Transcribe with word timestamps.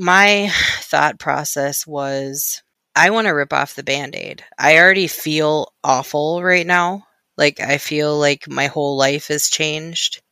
my 0.00 0.50
thought 0.80 1.18
process 1.20 1.86
was 1.86 2.62
I 2.96 3.10
want 3.10 3.26
to 3.26 3.32
rip 3.32 3.52
off 3.52 3.76
the 3.76 3.84
band 3.84 4.16
aid. 4.16 4.44
I 4.58 4.78
already 4.78 5.06
feel 5.06 5.72
awful 5.84 6.42
right 6.42 6.66
now. 6.66 7.06
Like, 7.36 7.60
I 7.60 7.78
feel 7.78 8.18
like 8.18 8.48
my 8.48 8.66
whole 8.66 8.96
life 8.96 9.28
has 9.28 9.48
changed. 9.48 10.22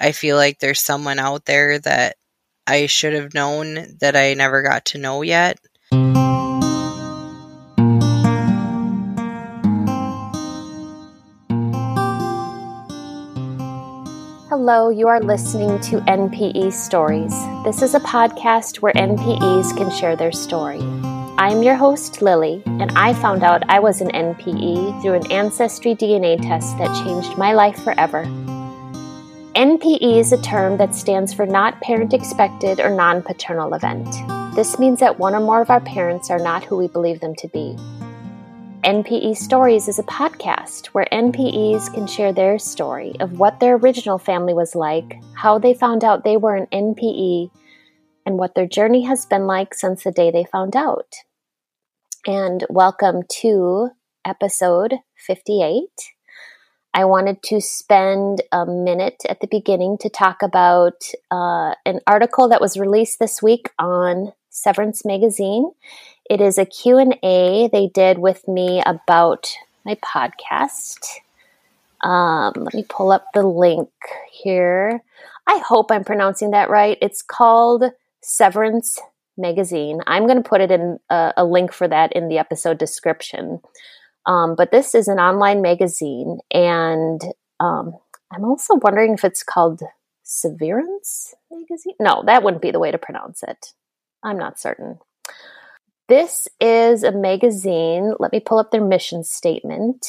I 0.00 0.12
feel 0.12 0.36
like 0.36 0.58
there's 0.60 0.80
someone 0.80 1.18
out 1.18 1.46
there 1.46 1.78
that 1.80 2.16
I 2.66 2.86
should 2.86 3.14
have 3.14 3.34
known 3.34 3.98
that 4.00 4.16
I 4.16 4.34
never 4.34 4.62
got 4.62 4.86
to 4.86 4.98
know 4.98 5.22
yet. 5.22 5.58
Hello, 14.68 14.88
you 14.88 15.06
are 15.06 15.20
listening 15.20 15.78
to 15.78 16.00
NPE 16.10 16.72
Stories. 16.72 17.30
This 17.64 17.82
is 17.82 17.94
a 17.94 18.00
podcast 18.00 18.80
where 18.80 18.92
NPEs 18.94 19.76
can 19.76 19.92
share 19.92 20.16
their 20.16 20.32
story. 20.32 20.80
I'm 21.38 21.62
your 21.62 21.76
host, 21.76 22.20
Lily, 22.20 22.64
and 22.66 22.90
I 22.96 23.14
found 23.14 23.44
out 23.44 23.62
I 23.68 23.78
was 23.78 24.00
an 24.00 24.08
NPE 24.08 25.00
through 25.00 25.12
an 25.12 25.30
Ancestry 25.30 25.94
DNA 25.94 26.42
test 26.42 26.76
that 26.78 27.04
changed 27.04 27.38
my 27.38 27.52
life 27.52 27.80
forever. 27.84 28.24
NPE 29.54 30.18
is 30.18 30.32
a 30.32 30.42
term 30.42 30.78
that 30.78 30.96
stands 30.96 31.32
for 31.32 31.46
Not 31.46 31.80
Parent 31.80 32.12
Expected 32.12 32.80
or 32.80 32.90
Non 32.90 33.22
Paternal 33.22 33.72
Event. 33.72 34.08
This 34.56 34.80
means 34.80 34.98
that 34.98 35.20
one 35.20 35.36
or 35.36 35.40
more 35.40 35.60
of 35.60 35.70
our 35.70 35.80
parents 35.80 36.28
are 36.28 36.40
not 36.40 36.64
who 36.64 36.76
we 36.76 36.88
believe 36.88 37.20
them 37.20 37.36
to 37.36 37.46
be. 37.46 37.76
NPE 38.84 39.36
Stories 39.36 39.88
is 39.88 39.98
a 39.98 40.04
podcast 40.04 40.86
where 40.86 41.08
NPEs 41.12 41.92
can 41.92 42.06
share 42.06 42.32
their 42.32 42.58
story 42.58 43.14
of 43.20 43.38
what 43.38 43.60
their 43.60 43.76
original 43.76 44.18
family 44.18 44.54
was 44.54 44.74
like, 44.74 45.20
how 45.34 45.58
they 45.58 45.74
found 45.74 46.04
out 46.04 46.24
they 46.24 46.36
were 46.36 46.54
an 46.54 46.66
NPE, 46.72 47.50
and 48.24 48.38
what 48.38 48.54
their 48.54 48.66
journey 48.66 49.02
has 49.02 49.26
been 49.26 49.46
like 49.46 49.74
since 49.74 50.04
the 50.04 50.12
day 50.12 50.30
they 50.30 50.44
found 50.44 50.76
out 50.76 51.14
and 52.26 52.64
welcome 52.68 53.22
to 53.28 53.90
episode 54.24 54.94
58. 55.14 55.84
I 56.92 57.04
wanted 57.04 57.40
to 57.44 57.60
spend 57.60 58.42
a 58.50 58.66
minute 58.66 59.22
at 59.28 59.40
the 59.40 59.46
beginning 59.46 59.96
to 59.98 60.08
talk 60.08 60.42
about 60.42 61.04
uh, 61.30 61.74
an 61.84 62.00
article 62.06 62.48
that 62.48 62.60
was 62.60 62.76
released 62.76 63.20
this 63.20 63.40
week 63.40 63.70
on 63.78 64.32
Severance 64.50 65.04
Magazine. 65.04 65.70
It 66.28 66.40
is 66.40 66.58
a 66.58 66.66
Q&A 66.66 67.68
they 67.72 67.86
did 67.94 68.18
with 68.18 68.48
me 68.48 68.82
about 68.84 69.48
my 69.84 69.94
podcast. 69.96 70.98
Um, 72.02 72.52
let 72.56 72.74
me 72.74 72.84
pull 72.88 73.12
up 73.12 73.26
the 73.32 73.44
link 73.44 73.90
here. 74.32 75.02
I 75.46 75.58
hope 75.58 75.92
I'm 75.92 76.04
pronouncing 76.04 76.50
that 76.50 76.68
right. 76.68 76.98
It's 77.00 77.22
called 77.22 77.84
Severance 78.22 78.98
magazine. 79.38 80.00
I'm 80.06 80.26
going 80.26 80.42
to 80.42 80.48
put 80.48 80.60
it 80.60 80.70
in 80.70 80.98
a, 81.10 81.32
a, 81.36 81.44
link 81.44 81.72
for 81.72 81.86
that 81.86 82.12
in 82.12 82.28
the 82.28 82.38
episode 82.38 82.78
description. 82.78 83.60
Um, 84.26 84.56
but 84.56 84.72
this 84.72 84.94
is 84.94 85.06
an 85.06 85.20
online 85.20 85.62
magazine, 85.62 86.38
and 86.52 87.22
um, 87.60 87.96
I'm 88.32 88.44
also 88.44 88.74
wondering 88.74 89.14
if 89.14 89.24
it's 89.24 89.44
called 89.44 89.82
Severance 90.24 91.34
Magazine. 91.50 91.94
No, 92.00 92.24
that 92.26 92.42
wouldn't 92.42 92.62
be 92.62 92.72
the 92.72 92.80
way 92.80 92.90
to 92.90 92.98
pronounce 92.98 93.44
it. 93.44 93.72
I'm 94.24 94.36
not 94.36 94.58
certain. 94.58 94.98
This 96.08 96.46
is 96.60 97.02
a 97.02 97.10
magazine. 97.10 98.14
Let 98.20 98.32
me 98.32 98.38
pull 98.38 98.58
up 98.58 98.70
their 98.70 98.84
mission 98.84 99.24
statement. 99.24 100.06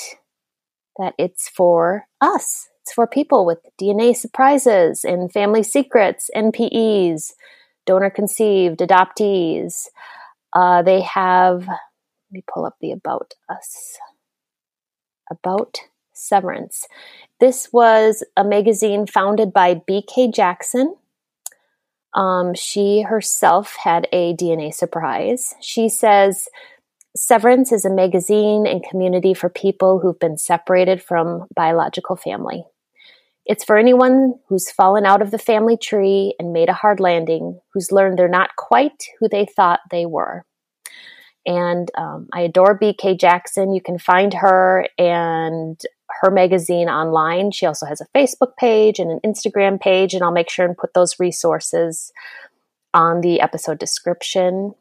That 0.97 1.13
it's 1.17 1.49
for 1.49 2.07
us. 2.21 2.67
It's 2.81 2.93
for 2.93 3.07
people 3.07 3.45
with 3.45 3.59
DNA 3.81 4.15
surprises 4.15 5.03
and 5.03 5.31
family 5.31 5.63
secrets, 5.63 6.29
NPEs, 6.35 7.33
donor 7.85 8.09
conceived, 8.09 8.79
adoptees. 8.79 9.87
Uh, 10.53 10.81
they 10.83 11.01
have, 11.01 11.67
let 11.67 11.79
me 12.31 12.43
pull 12.51 12.65
up 12.65 12.75
the 12.79 12.91
About 12.91 13.33
Us. 13.49 13.97
About 15.29 15.79
Severance. 16.13 16.87
This 17.39 17.69
was 17.73 18.23
a 18.35 18.43
magazine 18.43 19.05
founded 19.05 19.51
by 19.51 19.75
BK 19.75 20.33
Jackson. 20.33 20.95
Um, 22.13 22.53
she 22.53 23.01
herself 23.01 23.75
had 23.83 24.07
a 24.11 24.33
DNA 24.35 24.73
surprise. 24.73 25.53
She 25.61 25.89
says, 25.89 26.47
Severance 27.15 27.71
is 27.71 27.83
a 27.83 27.93
magazine 27.93 28.67
and 28.67 28.83
community 28.83 29.33
for 29.33 29.49
people 29.49 29.99
who've 29.99 30.19
been 30.19 30.37
separated 30.37 31.01
from 31.01 31.45
biological 31.55 32.15
family. 32.15 32.63
It's 33.45 33.63
for 33.63 33.77
anyone 33.77 34.35
who's 34.49 34.69
fallen 34.69 35.05
out 35.05 35.21
of 35.21 35.31
the 35.31 35.39
family 35.39 35.77
tree 35.77 36.35
and 36.37 36.53
made 36.53 36.69
a 36.69 36.73
hard 36.73 36.99
landing, 36.99 37.59
who's 37.73 37.91
learned 37.91 38.19
they're 38.19 38.27
not 38.27 38.55
quite 38.57 39.05
who 39.19 39.27
they 39.29 39.45
thought 39.45 39.79
they 39.89 40.05
were. 40.05 40.45
And 41.45 41.89
um, 41.97 42.27
I 42.33 42.41
adore 42.41 42.77
BK 42.77 43.17
Jackson. 43.17 43.73
You 43.73 43.81
can 43.81 43.97
find 43.97 44.33
her 44.33 44.85
and 44.97 45.81
her 46.21 46.31
magazine 46.31 46.89
online. 46.89 47.51
She 47.51 47.65
also 47.65 47.85
has 47.85 48.01
a 48.01 48.07
Facebook 48.17 48.55
page 48.57 48.99
and 48.99 49.11
an 49.11 49.19
Instagram 49.25 49.79
page, 49.79 50.13
and 50.13 50.23
I'll 50.23 50.31
make 50.31 50.49
sure 50.49 50.65
and 50.65 50.77
put 50.77 50.93
those 50.93 51.19
resources 51.19 52.11
on 52.93 53.21
the 53.21 53.41
episode 53.41 53.79
description. 53.79 54.73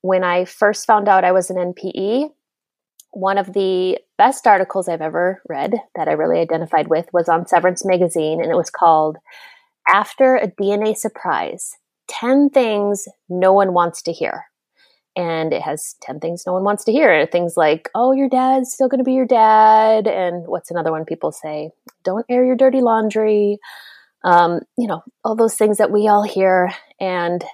When 0.00 0.24
I 0.24 0.44
first 0.44 0.86
found 0.86 1.08
out 1.08 1.24
I 1.24 1.32
was 1.32 1.50
an 1.50 1.56
NPE, 1.56 2.30
one 3.12 3.38
of 3.38 3.52
the 3.52 3.98
best 4.18 4.46
articles 4.46 4.88
I've 4.88 5.02
ever 5.02 5.42
read 5.48 5.74
that 5.94 6.08
I 6.08 6.12
really 6.12 6.40
identified 6.40 6.88
with 6.88 7.06
was 7.12 7.28
on 7.28 7.46
Severance 7.46 7.84
Magazine, 7.84 8.40
and 8.42 8.50
it 8.50 8.56
was 8.56 8.70
called 8.70 9.18
After 9.86 10.36
a 10.36 10.48
DNA 10.48 10.96
Surprise 10.96 11.76
10 12.08 12.50
Things 12.50 13.06
No 13.28 13.52
One 13.52 13.74
Wants 13.74 14.02
to 14.02 14.12
Hear. 14.12 14.46
And 15.14 15.52
it 15.52 15.62
has 15.62 15.96
10 16.00 16.20
things 16.20 16.44
no 16.46 16.54
one 16.54 16.64
wants 16.64 16.84
to 16.84 16.92
hear. 16.92 17.26
Things 17.26 17.56
like, 17.56 17.90
oh, 17.94 18.12
your 18.12 18.28
dad's 18.28 18.72
still 18.72 18.88
going 18.88 18.98
to 18.98 19.04
be 19.04 19.12
your 19.12 19.26
dad. 19.26 20.06
And 20.06 20.46
what's 20.46 20.70
another 20.70 20.90
one 20.90 21.04
people 21.04 21.32
say? 21.32 21.70
Don't 22.02 22.24
air 22.28 22.44
your 22.44 22.56
dirty 22.56 22.80
laundry. 22.80 23.58
Um, 24.24 24.60
you 24.78 24.86
know, 24.86 25.02
all 25.24 25.36
those 25.36 25.56
things 25.56 25.78
that 25.78 25.90
we 25.90 26.08
all 26.08 26.22
hear 26.22 26.72
and 27.00 27.44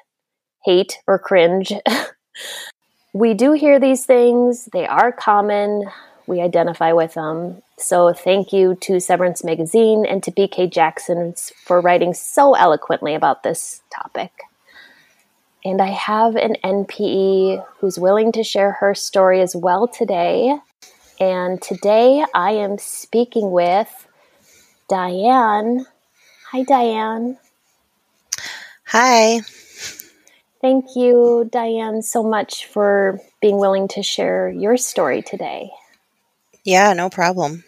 hate 0.65 0.99
or 1.07 1.19
cringe. 1.19 1.73
we 3.13 3.35
do 3.35 3.53
hear 3.53 3.81
these 3.81 4.05
things, 4.05 4.69
they 4.73 4.87
are 4.87 5.13
common. 5.13 5.85
We 6.27 6.43
identify 6.43 6.93
with 6.93 7.15
them. 7.15 7.63
So, 7.79 8.13
thank 8.13 8.53
you 8.53 8.75
to 8.83 9.01
Severance 9.01 9.43
Magazine 9.43 10.05
and 10.05 10.23
to 10.25 10.31
BK 10.31 10.71
Jackson 10.71 11.35
for 11.65 11.81
writing 11.81 12.13
so 12.13 12.55
eloquently 12.55 13.15
about 13.15 13.45
this 13.45 13.81
topic. 13.91 14.31
And 15.69 15.83
I 15.83 15.89
have 15.89 16.35
an 16.35 16.57
NPE 16.65 17.63
who's 17.77 17.99
willing 17.99 18.33
to 18.33 18.43
share 18.43 18.73
her 18.81 18.95
story 18.95 19.43
as 19.43 19.55
well 19.55 19.87
today. 19.87 20.57
And 21.21 21.61
today 21.61 22.25
I 22.35 22.53
am 22.53 22.79
speaking 22.79 23.51
with 23.51 24.09
Diane. 24.89 25.85
Hi, 26.53 26.63
Diane. 26.63 27.37
Hi. 28.87 29.41
Thank 30.63 30.97
you, 30.97 31.47
Diane, 31.53 32.01
so 32.01 32.23
much 32.23 32.65
for 32.65 33.21
being 33.43 33.59
willing 33.59 33.89
to 33.89 34.03
share 34.03 34.49
your 34.49 34.79
story 34.79 35.21
today. 35.21 35.69
Yeah, 36.65 36.95
no 36.95 37.11
problem. 37.11 37.63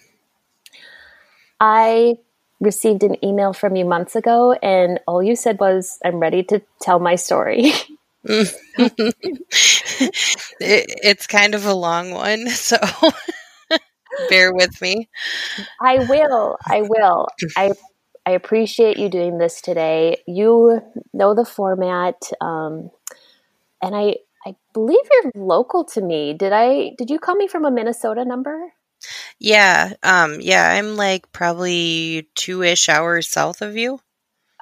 I 1.61 2.17
received 2.61 3.03
an 3.03 3.23
email 3.25 3.53
from 3.53 3.77
you 3.77 3.85
months 3.85 4.15
ago, 4.15 4.53
and 4.53 5.01
all 5.07 5.23
you 5.23 5.35
said 5.35 5.59
was, 5.59 5.99
I'm 6.05 6.21
ready 6.21 6.43
to 6.45 6.63
tell 6.81 6.99
my 6.99 7.17
story. 7.17 7.73
it, 8.25 8.55
it's 10.61 11.27
kind 11.27 11.55
of 11.55 11.65
a 11.67 11.75
long 11.75 12.11
one, 12.11 12.49
so 12.51 12.77
bear 14.29 14.53
with 14.53 14.81
me. 14.83 15.09
I 15.81 15.99
will. 16.01 16.59
I 16.67 16.83
will. 16.83 17.29
I 17.57 17.73
I 18.27 18.33
appreciate 18.33 18.99
you 18.99 19.09
doing 19.09 19.39
this 19.39 19.61
today. 19.63 20.23
You 20.27 20.83
know 21.15 21.35
the 21.35 21.47
format, 21.47 22.31
um, 22.41 22.91
and 23.83 23.97
I 23.97 24.17
I 24.47 24.55
believe 24.75 25.01
you're 25.11 25.33
local 25.35 25.85
to 25.87 26.03
me. 26.03 26.35
Did 26.35 26.53
I? 26.53 26.93
Did 26.99 27.11
you 27.11 27.19
call 27.19 27.37
me 27.37 27.49
from 27.49 27.65
a 27.65 27.71
Minnesota 27.71 28.25
number? 28.25 28.75
Yeah, 29.39 29.95
um, 30.03 30.41
yeah. 30.41 30.71
I'm 30.71 30.97
like 30.97 31.31
probably 31.33 32.29
two 32.35 32.63
ish 32.63 32.89
hours 32.89 33.29
south 33.29 33.63
of 33.63 33.77
you. 33.77 34.01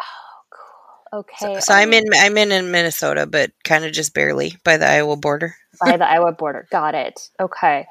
Oh, 0.01 0.41
cool. 0.51 1.21
Okay. 1.21 1.55
So, 1.55 1.61
so 1.61 1.75
I'm 1.75 1.93
in 1.93 2.05
I'm 2.15 2.37
in, 2.37 2.53
in 2.53 2.71
Minnesota, 2.71 3.27
but 3.27 3.51
kind 3.65 3.85
of 3.85 3.93
just 3.93 4.15
barely 4.15 4.55
by 4.65 4.77
the 4.77 4.87
Iowa 4.87 5.17
border. 5.17 5.57
by 5.81 5.97
the 5.97 6.09
Iowa 6.09 6.33
border. 6.33 6.67
Got 6.71 6.95
it. 6.95 7.29
Okay. 7.41 7.87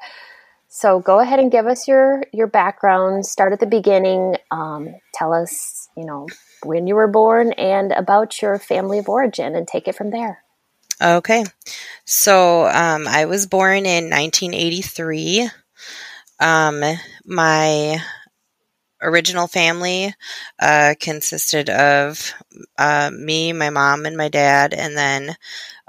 So 0.68 1.00
go 1.00 1.18
ahead 1.18 1.40
and 1.40 1.50
give 1.50 1.66
us 1.66 1.88
your 1.88 2.22
your 2.32 2.46
background. 2.46 3.26
Start 3.26 3.52
at 3.52 3.60
the 3.60 3.66
beginning. 3.66 4.36
Um, 4.50 4.94
tell 5.14 5.32
us, 5.32 5.88
you 5.96 6.04
know, 6.04 6.26
when 6.62 6.86
you 6.86 6.94
were 6.94 7.08
born 7.08 7.52
and 7.52 7.92
about 7.92 8.40
your 8.42 8.58
family 8.58 8.98
of 8.98 9.08
origin, 9.08 9.54
and 9.54 9.66
take 9.66 9.88
it 9.88 9.94
from 9.94 10.10
there. 10.10 10.44
Okay, 11.00 11.44
so 12.04 12.66
um, 12.66 13.06
I 13.06 13.26
was 13.26 13.46
born 13.46 13.86
in 13.86 14.10
1983. 14.10 15.48
Um, 16.40 16.82
my 17.24 18.02
original 19.00 19.46
family 19.46 20.12
uh, 20.60 20.94
consisted 21.00 21.70
of 21.70 22.34
uh, 22.78 23.10
me, 23.12 23.52
my 23.52 23.70
mom, 23.70 24.06
and 24.06 24.16
my 24.16 24.28
dad. 24.28 24.74
And 24.74 24.96
then 24.96 25.36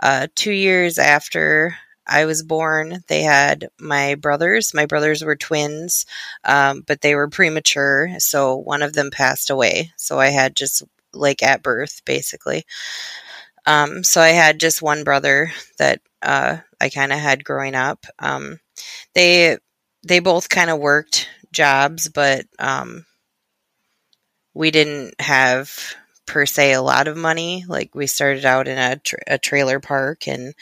uh, 0.01 0.27
two 0.35 0.51
years 0.53 0.97
after 0.97 1.75
I 2.07 2.25
was 2.25 2.43
born, 2.43 3.03
they 3.07 3.23
had 3.23 3.69
my 3.79 4.15
brothers. 4.15 4.73
My 4.73 4.85
brothers 4.85 5.23
were 5.23 5.35
twins, 5.35 6.05
um, 6.43 6.83
but 6.87 7.01
they 7.01 7.15
were 7.15 7.29
premature. 7.29 8.09
So 8.19 8.55
one 8.57 8.81
of 8.81 8.93
them 8.93 9.11
passed 9.11 9.49
away. 9.49 9.93
So 9.97 10.19
I 10.19 10.27
had 10.29 10.55
just 10.55 10.83
like 11.13 11.43
at 11.43 11.63
birth, 11.63 12.01
basically. 12.05 12.65
Um, 13.65 14.03
so 14.03 14.21
I 14.21 14.29
had 14.29 14.59
just 14.59 14.81
one 14.81 15.03
brother 15.03 15.51
that 15.77 16.01
uh, 16.21 16.57
I 16.81 16.89
kind 16.89 17.13
of 17.13 17.19
had 17.19 17.43
growing 17.43 17.75
up. 17.75 18.05
Um, 18.19 18.59
they 19.15 19.57
they 20.09 20.19
both 20.19 20.49
kind 20.49 20.71
of 20.71 20.79
worked 20.79 21.29
jobs, 21.51 22.09
but 22.09 22.45
um, 22.57 23.05
we 24.55 24.71
didn't 24.71 25.13
have 25.21 25.95
per 26.25 26.47
se 26.47 26.73
a 26.73 26.81
lot 26.81 27.07
of 27.07 27.15
money. 27.15 27.63
Like 27.67 27.93
we 27.93 28.07
started 28.07 28.43
out 28.43 28.67
in 28.67 28.77
a, 28.77 28.95
tra- 28.97 29.19
a 29.27 29.37
trailer 29.37 29.79
park 29.79 30.27
and 30.27 30.55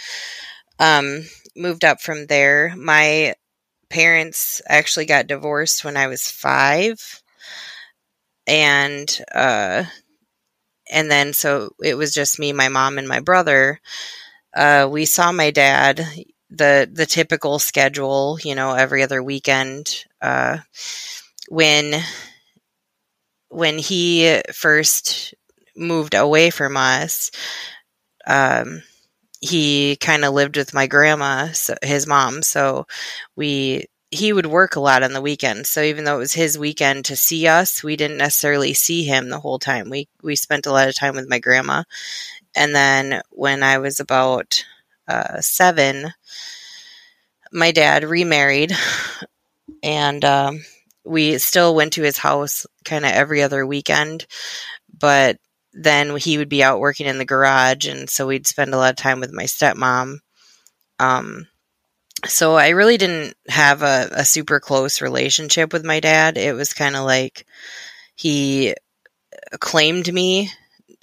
um, 0.79 1.23
moved 1.55 1.85
up 1.85 2.01
from 2.01 2.27
there. 2.27 2.73
My 2.75 3.35
parents 3.89 4.61
actually 4.67 5.05
got 5.05 5.27
divorced 5.27 5.85
when 5.85 5.95
I 5.95 6.07
was 6.07 6.29
five, 6.29 7.23
and 8.47 9.09
uh, 9.33 9.85
and 10.91 11.09
then 11.09 11.31
so 11.31 11.69
it 11.81 11.95
was 11.95 12.13
just 12.13 12.37
me, 12.37 12.51
my 12.51 12.67
mom, 12.67 12.97
and 12.97 13.07
my 13.07 13.21
brother. 13.21 13.79
Uh, 14.53 14.89
we 14.91 15.05
saw 15.05 15.31
my 15.31 15.51
dad 15.51 16.05
the 16.49 16.89
the 16.91 17.05
typical 17.05 17.59
schedule, 17.59 18.39
you 18.43 18.55
know, 18.55 18.73
every 18.73 19.03
other 19.03 19.21
weekend. 19.21 20.05
Uh, 20.21 20.59
when 21.49 22.01
when 23.49 23.77
he 23.77 24.41
first 24.53 25.33
moved 25.75 26.13
away 26.13 26.49
from 26.49 26.77
us, 26.77 27.31
um, 28.25 28.83
he 29.41 29.95
kind 29.97 30.25
of 30.25 30.33
lived 30.33 30.57
with 30.57 30.73
my 30.73 30.87
grandma, 30.87 31.47
so, 31.51 31.75
his 31.83 32.07
mom. 32.07 32.41
So 32.41 32.87
we 33.35 33.85
he 34.09 34.31
would 34.31 34.45
work 34.45 34.75
a 34.75 34.79
lot 34.79 35.03
on 35.03 35.11
the 35.11 35.21
weekends. 35.21 35.69
So 35.69 35.81
even 35.81 36.05
though 36.05 36.15
it 36.15 36.19
was 36.19 36.33
his 36.33 36.57
weekend 36.57 37.05
to 37.05 37.15
see 37.17 37.45
us, 37.47 37.83
we 37.83 37.97
didn't 37.97 38.17
necessarily 38.17 38.73
see 38.73 39.03
him 39.03 39.29
the 39.29 39.39
whole 39.39 39.59
time. 39.59 39.89
We 39.89 40.07
we 40.23 40.35
spent 40.35 40.65
a 40.65 40.71
lot 40.71 40.87
of 40.87 40.95
time 40.95 41.15
with 41.15 41.29
my 41.29 41.39
grandma. 41.39 41.83
And 42.55 42.73
then 42.75 43.21
when 43.31 43.63
I 43.63 43.79
was 43.79 43.99
about 43.99 44.63
uh, 45.07 45.41
seven, 45.41 46.13
my 47.51 47.71
dad 47.71 48.03
remarried, 48.03 48.73
and 49.83 50.23
um, 50.25 50.65
we 51.03 51.37
still 51.37 51.75
went 51.75 51.93
to 51.93 52.03
his 52.03 52.17
house 52.17 52.65
kind 52.83 53.05
of 53.05 53.11
every 53.11 53.41
other 53.41 53.65
weekend. 53.65 54.25
But 54.99 55.37
then 55.73 56.15
he 56.17 56.37
would 56.37 56.49
be 56.49 56.63
out 56.63 56.79
working 56.79 57.05
in 57.05 57.17
the 57.17 57.25
garage, 57.25 57.87
and 57.87 58.09
so 58.09 58.27
we'd 58.27 58.47
spend 58.47 58.73
a 58.73 58.77
lot 58.77 58.91
of 58.91 58.95
time 58.95 59.19
with 59.19 59.31
my 59.31 59.43
stepmom. 59.43 60.17
Um, 60.99 61.47
so 62.25 62.55
I 62.55 62.69
really 62.69 62.97
didn't 62.97 63.35
have 63.47 63.83
a, 63.83 64.09
a 64.11 64.25
super 64.25 64.59
close 64.59 65.01
relationship 65.01 65.71
with 65.71 65.85
my 65.85 65.99
dad. 65.99 66.37
It 66.37 66.55
was 66.55 66.73
kind 66.73 66.95
of 66.95 67.05
like 67.05 67.45
he 68.15 68.73
claimed 69.59 70.11
me 70.11 70.49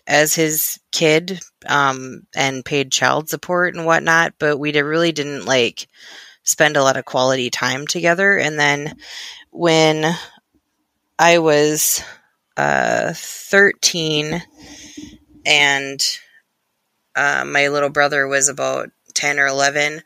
as 0.07 0.35
his 0.35 0.79
kid 0.93 1.41
um, 1.67 2.27
and 2.35 2.65
paid 2.65 2.93
child 2.93 3.29
support 3.29 3.75
and 3.75 3.87
whatnot, 3.87 4.35
but 4.39 4.59
we 4.59 4.79
really 4.81 5.13
didn't 5.13 5.47
like 5.47 5.89
spend 6.43 6.77
a 6.77 6.83
lot 6.83 6.97
of 6.97 7.05
quality 7.05 7.51
time 7.51 7.87
together. 7.87 8.39
And 8.39 8.59
then 8.59 8.97
when 9.51 10.15
I 11.19 11.39
was 11.39 12.03
uh, 12.57 13.13
13 13.15 14.43
and 15.47 16.19
uh, 17.17 17.45
my 17.47 17.69
little 17.69 17.91
brother 17.91 18.27
was 18.27 18.49
about 18.49 18.91
10 19.15 19.39
or 19.39 19.47
11, 19.47 20.03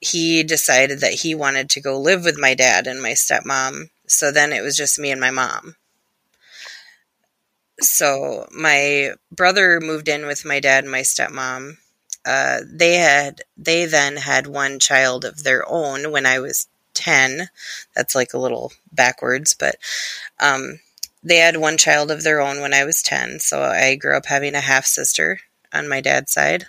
he 0.00 0.42
decided 0.42 1.00
that 1.00 1.12
he 1.12 1.34
wanted 1.34 1.70
to 1.70 1.80
go 1.80 1.98
live 2.00 2.24
with 2.24 2.38
my 2.38 2.54
dad 2.54 2.86
and 2.86 3.02
my 3.02 3.12
stepmom. 3.12 3.86
So 4.08 4.32
then 4.32 4.52
it 4.52 4.62
was 4.62 4.76
just 4.76 4.98
me 4.98 5.10
and 5.10 5.20
my 5.20 5.30
mom. 5.30 5.76
So 7.80 8.48
my 8.52 9.12
brother 9.30 9.80
moved 9.80 10.08
in 10.08 10.26
with 10.26 10.44
my 10.44 10.60
dad 10.60 10.84
and 10.84 10.90
my 10.90 11.02
stepmom. 11.02 11.78
Uh, 12.24 12.60
they 12.66 12.94
had 12.94 13.42
they 13.56 13.84
then 13.84 14.16
had 14.16 14.46
one 14.46 14.78
child 14.78 15.24
of 15.24 15.44
their 15.44 15.64
own 15.68 16.10
when 16.10 16.26
I 16.26 16.38
was 16.40 16.68
ten. 16.94 17.50
That's 17.94 18.14
like 18.14 18.34
a 18.34 18.38
little 18.38 18.72
backwards, 18.92 19.54
but 19.54 19.76
um, 20.40 20.80
they 21.22 21.36
had 21.36 21.58
one 21.58 21.76
child 21.76 22.10
of 22.10 22.24
their 22.24 22.40
own 22.40 22.60
when 22.60 22.74
I 22.74 22.84
was 22.84 23.02
ten. 23.02 23.40
So 23.40 23.62
I 23.62 23.94
grew 23.96 24.16
up 24.16 24.26
having 24.26 24.54
a 24.54 24.60
half 24.60 24.86
sister 24.86 25.40
on 25.72 25.88
my 25.88 26.00
dad's 26.00 26.32
side. 26.32 26.66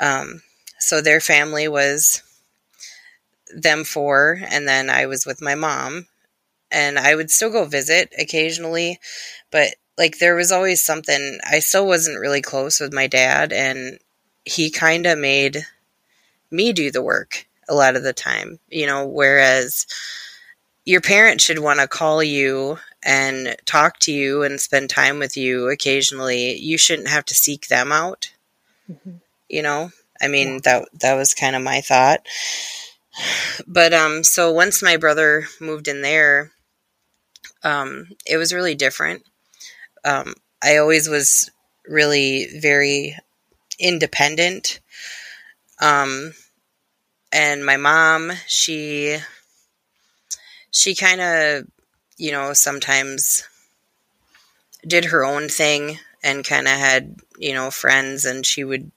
Um, 0.00 0.42
so 0.78 1.00
their 1.00 1.20
family 1.20 1.68
was 1.68 2.22
them 3.54 3.84
four, 3.84 4.40
and 4.50 4.66
then 4.66 4.90
I 4.90 5.06
was 5.06 5.26
with 5.26 5.42
my 5.42 5.54
mom, 5.54 6.06
and 6.72 6.98
I 6.98 7.14
would 7.14 7.30
still 7.30 7.50
go 7.50 7.64
visit 7.64 8.12
occasionally, 8.18 8.98
but 9.50 9.68
like 9.98 10.18
there 10.18 10.34
was 10.34 10.50
always 10.50 10.82
something. 10.82 11.38
I 11.48 11.58
still 11.60 11.86
wasn't 11.86 12.20
really 12.20 12.42
close 12.42 12.80
with 12.80 12.92
my 12.92 13.06
dad, 13.06 13.52
and 13.52 13.98
he 14.44 14.70
kind 14.70 15.06
of 15.06 15.18
made 15.18 15.66
me 16.50 16.72
do 16.72 16.90
the 16.90 17.02
work 17.02 17.46
a 17.68 17.74
lot 17.74 17.96
of 17.96 18.02
the 18.02 18.12
time, 18.12 18.58
you 18.68 18.86
know, 18.86 19.06
whereas 19.06 19.86
your 20.84 21.00
parents 21.00 21.44
should 21.44 21.60
want 21.60 21.80
to 21.80 21.86
call 21.86 22.22
you 22.22 22.78
and 23.02 23.56
talk 23.64 23.98
to 24.00 24.12
you 24.12 24.42
and 24.42 24.60
spend 24.60 24.90
time 24.90 25.18
with 25.18 25.36
you 25.36 25.68
occasionally. 25.68 26.56
You 26.58 26.76
shouldn't 26.78 27.08
have 27.08 27.24
to 27.26 27.34
seek 27.34 27.68
them 27.68 27.92
out. 27.92 28.32
Mm-hmm. 28.90 29.16
You 29.48 29.62
know, 29.62 29.90
I 30.20 30.28
mean, 30.28 30.60
that 30.64 30.88
that 31.00 31.14
was 31.14 31.34
kind 31.34 31.56
of 31.56 31.62
my 31.62 31.80
thought. 31.80 32.26
But 33.66 33.92
um 33.92 34.24
so 34.24 34.50
once 34.50 34.82
my 34.82 34.96
brother 34.96 35.44
moved 35.60 35.86
in 35.86 36.00
there, 36.00 36.50
um 37.64 38.08
it 38.26 38.36
was 38.36 38.52
really 38.52 38.74
different. 38.74 39.24
Um 40.04 40.34
I 40.62 40.78
always 40.78 41.08
was 41.08 41.50
really 41.86 42.48
very 42.60 43.16
independent. 43.80 44.80
Um 45.80 46.34
and 47.32 47.64
my 47.64 47.76
mom, 47.76 48.32
she 48.46 49.18
she 50.70 50.94
kind 50.94 51.20
of, 51.20 51.66
you 52.16 52.32
know, 52.32 52.52
sometimes 52.52 53.44
did 54.86 55.06
her 55.06 55.24
own 55.24 55.48
thing 55.48 55.98
and 56.22 56.44
kind 56.44 56.66
of 56.66 56.74
had, 56.74 57.16
you 57.38 57.52
know, 57.54 57.70
friends 57.70 58.24
and 58.24 58.44
she 58.46 58.64
would 58.64 58.90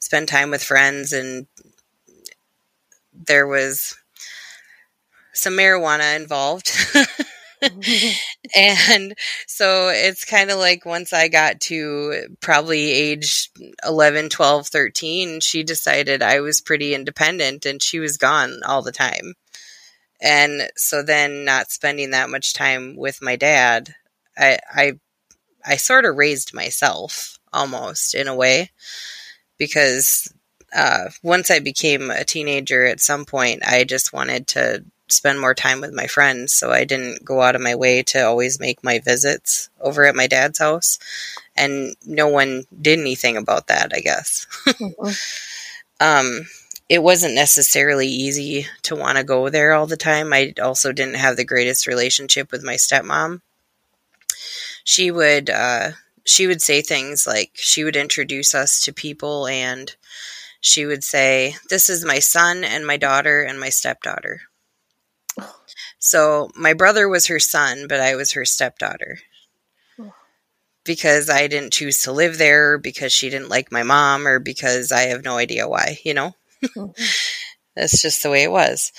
spend 0.00 0.28
time 0.28 0.50
with 0.50 0.64
friends 0.64 1.12
and 1.12 1.46
there 3.12 3.46
was 3.46 3.96
some 5.32 5.54
marijuana 5.54 6.16
involved. 6.16 6.70
and 8.56 9.14
so 9.46 9.88
it's 9.88 10.24
kind 10.24 10.50
of 10.50 10.58
like 10.58 10.84
once 10.84 11.12
I 11.12 11.28
got 11.28 11.60
to 11.62 12.36
probably 12.40 12.90
age 12.90 13.50
11, 13.86 14.28
12, 14.28 14.68
13, 14.68 15.40
she 15.40 15.62
decided 15.62 16.22
I 16.22 16.40
was 16.40 16.60
pretty 16.60 16.94
independent 16.94 17.66
and 17.66 17.82
she 17.82 17.98
was 17.98 18.16
gone 18.16 18.60
all 18.66 18.82
the 18.82 18.92
time. 18.92 19.34
And 20.20 20.62
so 20.76 21.02
then 21.02 21.44
not 21.44 21.70
spending 21.70 22.10
that 22.10 22.30
much 22.30 22.54
time 22.54 22.96
with 22.96 23.22
my 23.22 23.36
dad, 23.36 23.94
I 24.36 24.58
I 24.72 24.92
I 25.64 25.76
sort 25.76 26.04
of 26.04 26.16
raised 26.16 26.54
myself 26.54 27.38
almost 27.52 28.14
in 28.14 28.26
a 28.26 28.34
way 28.34 28.70
because 29.58 30.32
uh, 30.74 31.06
once 31.22 31.50
I 31.50 31.60
became 31.60 32.10
a 32.10 32.24
teenager, 32.24 32.84
at 32.84 33.00
some 33.00 33.24
point, 33.24 33.62
I 33.66 33.84
just 33.84 34.12
wanted 34.12 34.48
to 34.48 34.84
spend 35.08 35.40
more 35.40 35.54
time 35.54 35.80
with 35.80 35.92
my 35.92 36.06
friends. 36.06 36.52
So 36.52 36.70
I 36.70 36.84
didn't 36.84 37.24
go 37.24 37.42
out 37.42 37.54
of 37.54 37.60
my 37.60 37.74
way 37.74 38.02
to 38.04 38.26
always 38.26 38.60
make 38.60 38.82
my 38.84 38.98
visits 38.98 39.70
over 39.80 40.04
at 40.04 40.16
my 40.16 40.26
dad's 40.26 40.58
house. 40.58 40.98
And 41.56 41.96
no 42.06 42.28
one 42.28 42.64
did 42.80 42.98
anything 42.98 43.36
about 43.36 43.66
that, 43.68 43.92
I 43.94 44.00
guess. 44.00 44.46
mm-hmm. 44.66 45.10
um, 46.00 46.46
it 46.88 47.02
wasn't 47.02 47.34
necessarily 47.34 48.08
easy 48.08 48.66
to 48.82 48.96
want 48.96 49.18
to 49.18 49.24
go 49.24 49.48
there 49.48 49.72
all 49.72 49.86
the 49.86 49.96
time. 49.96 50.32
I 50.32 50.54
also 50.62 50.92
didn't 50.92 51.16
have 51.16 51.36
the 51.36 51.44
greatest 51.44 51.86
relationship 51.86 52.50
with 52.50 52.62
my 52.62 52.74
stepmom. 52.74 53.42
She 54.84 55.10
would, 55.10 55.50
uh, 55.50 55.90
she 56.24 56.46
would 56.46 56.62
say 56.62 56.80
things 56.80 57.26
like 57.26 57.50
she 57.54 57.84
would 57.84 57.96
introduce 57.96 58.54
us 58.54 58.80
to 58.82 58.92
people 58.92 59.46
and 59.46 59.94
she 60.60 60.86
would 60.86 61.04
say, 61.04 61.56
This 61.68 61.88
is 61.88 62.04
my 62.04 62.18
son 62.18 62.64
and 62.64 62.86
my 62.86 62.96
daughter 62.96 63.42
and 63.42 63.60
my 63.60 63.68
stepdaughter. 63.68 64.42
So 65.98 66.50
my 66.54 66.74
brother 66.74 67.08
was 67.08 67.26
her 67.26 67.40
son, 67.40 67.86
but 67.88 68.00
I 68.00 68.14
was 68.14 68.32
her 68.32 68.44
stepdaughter. 68.44 69.18
Because 70.84 71.28
I 71.28 71.48
didn't 71.48 71.72
choose 71.72 72.02
to 72.02 72.12
live 72.12 72.38
there, 72.38 72.78
because 72.78 73.12
she 73.12 73.28
didn't 73.28 73.50
like 73.50 73.70
my 73.70 73.82
mom, 73.82 74.26
or 74.26 74.38
because 74.38 74.90
I 74.90 75.02
have 75.02 75.24
no 75.24 75.36
idea 75.36 75.68
why, 75.68 75.98
you 76.04 76.14
know? 76.14 76.34
Mm-hmm. 76.64 76.92
That's 77.76 78.00
just 78.00 78.22
the 78.22 78.30
way 78.30 78.42
it 78.42 78.50
was. 78.50 78.92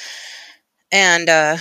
And 0.92 1.30
uh, 1.30 1.58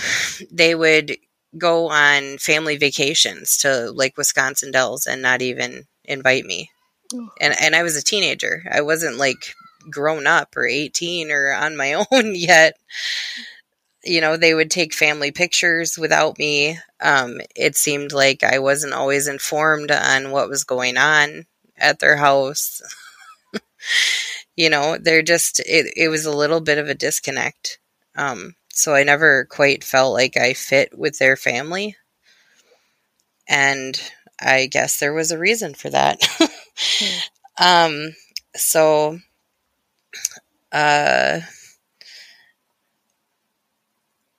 they 0.51 0.75
would 0.75 1.17
go 1.57 1.89
on 1.89 2.37
family 2.37 2.77
vacations 2.77 3.57
to 3.57 3.91
like 3.91 4.17
Wisconsin 4.17 4.71
Dells 4.71 5.07
and 5.07 5.21
not 5.21 5.41
even 5.41 5.85
invite 6.05 6.45
me. 6.45 6.69
And 7.41 7.55
and 7.59 7.75
I 7.75 7.83
was 7.83 7.95
a 7.95 8.03
teenager. 8.03 8.63
I 8.71 8.81
wasn't 8.81 9.17
like 9.17 9.55
grown 9.89 10.27
up 10.27 10.55
or 10.55 10.67
18 10.67 11.31
or 11.31 11.53
on 11.53 11.75
my 11.75 11.93
own 12.11 12.35
yet. 12.35 12.77
You 14.03 14.21
know, 14.21 14.37
they 14.37 14.53
would 14.53 14.71
take 14.71 14.93
family 14.93 15.31
pictures 15.31 15.97
without 15.97 16.39
me. 16.39 16.79
Um, 17.01 17.41
it 17.55 17.75
seemed 17.75 18.13
like 18.13 18.43
I 18.43 18.59
wasn't 18.59 18.93
always 18.93 19.27
informed 19.27 19.91
on 19.91 20.31
what 20.31 20.49
was 20.49 20.63
going 20.63 20.97
on 20.97 21.45
at 21.77 21.99
their 21.99 22.15
house. 22.15 22.81
you 24.55 24.69
know, 24.69 24.97
they're 24.97 25.21
just, 25.21 25.59
it, 25.61 25.93
it 25.97 26.09
was 26.09 26.25
a 26.25 26.35
little 26.35 26.61
bit 26.61 26.77
of 26.77 26.87
a 26.87 26.95
disconnect. 26.95 27.79
Um, 28.15 28.55
so 28.73 28.95
I 28.95 29.03
never 29.03 29.45
quite 29.45 29.83
felt 29.83 30.13
like 30.13 30.37
I 30.37 30.53
fit 30.53 30.97
with 30.97 31.19
their 31.19 31.35
family. 31.35 31.97
And 33.47 33.99
I 34.39 34.67
guess 34.67 34.99
there 34.99 35.13
was 35.13 35.31
a 35.31 35.39
reason 35.39 35.73
for 35.73 35.89
that. 35.89 36.21
um, 37.57 38.15
so, 38.55 39.19
uh, 40.71 41.41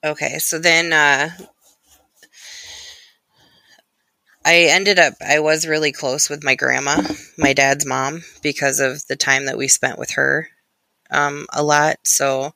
okay, 0.04 0.38
so 0.38 0.58
then, 0.58 0.92
uh, 0.92 1.30
I 4.44 4.68
ended 4.70 4.98
up, 4.98 5.14
I 5.20 5.40
was 5.40 5.66
really 5.66 5.92
close 5.92 6.30
with 6.30 6.42
my 6.42 6.54
grandma, 6.54 7.02
my 7.36 7.52
dad's 7.52 7.84
mom, 7.84 8.22
because 8.42 8.80
of 8.80 9.06
the 9.06 9.16
time 9.16 9.46
that 9.46 9.58
we 9.58 9.68
spent 9.68 9.98
with 9.98 10.12
her 10.12 10.48
um, 11.10 11.46
a 11.52 11.62
lot. 11.62 11.96
So 12.04 12.54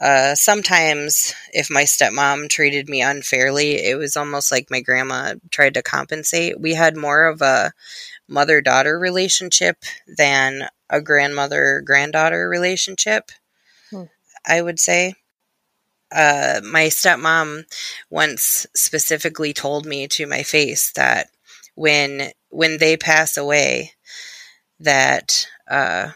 uh, 0.00 0.34
sometimes, 0.34 1.34
if 1.52 1.70
my 1.70 1.84
stepmom 1.84 2.48
treated 2.48 2.88
me 2.88 3.02
unfairly, 3.02 3.76
it 3.76 3.96
was 3.96 4.16
almost 4.16 4.50
like 4.50 4.70
my 4.70 4.80
grandma 4.80 5.34
tried 5.50 5.74
to 5.74 5.82
compensate. 5.82 6.60
We 6.60 6.74
had 6.74 6.96
more 6.96 7.26
of 7.26 7.40
a 7.40 7.72
mother 8.28 8.60
daughter 8.60 8.98
relationship 8.98 9.84
than 10.16 10.68
a 10.90 11.00
grandmother 11.00 11.82
granddaughter 11.84 12.48
relationship, 12.48 13.30
hmm. 13.90 14.04
I 14.46 14.62
would 14.62 14.80
say. 14.80 15.14
Uh, 16.12 16.60
my 16.64 16.84
stepmom 16.84 17.64
once 18.10 18.66
specifically 18.74 19.52
told 19.52 19.86
me 19.86 20.06
to 20.08 20.26
my 20.26 20.42
face 20.42 20.92
that 20.92 21.28
when 21.74 22.30
when 22.50 22.78
they 22.78 22.96
pass 22.96 23.36
away, 23.36 23.92
that 24.80 25.46
uh, 25.70 26.10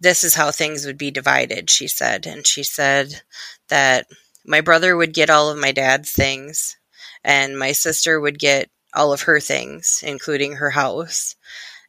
this 0.00 0.22
is 0.22 0.34
how 0.34 0.50
things 0.50 0.86
would 0.86 0.98
be 0.98 1.10
divided, 1.10 1.68
she 1.68 1.88
said. 1.88 2.26
And 2.26 2.46
she 2.46 2.62
said 2.62 3.22
that 3.68 4.06
my 4.44 4.60
brother 4.60 4.96
would 4.96 5.12
get 5.12 5.30
all 5.30 5.50
of 5.50 5.58
my 5.58 5.72
dad's 5.72 6.12
things, 6.12 6.76
and 7.24 7.58
my 7.58 7.72
sister 7.72 8.20
would 8.20 8.38
get 8.38 8.70
all 8.94 9.12
of 9.12 9.22
her 9.22 9.40
things, 9.40 10.02
including 10.06 10.52
her 10.52 10.70
house, 10.70 11.34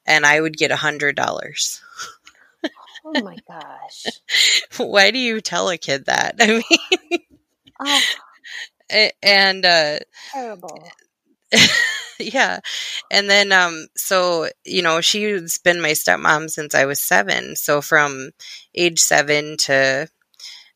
and 0.06 0.25
I 0.25 0.42
would 0.42 0.58
get 0.58 0.72
a 0.72 0.77
hundred 0.77 1.16
dollars. 1.16 1.82
Oh 3.15 3.23
my 3.23 3.37
gosh. 3.47 4.05
Why 4.77 5.11
do 5.11 5.19
you 5.19 5.41
tell 5.41 5.69
a 5.69 5.77
kid 5.77 6.05
that? 6.05 6.35
I 6.39 6.47
mean, 6.47 7.19
oh. 7.79 9.09
and 9.23 9.65
uh, 9.65 9.99
terrible. 10.31 10.83
yeah. 12.19 12.59
And 13.11 13.29
then, 13.29 13.51
um, 13.51 13.87
so, 13.95 14.49
you 14.65 14.81
know, 14.81 15.01
she's 15.01 15.57
been 15.59 15.81
my 15.81 15.91
stepmom 15.91 16.49
since 16.49 16.75
I 16.75 16.85
was 16.85 16.99
seven. 16.99 17.55
So 17.55 17.81
from 17.81 18.31
age 18.75 18.99
seven 18.99 19.57
to 19.57 20.09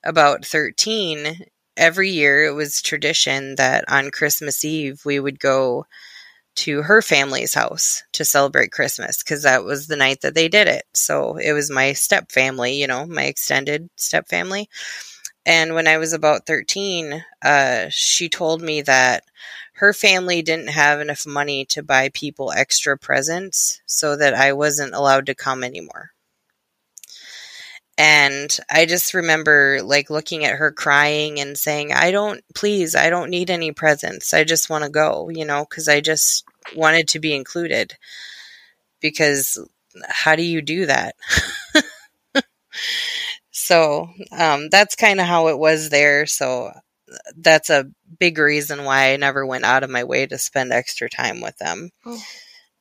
about 0.04 0.46
13, 0.46 1.46
every 1.78 2.10
year 2.10 2.46
it 2.46 2.54
was 2.54 2.82
tradition 2.82 3.56
that 3.56 3.86
on 3.88 4.12
Christmas 4.12 4.64
Eve 4.64 5.02
we 5.06 5.20
would 5.20 5.40
go 5.40 5.86
to 6.56 6.82
her 6.82 7.02
family's 7.02 7.54
house 7.54 8.04
to 8.14 8.26
celebrate 8.26 8.72
Christmas 8.72 9.24
because 9.24 9.44
that 9.44 9.64
was 9.64 9.88
the 9.88 9.96
night 9.96 10.22
that 10.22 10.36
they 10.36 10.48
did 10.48 10.68
it. 10.68 10.84
So 10.94 11.38
it 11.38 11.54
was 11.54 11.70
my 11.70 11.94
step 11.94 12.32
family, 12.32 12.74
you 12.74 12.88
know, 12.88 13.06
my 13.06 13.24
extended 13.24 13.90
step 13.96 14.28
family. 14.28 14.70
And 15.46 15.74
when 15.74 15.88
I 15.88 15.98
was 15.98 16.14
about 16.14 16.46
13, 16.46 17.24
uh, 17.42 17.86
she 17.90 18.30
told 18.30 18.62
me 18.62 18.82
that 18.84 19.24
her 19.74 19.94
family 19.94 20.44
didn't 20.44 20.70
have 20.70 21.00
enough 21.00 21.26
money 21.26 21.66
to 21.66 21.82
buy 21.82 22.10
people 22.14 22.52
extra 22.52 22.98
presents 22.98 23.82
so 23.88 24.16
that 24.16 24.36
I 24.36 24.54
wasn't 24.54 24.94
allowed 24.94 25.26
to 25.26 25.36
come 25.36 25.64
anymore. 25.64 26.12
And 28.04 28.58
I 28.68 28.88
just 28.88 29.14
remember 29.14 29.80
like 29.84 30.10
looking 30.10 30.44
at 30.44 30.56
her 30.56 30.72
crying 30.72 31.40
and 31.40 31.56
saying, 31.56 31.94
I 31.94 32.10
don't, 32.10 32.44
please, 32.56 32.96
I 32.96 33.12
don't 33.12 33.30
need 33.30 33.52
any 33.52 33.74
presents. 33.74 34.34
I 34.34 34.44
just 34.44 34.72
want 34.72 34.84
to 34.84 34.90
go, 34.90 35.30
you 35.30 35.46
know, 35.46 35.68
because 35.70 35.88
I 35.88 36.02
just 36.02 36.44
wanted 36.76 37.10
to 37.10 37.20
be 37.20 37.36
included. 37.36 37.96
Because 39.02 39.64
how 40.10 40.36
do 40.36 40.42
you 40.42 40.64
do 40.64 40.88
that? 40.88 41.14
so 43.52 44.10
um, 44.32 44.70
that's 44.70 44.96
kind 44.96 45.20
of 45.20 45.28
how 45.28 45.50
it 45.50 45.60
was 45.60 45.90
there. 45.90 46.26
So 46.26 46.72
that's 47.38 47.70
a 47.70 47.92
big 48.18 48.40
reason 48.40 48.84
why 48.84 49.14
I 49.14 49.18
never 49.18 49.46
went 49.46 49.66
out 49.66 49.84
of 49.84 49.92
my 49.92 50.06
way 50.06 50.26
to 50.26 50.40
spend 50.40 50.74
extra 50.74 51.08
time 51.08 51.40
with 51.40 51.56
them. 51.60 51.92
Oh. 52.08 52.20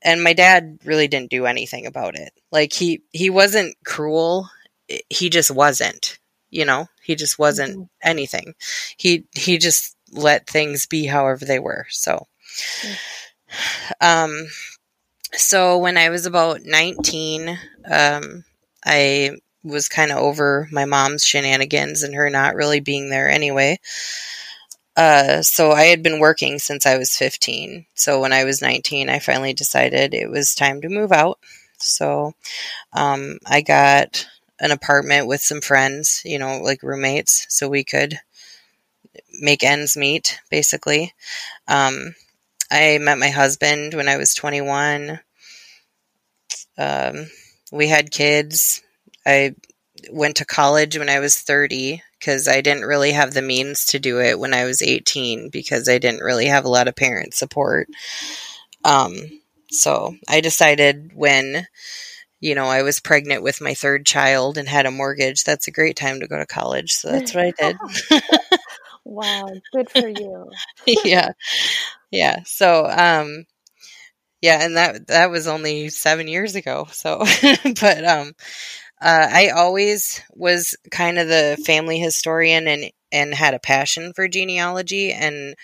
And 0.00 0.24
my 0.24 0.32
dad 0.32 0.78
really 0.86 1.08
didn't 1.08 1.30
do 1.30 1.44
anything 1.44 1.84
about 1.84 2.14
it. 2.14 2.32
Like 2.50 2.72
he 2.72 3.02
he 3.12 3.28
wasn't 3.28 3.76
cruel. 3.84 4.48
He 5.08 5.30
just 5.30 5.50
wasn't. 5.50 6.18
You 6.50 6.64
know, 6.64 6.86
he 7.02 7.14
just 7.14 7.38
wasn't 7.38 7.72
mm-hmm. 7.74 7.84
anything. 8.02 8.54
He 8.96 9.26
he 9.34 9.58
just 9.58 9.96
let 10.12 10.48
things 10.48 10.86
be 10.86 11.06
however 11.06 11.44
they 11.44 11.58
were. 11.58 11.86
So 11.90 12.26
mm. 12.82 12.96
um 14.00 14.46
so 15.32 15.78
when 15.78 15.96
I 15.96 16.08
was 16.08 16.26
about 16.26 16.62
19, 16.64 17.58
um 17.90 18.44
I 18.84 19.36
was 19.62 19.88
kind 19.88 20.10
of 20.10 20.18
over 20.18 20.68
my 20.72 20.84
mom's 20.84 21.24
shenanigans 21.24 22.02
and 22.02 22.14
her 22.14 22.30
not 22.30 22.54
really 22.54 22.80
being 22.80 23.10
there 23.10 23.28
anyway. 23.28 23.78
Uh, 24.96 25.42
so 25.42 25.70
I 25.70 25.84
had 25.84 26.02
been 26.02 26.18
working 26.18 26.58
since 26.58 26.86
I 26.86 26.98
was 26.98 27.16
15. 27.16 27.86
So 27.94 28.20
when 28.20 28.32
I 28.32 28.44
was 28.44 28.60
19, 28.62 29.08
I 29.08 29.18
finally 29.18 29.52
decided 29.52 30.14
it 30.14 30.30
was 30.30 30.54
time 30.54 30.80
to 30.82 30.88
move 30.88 31.12
out. 31.12 31.38
So 31.78 32.32
um, 32.92 33.38
I 33.46 33.62
got 33.62 34.26
an 34.60 34.70
apartment 34.70 35.26
with 35.26 35.40
some 35.40 35.60
friends, 35.60 36.22
you 36.24 36.38
know, 36.38 36.60
like 36.60 36.82
roommates, 36.82 37.46
so 37.48 37.68
we 37.68 37.82
could 37.84 38.18
make 39.40 39.64
ends 39.64 39.96
meet, 39.96 40.40
basically. 40.50 41.14
Um, 41.66 42.14
I 42.70 42.98
met 42.98 43.18
my 43.18 43.30
husband 43.30 43.94
when 43.94 44.08
I 44.08 44.16
was 44.16 44.34
21. 44.34 45.20
Um, 46.78 47.26
we 47.72 47.88
had 47.88 48.10
kids. 48.12 48.82
I 49.26 49.54
went 50.10 50.36
to 50.36 50.44
college 50.44 50.96
when 50.96 51.08
I 51.08 51.18
was 51.18 51.36
30 51.36 52.02
because 52.18 52.48
I 52.48 52.60
didn't 52.60 52.84
really 52.84 53.12
have 53.12 53.34
the 53.34 53.42
means 53.42 53.86
to 53.86 53.98
do 53.98 54.20
it 54.20 54.38
when 54.38 54.54
I 54.54 54.64
was 54.64 54.82
18 54.82 55.48
because 55.48 55.88
I 55.88 55.98
didn't 55.98 56.22
really 56.22 56.46
have 56.46 56.64
a 56.64 56.70
lot 56.70 56.88
of 56.88 56.96
parent 56.96 57.34
support. 57.34 57.88
Um, 58.84 59.14
so 59.70 60.14
I 60.28 60.40
decided 60.40 61.12
when, 61.14 61.66
you 62.40 62.54
know, 62.54 62.66
I 62.66 62.82
was 62.82 63.00
pregnant 63.00 63.42
with 63.42 63.60
my 63.60 63.74
third 63.74 64.06
child 64.06 64.58
and 64.58 64.68
had 64.68 64.86
a 64.86 64.90
mortgage, 64.90 65.44
that's 65.44 65.68
a 65.68 65.72
great 65.72 65.96
time 65.96 66.20
to 66.20 66.28
go 66.28 66.38
to 66.38 66.46
college. 66.46 66.92
So 66.92 67.10
that's 67.10 67.34
what 67.34 67.44
I 67.44 67.52
did. 67.58 67.76
wow, 69.04 69.48
good 69.72 69.90
for 69.90 70.08
you. 70.18 70.50
yeah. 71.04 71.32
Yeah. 72.10 72.38
So, 72.44 72.86
um, 72.86 73.44
yeah, 74.40 74.64
and 74.64 74.76
that 74.76 75.06
that 75.08 75.30
was 75.30 75.46
only 75.46 75.90
seven 75.90 76.26
years 76.26 76.54
ago. 76.54 76.88
So, 76.92 77.18
but 77.80 78.04
um, 78.04 78.32
uh, 79.00 79.28
I 79.30 79.50
always 79.50 80.22
was 80.32 80.74
kind 80.90 81.18
of 81.18 81.28
the 81.28 81.62
family 81.66 81.98
historian 81.98 82.66
and 82.66 82.90
and 83.12 83.34
had 83.34 83.54
a 83.54 83.58
passion 83.58 84.12
for 84.14 84.28
genealogy, 84.28 85.12
and 85.12 85.54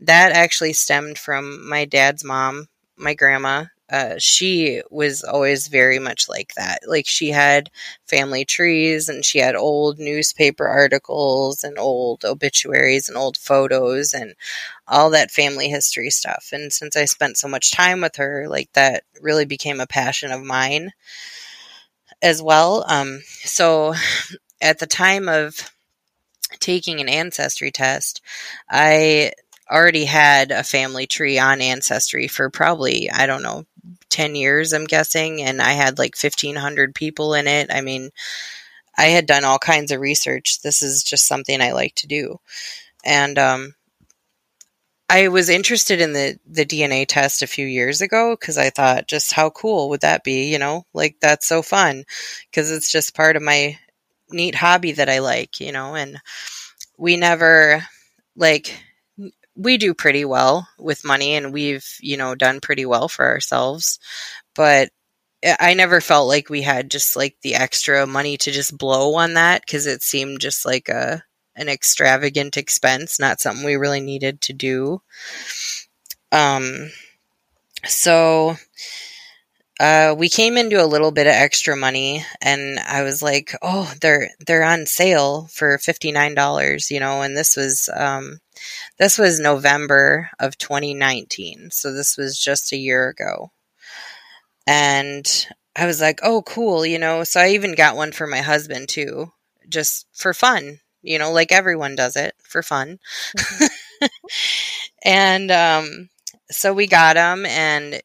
that 0.00 0.32
actually 0.32 0.74
stemmed 0.74 1.18
from 1.18 1.68
my 1.68 1.84
dad's 1.84 2.24
mom, 2.24 2.68
my 2.96 3.14
grandma. 3.14 3.64
Uh, 3.90 4.14
she 4.18 4.82
was 4.90 5.24
always 5.24 5.66
very 5.66 5.98
much 5.98 6.28
like 6.28 6.54
that. 6.54 6.80
Like 6.86 7.06
she 7.08 7.30
had 7.30 7.70
family 8.06 8.44
trees 8.44 9.08
and 9.08 9.24
she 9.24 9.38
had 9.38 9.56
old 9.56 9.98
newspaper 9.98 10.68
articles 10.68 11.64
and 11.64 11.78
old 11.78 12.24
obituaries 12.24 13.08
and 13.08 13.18
old 13.18 13.36
photos 13.36 14.14
and 14.14 14.34
all 14.86 15.10
that 15.10 15.32
family 15.32 15.68
history 15.68 16.10
stuff. 16.10 16.50
And 16.52 16.72
since 16.72 16.96
I 16.96 17.04
spent 17.06 17.36
so 17.36 17.48
much 17.48 17.72
time 17.72 18.00
with 18.00 18.16
her, 18.16 18.46
like 18.48 18.72
that 18.74 19.02
really 19.20 19.44
became 19.44 19.80
a 19.80 19.86
passion 19.86 20.30
of 20.30 20.42
mine 20.42 20.92
as 22.22 22.42
well. 22.42 22.84
Um, 22.86 23.22
so 23.44 23.94
at 24.60 24.78
the 24.78 24.86
time 24.86 25.28
of 25.28 25.72
taking 26.60 27.00
an 27.00 27.08
ancestry 27.08 27.70
test, 27.70 28.20
I 28.70 29.32
already 29.70 30.04
had 30.04 30.50
a 30.50 30.64
family 30.64 31.06
tree 31.06 31.38
on 31.38 31.60
Ancestry 31.60 32.26
for 32.26 32.50
probably, 32.50 33.10
I 33.10 33.26
don't 33.26 33.42
know, 33.42 33.64
10 34.10 34.34
years, 34.34 34.72
I'm 34.72 34.84
guessing. 34.84 35.42
And 35.42 35.62
I 35.62 35.72
had 35.72 35.98
like 35.98 36.16
1,500 36.16 36.94
people 36.94 37.34
in 37.34 37.46
it. 37.46 37.72
I 37.72 37.80
mean, 37.80 38.10
I 38.96 39.06
had 39.06 39.26
done 39.26 39.44
all 39.44 39.58
kinds 39.58 39.92
of 39.92 40.00
research. 40.00 40.60
This 40.62 40.82
is 40.82 41.02
just 41.02 41.26
something 41.26 41.60
I 41.60 41.72
like 41.72 41.94
to 41.96 42.06
do. 42.06 42.38
And 43.04 43.38
um, 43.38 43.74
I 45.08 45.28
was 45.28 45.48
interested 45.48 46.00
in 46.00 46.12
the 46.12 46.38
the 46.46 46.64
DNA 46.64 47.06
test 47.06 47.42
a 47.42 47.46
few 47.48 47.66
years 47.66 48.00
ago 48.00 48.36
because 48.38 48.58
I 48.58 48.70
thought 48.70 49.08
just 49.08 49.32
how 49.32 49.50
cool 49.50 49.88
would 49.90 50.02
that 50.02 50.22
be, 50.22 50.52
you 50.52 50.58
know? 50.58 50.86
Like 50.94 51.16
that's 51.20 51.48
so 51.48 51.62
fun 51.62 52.04
because 52.50 52.70
it's 52.70 52.92
just 52.92 53.16
part 53.16 53.36
of 53.36 53.42
my 53.42 53.78
neat 54.30 54.54
hobby 54.54 54.92
that 54.92 55.08
I 55.08 55.18
like, 55.18 55.60
you 55.60 55.72
know, 55.72 55.94
and 55.96 56.20
we 56.96 57.16
never 57.16 57.84
like 58.36 58.80
we 59.56 59.76
do 59.78 59.94
pretty 59.94 60.24
well 60.24 60.68
with 60.78 61.04
money 61.04 61.34
and 61.34 61.52
we've, 61.52 61.86
you 62.00 62.16
know, 62.16 62.34
done 62.34 62.60
pretty 62.60 62.86
well 62.86 63.08
for 63.08 63.26
ourselves, 63.26 63.98
but 64.54 64.90
I 65.58 65.74
never 65.74 66.00
felt 66.00 66.28
like 66.28 66.50
we 66.50 66.62
had 66.62 66.90
just 66.90 67.16
like 67.16 67.36
the 67.42 67.54
extra 67.54 68.06
money 68.06 68.36
to 68.38 68.50
just 68.50 68.76
blow 68.76 69.14
on 69.16 69.34
that 69.34 69.62
because 69.62 69.86
it 69.86 70.02
seemed 70.02 70.40
just 70.40 70.66
like 70.66 70.88
a 70.88 71.24
an 71.56 71.68
extravagant 71.68 72.56
expense, 72.56 73.18
not 73.18 73.40
something 73.40 73.64
we 73.64 73.76
really 73.76 74.00
needed 74.00 74.40
to 74.42 74.52
do. 74.52 75.02
Um, 76.32 76.90
so 77.86 78.56
uh, 79.78 80.14
we 80.16 80.28
came 80.28 80.56
into 80.58 80.82
a 80.82 80.86
little 80.86 81.10
bit 81.10 81.26
of 81.26 81.32
extra 81.32 81.74
money, 81.74 82.24
and 82.42 82.78
I 82.80 83.02
was 83.02 83.22
like, 83.22 83.54
"Oh, 83.62 83.92
they're 84.00 84.30
they're 84.46 84.62
on 84.62 84.84
sale 84.86 85.48
for 85.52 85.78
fifty 85.78 86.12
nine 86.12 86.34
dollars," 86.34 86.90
you 86.90 87.00
know. 87.00 87.22
And 87.22 87.36
this 87.36 87.56
was 87.56 87.88
um, 87.96 88.40
this 88.98 89.18
was 89.18 89.40
November 89.40 90.30
of 90.38 90.58
twenty 90.58 90.94
nineteen, 90.94 91.70
so 91.70 91.92
this 91.92 92.16
was 92.16 92.38
just 92.38 92.72
a 92.72 92.76
year 92.76 93.08
ago. 93.08 93.52
And 94.66 95.46
I 95.76 95.86
was 95.86 96.00
like, 96.00 96.20
"Oh, 96.22 96.42
cool," 96.42 96.84
you 96.86 96.98
know. 96.98 97.24
So 97.24 97.40
I 97.40 97.50
even 97.50 97.74
got 97.74 97.96
one 97.96 98.12
for 98.12 98.26
my 98.26 98.40
husband 98.40 98.88
too, 98.88 99.32
just 99.68 100.06
for 100.12 100.34
fun, 100.34 100.80
you 101.02 101.18
know, 101.18 101.32
like 101.32 101.52
everyone 101.52 101.96
does 101.96 102.16
it 102.16 102.34
for 102.42 102.62
fun. 102.62 102.98
Mm-hmm. 103.36 104.06
and 105.04 105.50
um, 105.50 106.08
so 106.50 106.72
we 106.72 106.86
got 106.86 107.14
them, 107.14 107.46
and 107.46 108.00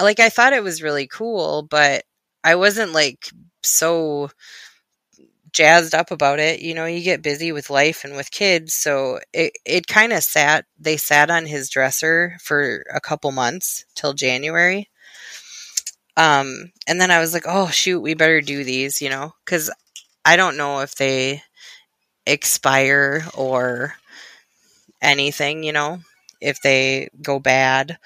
like 0.00 0.20
I 0.20 0.28
thought 0.28 0.52
it 0.52 0.62
was 0.62 0.82
really 0.82 1.06
cool, 1.06 1.62
but 1.62 2.04
I 2.44 2.54
wasn't 2.54 2.92
like 2.92 3.28
so 3.62 4.30
jazzed 5.56 5.94
up 5.94 6.10
about 6.12 6.40
it. 6.40 6.60
You 6.60 6.74
know, 6.74 6.86
you 6.86 7.02
get 7.02 7.22
busy 7.22 7.52
with 7.52 7.70
life 7.70 8.04
and 8.04 8.16
with 8.16 8.30
kids, 8.32 8.74
so 8.74 9.20
it 9.32 9.52
it 9.66 9.86
kind 9.88 10.12
of 10.12 10.22
sat. 10.24 10.66
They 10.78 10.96
sat 10.98 11.30
on 11.30 11.46
his 11.46 11.70
dresser 11.70 12.36
for 12.42 12.84
a 12.94 13.00
couple 13.00 13.32
months 13.32 13.84
till 13.96 14.14
January. 14.14 14.90
Um, 16.16 16.72
and 16.86 17.00
then 17.00 17.10
I 17.10 17.20
was 17.20 17.34
like, 17.34 17.44
oh 17.46 17.68
shoot, 17.68 18.00
we 18.00 18.14
better 18.14 18.40
do 18.40 18.64
these, 18.64 19.02
you 19.02 19.10
know, 19.10 19.34
because 19.44 19.70
I 20.24 20.36
don't 20.36 20.56
know 20.56 20.80
if 20.80 20.94
they 20.96 21.42
expire 22.26 23.24
or 23.34 23.94
anything, 25.02 25.62
you 25.62 25.72
know, 25.72 26.00
if 26.40 26.60
they 26.60 27.08
go 27.22 27.38
bad 27.38 27.98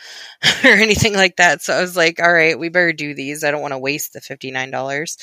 or 0.64 0.70
anything 0.70 1.14
like 1.14 1.36
that. 1.36 1.62
So 1.62 1.74
I 1.74 1.80
was 1.80 1.96
like, 1.96 2.20
all 2.20 2.32
right, 2.32 2.58
we 2.58 2.68
better 2.68 2.92
do 2.92 3.14
these. 3.14 3.44
I 3.44 3.50
don't 3.50 3.62
want 3.62 3.72
to 3.72 3.78
waste 3.78 4.12
the 4.12 4.20
$59. 4.20 5.16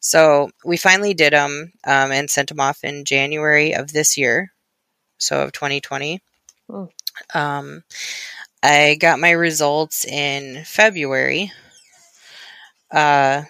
So 0.00 0.50
we 0.64 0.76
finally 0.76 1.14
did 1.14 1.32
them 1.32 1.72
um, 1.86 2.12
and 2.12 2.30
sent 2.30 2.48
them 2.48 2.60
off 2.60 2.84
in 2.84 3.04
January 3.04 3.74
of 3.74 3.92
this 3.92 4.16
year. 4.16 4.52
So 5.18 5.42
of 5.42 5.52
2020. 5.52 6.20
Oh. 6.70 6.88
Um, 7.34 7.82
I 8.62 8.96
got 8.98 9.18
my 9.18 9.30
results 9.30 10.04
in 10.04 10.64
February. 10.64 11.52
Uh, 12.90 13.42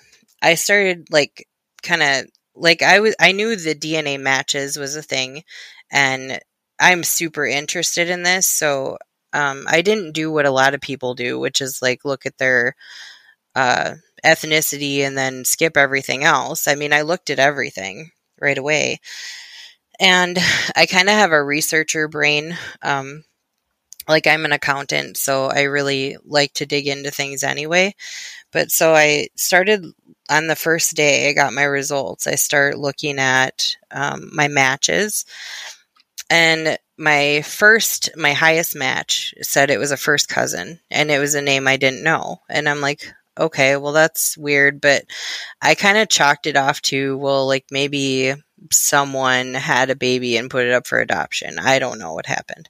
I 0.42 0.54
started 0.54 1.08
like 1.10 1.46
kind 1.82 2.02
of 2.02 2.26
like 2.54 2.82
I 2.82 3.00
was 3.00 3.14
I 3.18 3.32
knew 3.32 3.56
the 3.56 3.74
DNA 3.74 4.20
matches 4.20 4.76
was 4.76 4.96
a 4.96 5.02
thing 5.02 5.44
and 5.90 6.40
I'm 6.80 7.04
super 7.04 7.46
interested 7.46 8.10
in 8.10 8.22
this 8.22 8.46
so 8.46 8.98
um, 9.32 9.66
I 9.68 9.82
didn't 9.82 10.12
do 10.12 10.32
what 10.32 10.46
a 10.46 10.50
lot 10.50 10.74
of 10.74 10.80
people 10.80 11.14
do 11.14 11.38
which 11.38 11.60
is 11.60 11.80
like 11.82 12.04
look 12.04 12.26
at 12.26 12.38
their 12.38 12.74
uh, 13.54 13.94
ethnicity 14.24 15.00
and 15.00 15.16
then 15.16 15.44
skip 15.44 15.76
everything 15.76 16.24
else. 16.24 16.68
I 16.68 16.74
mean 16.74 16.92
I 16.92 17.02
looked 17.02 17.30
at 17.30 17.38
everything 17.38 18.10
right 18.40 18.58
away. 18.58 19.00
And 20.00 20.38
I 20.76 20.86
kind 20.86 21.08
of 21.10 21.14
have 21.14 21.32
a 21.32 21.42
researcher 21.42 22.08
brain 22.08 22.56
um, 22.82 23.24
like 24.08 24.26
I'm 24.26 24.44
an 24.44 24.52
accountant, 24.52 25.16
so 25.16 25.46
I 25.46 25.62
really 25.62 26.16
like 26.24 26.52
to 26.54 26.66
dig 26.66 26.86
into 26.88 27.10
things 27.10 27.42
anyway. 27.42 27.94
But 28.52 28.70
so 28.70 28.94
I 28.94 29.28
started 29.36 29.84
on 30.30 30.46
the 30.46 30.56
first 30.56 30.96
day 30.96 31.28
I 31.28 31.32
got 31.32 31.52
my 31.52 31.62
results. 31.64 32.26
I 32.26 32.34
start 32.36 32.78
looking 32.78 33.18
at 33.18 33.76
um, 33.90 34.30
my 34.34 34.48
matches, 34.48 35.24
and 36.30 36.78
my 36.96 37.42
first, 37.42 38.10
my 38.16 38.32
highest 38.32 38.76
match 38.76 39.34
said 39.42 39.70
it 39.70 39.78
was 39.78 39.90
a 39.90 39.96
first 39.96 40.28
cousin, 40.28 40.80
and 40.90 41.10
it 41.10 41.18
was 41.18 41.34
a 41.34 41.42
name 41.42 41.68
I 41.68 41.76
didn't 41.76 42.02
know, 42.02 42.40
and 42.48 42.68
I'm 42.68 42.80
like, 42.80 43.12
okay, 43.38 43.76
well 43.76 43.92
that's 43.92 44.36
weird, 44.36 44.80
but 44.80 45.04
I 45.62 45.74
kind 45.74 45.98
of 45.98 46.08
chalked 46.08 46.46
it 46.46 46.56
off 46.56 46.82
to 46.82 47.16
well, 47.18 47.46
like 47.46 47.66
maybe 47.70 48.34
someone 48.70 49.54
had 49.54 49.90
a 49.90 49.96
baby 49.96 50.36
and 50.36 50.50
put 50.50 50.66
it 50.66 50.72
up 50.72 50.86
for 50.86 51.00
adoption. 51.00 51.58
I 51.58 51.78
don't 51.78 51.98
know 51.98 52.12
what 52.12 52.26
happened. 52.26 52.68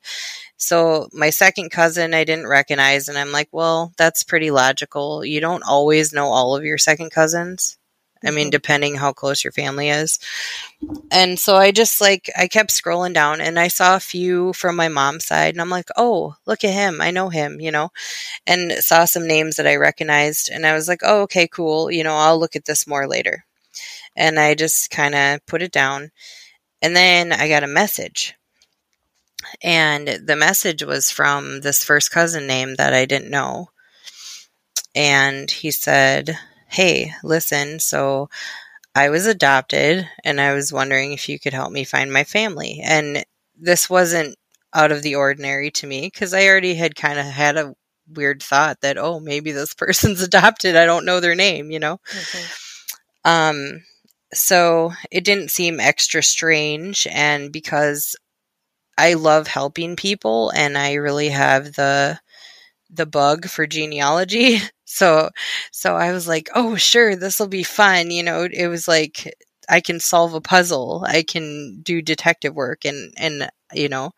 So 0.56 1.08
my 1.12 1.30
second 1.30 1.70
cousin 1.70 2.14
I 2.14 2.24
didn't 2.24 2.46
recognize 2.46 3.08
and 3.08 3.18
I'm 3.18 3.32
like, 3.32 3.48
well, 3.52 3.92
that's 3.98 4.22
pretty 4.22 4.50
logical. 4.52 5.24
You 5.24 5.40
don't 5.40 5.64
always 5.64 6.12
know 6.12 6.26
all 6.26 6.54
of 6.54 6.64
your 6.64 6.78
second 6.78 7.10
cousins. 7.10 7.78
I 8.24 8.30
mean, 8.30 8.46
mm-hmm. 8.46 8.50
depending 8.50 8.94
how 8.96 9.12
close 9.12 9.42
your 9.42 9.52
family 9.52 9.88
is. 9.88 10.18
And 11.10 11.38
so 11.38 11.56
I 11.56 11.70
just 11.70 12.00
like 12.00 12.30
I 12.36 12.48
kept 12.48 12.70
scrolling 12.70 13.14
down 13.14 13.40
and 13.40 13.58
I 13.58 13.68
saw 13.68 13.96
a 13.96 14.00
few 14.00 14.52
from 14.52 14.76
my 14.76 14.88
mom's 14.88 15.26
side 15.26 15.54
and 15.54 15.60
I'm 15.60 15.70
like, 15.70 15.88
"Oh, 15.96 16.36
look 16.46 16.64
at 16.64 16.72
him. 16.72 17.00
I 17.00 17.10
know 17.10 17.28
him," 17.28 17.60
you 17.60 17.70
know. 17.70 17.90
And 18.46 18.72
saw 18.72 19.04
some 19.04 19.26
names 19.26 19.56
that 19.56 19.66
I 19.66 19.76
recognized 19.76 20.50
and 20.50 20.66
I 20.66 20.74
was 20.74 20.88
like, 20.88 21.00
"Oh, 21.04 21.22
okay, 21.22 21.48
cool. 21.48 21.90
You 21.90 22.04
know, 22.04 22.14
I'll 22.14 22.38
look 22.38 22.56
at 22.56 22.64
this 22.66 22.86
more 22.86 23.06
later." 23.08 23.44
And 24.16 24.38
I 24.38 24.54
just 24.54 24.90
kind 24.90 25.14
of 25.14 25.44
put 25.46 25.62
it 25.62 25.72
down. 25.72 26.10
And 26.82 26.96
then 26.96 27.32
I 27.32 27.48
got 27.48 27.64
a 27.64 27.68
message 27.68 28.34
and 29.62 30.08
the 30.08 30.36
message 30.36 30.82
was 30.82 31.10
from 31.10 31.60
this 31.60 31.84
first 31.84 32.10
cousin 32.10 32.46
name 32.46 32.76
that 32.76 32.94
I 32.94 33.04
didn't 33.04 33.30
know. 33.30 33.70
And 34.94 35.50
he 35.50 35.70
said, 35.70 36.38
Hey, 36.70 37.12
listen, 37.24 37.80
so 37.80 38.28
I 38.94 39.10
was 39.10 39.26
adopted 39.26 40.08
and 40.24 40.40
I 40.40 40.54
was 40.54 40.72
wondering 40.72 41.12
if 41.12 41.28
you 41.28 41.38
could 41.38 41.52
help 41.52 41.72
me 41.72 41.84
find 41.84 42.12
my 42.12 42.24
family. 42.24 42.80
And 42.84 43.24
this 43.58 43.90
wasn't 43.90 44.36
out 44.74 44.92
of 44.92 45.02
the 45.02 45.16
ordinary 45.16 45.70
to 45.72 45.86
me 45.86 46.02
because 46.02 46.34
I 46.34 46.46
already 46.46 46.74
had 46.74 46.94
kind 46.94 47.18
of 47.18 47.26
had 47.26 47.56
a 47.56 47.74
weird 48.08 48.42
thought 48.42 48.80
that, 48.82 48.98
oh, 48.98 49.20
maybe 49.20 49.52
this 49.52 49.74
person's 49.82 50.22
adopted. 50.22 50.76
I 50.76 50.86
don't 50.86 51.04
know 51.04 51.20
their 51.20 51.34
name, 51.34 51.70
you 51.70 51.78
know? 51.78 52.00
Okay. 52.08 52.44
Um, 53.24 53.84
so 54.32 54.92
it 55.10 55.24
didn't 55.24 55.50
seem 55.50 55.80
extra 55.80 56.22
strange. 56.22 57.06
And 57.10 57.52
because 57.52 58.16
I 58.98 59.14
love 59.14 59.46
helping 59.46 59.96
people 59.96 60.50
and 60.50 60.76
I 60.78 60.94
really 60.94 61.30
have 61.30 61.74
the 61.74 62.20
the 62.90 63.06
bug 63.06 63.46
for 63.48 63.66
genealogy. 63.66 64.58
So 64.90 65.30
so 65.72 65.96
I 65.96 66.12
was 66.12 66.26
like, 66.28 66.48
"Oh, 66.54 66.76
sure, 66.76 67.16
this 67.16 67.38
will 67.38 67.48
be 67.48 67.62
fun." 67.62 68.10
You 68.10 68.22
know, 68.22 68.48
it 68.50 68.66
was 68.68 68.88
like 68.88 69.34
I 69.68 69.80
can 69.80 70.00
solve 70.00 70.34
a 70.34 70.40
puzzle. 70.40 71.04
I 71.06 71.22
can 71.22 71.80
do 71.82 72.02
detective 72.02 72.54
work 72.54 72.84
and 72.84 73.12
and 73.16 73.48
you 73.72 73.88
know, 73.88 74.12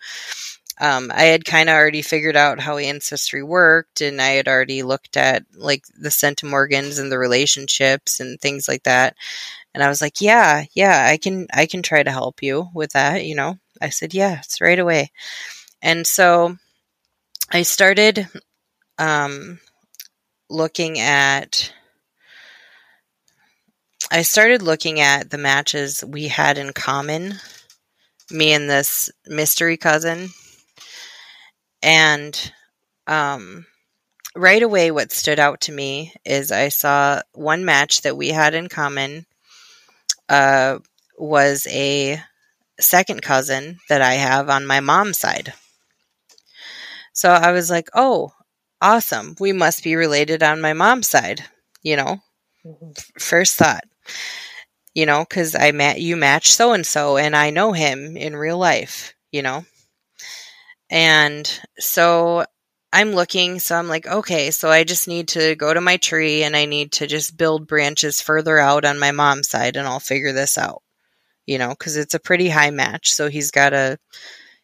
um, 0.80 1.12
I 1.14 1.24
had 1.24 1.44
kind 1.44 1.68
of 1.68 1.74
already 1.74 2.02
figured 2.02 2.37
out 2.37 2.58
how 2.61 2.78
ancestry 2.78 3.42
worked, 3.42 4.00
and 4.00 4.20
I 4.20 4.30
had 4.30 4.48
already 4.48 4.82
looked 4.82 5.16
at 5.16 5.44
like 5.54 5.85
the 5.98 6.08
centimorgans 6.08 6.98
and 7.00 7.12
the 7.12 7.18
relationships 7.18 8.20
and 8.20 8.40
things 8.40 8.66
like 8.68 8.85
that. 8.85 9.14
And 9.74 9.82
I 9.85 9.88
was 9.88 10.02
like, 10.02 10.20
"Yeah, 10.20 10.64
yeah, 10.74 11.06
I 11.11 11.18
can, 11.18 11.48
I 11.54 11.66
can 11.66 11.82
try 11.82 12.02
to 12.04 12.11
help 12.12 12.42
you 12.42 12.68
with 12.74 12.92
that." 12.92 13.24
You 13.26 13.37
know, 13.37 13.58
I 13.82 13.90
said, 13.90 14.14
yes, 14.14 14.61
right 14.61 14.78
away. 14.78 15.12
And 15.82 16.06
so 16.06 16.56
I 17.50 17.62
started 17.62 18.28
um, 18.98 19.61
looking 20.52 20.98
at. 20.98 21.72
I 24.10 24.22
started 24.22 24.62
looking 24.62 25.00
at 25.00 25.30
the 25.30 25.38
matches 25.38 26.04
we 26.06 26.28
had 26.28 26.58
in 26.58 26.72
common, 26.72 27.34
me 28.30 28.52
and 28.52 28.68
this 28.68 29.10
mystery 29.26 29.76
cousin. 29.76 30.28
And 31.82 32.52
um, 33.06 33.66
right 34.36 34.62
away, 34.62 34.90
what 34.90 35.12
stood 35.12 35.38
out 35.38 35.62
to 35.62 35.72
me 35.72 36.12
is 36.24 36.52
I 36.52 36.68
saw 36.68 37.22
one 37.32 37.64
match 37.64 38.02
that 38.02 38.16
we 38.16 38.28
had 38.28 38.54
in 38.54 38.68
common 38.68 39.24
uh, 40.28 40.78
was 41.18 41.66
a 41.70 42.20
second 42.80 43.22
cousin 43.22 43.78
that 43.88 44.02
I 44.02 44.14
have 44.14 44.48
on 44.48 44.66
my 44.66 44.80
mom's 44.80 45.18
side. 45.18 45.52
So 47.12 47.30
I 47.30 47.52
was 47.52 47.70
like, 47.70 47.88
oh, 47.94 48.32
awesome. 48.83 49.37
We 49.40 49.53
must 49.53 49.83
be 49.83 49.97
related 49.97 50.42
on 50.42 50.61
my 50.61 50.75
mom's 50.75 51.09
side, 51.09 51.42
you 51.83 51.97
know? 51.97 52.18
Mm-hmm. 52.66 52.90
First 53.18 53.57
thought, 53.57 53.85
you 54.95 55.07
know, 55.07 55.25
because 55.27 55.55
I 55.55 55.73
met 55.73 56.01
you 56.01 56.16
match 56.16 56.51
so 56.51 56.73
and 56.73 56.87
so 56.87 57.16
and 57.16 57.35
I 57.35 57.51
know 57.51 57.73
him 57.73 58.16
in 58.16 58.37
real 58.37 58.59
life, 58.59 59.14
you 59.31 59.42
know? 59.42 59.64
And 60.90 61.49
so 61.79 62.45
I'm 62.92 63.12
looking, 63.12 63.59
so 63.59 63.77
I'm 63.77 63.88
like, 63.88 64.07
okay, 64.07 64.51
so 64.51 64.68
I 64.68 64.85
just 64.85 65.09
need 65.09 65.29
to 65.29 65.55
go 65.55 65.73
to 65.73 65.81
my 65.81 65.97
tree 65.97 66.42
and 66.42 66.55
I 66.55 66.66
need 66.66 66.92
to 66.92 67.07
just 67.07 67.38
build 67.38 67.66
branches 67.66 68.21
further 68.21 68.59
out 68.59 68.85
on 68.85 68.99
my 68.99 69.12
mom's 69.12 69.49
side 69.49 69.77
and 69.77 69.88
I'll 69.88 70.01
figure 70.01 70.33
this 70.33 70.59
out. 70.59 70.83
You 71.47 71.59
know, 71.59 71.75
cuz 71.75 71.97
it's 71.97 72.14
a 72.14 72.21
pretty 72.21 72.49
high 72.49 72.71
match, 72.71 73.12
so 73.12 73.29
he's 73.29 73.51
got 73.51 73.71
to 73.71 73.99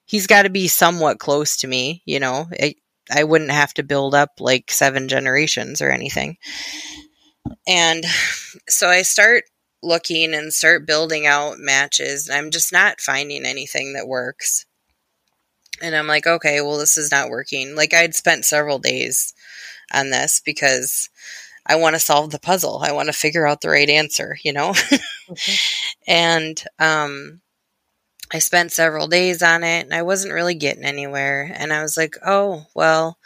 he's 0.05 0.27
got 0.27 0.43
to 0.43 0.51
be 0.51 0.69
somewhat 0.69 1.19
close 1.19 1.59
to 1.59 1.69
me, 1.69 2.03
you 2.05 2.21
know. 2.21 2.47
I, 2.61 2.75
I 3.11 3.25
wouldn't 3.25 3.51
have 3.51 3.75
to 3.75 3.83
build 3.83 4.15
up 4.15 4.41
like 4.41 4.71
seven 4.71 5.09
generations 5.09 5.81
or 5.81 5.91
anything. 5.91 6.37
And 7.67 8.05
so 8.69 8.89
I 8.89 9.03
start 9.03 9.45
looking 9.83 10.35
and 10.35 10.53
start 10.53 10.87
building 10.87 11.27
out 11.27 11.59
matches 11.59 12.29
and 12.29 12.37
I'm 12.37 12.51
just 12.51 12.73
not 12.73 13.01
finding 13.01 13.47
anything 13.47 13.95
that 13.95 14.09
works. 14.09 14.67
And 15.81 15.95
I'm 15.95 16.09
like, 16.09 16.27
okay, 16.27 16.61
well, 16.61 16.79
this 16.79 16.99
is 16.99 17.13
not 17.13 17.31
working. 17.31 17.77
Like, 17.77 17.95
I'd 17.95 18.15
spent 18.15 18.45
several 18.45 18.81
days 18.81 19.33
on 19.95 20.11
this 20.11 20.41
because 20.45 21.09
I 21.65 21.77
want 21.77 21.95
to 21.95 22.01
solve 22.01 22.31
the 22.31 22.41
puzzle. 22.41 22.81
I 22.83 22.93
want 22.93 23.07
to 23.09 23.13
figure 23.13 23.47
out 23.47 23.61
the 23.61 23.71
right 23.71 23.89
answer, 23.89 24.37
you 24.43 24.53
know? 24.53 24.71
mm-hmm. 24.71 25.55
And 26.09 26.65
um, 26.79 27.43
I 28.33 28.41
spent 28.41 28.73
several 28.73 29.09
days 29.09 29.43
on 29.43 29.65
it 29.65 29.85
and 29.85 29.95
I 29.95 30.03
wasn't 30.03 30.35
really 30.35 30.55
getting 30.55 30.85
anywhere. 30.85 31.51
And 31.55 31.73
I 31.73 31.83
was 31.83 31.97
like, 31.97 32.17
oh, 32.25 32.67
well, 32.75 33.19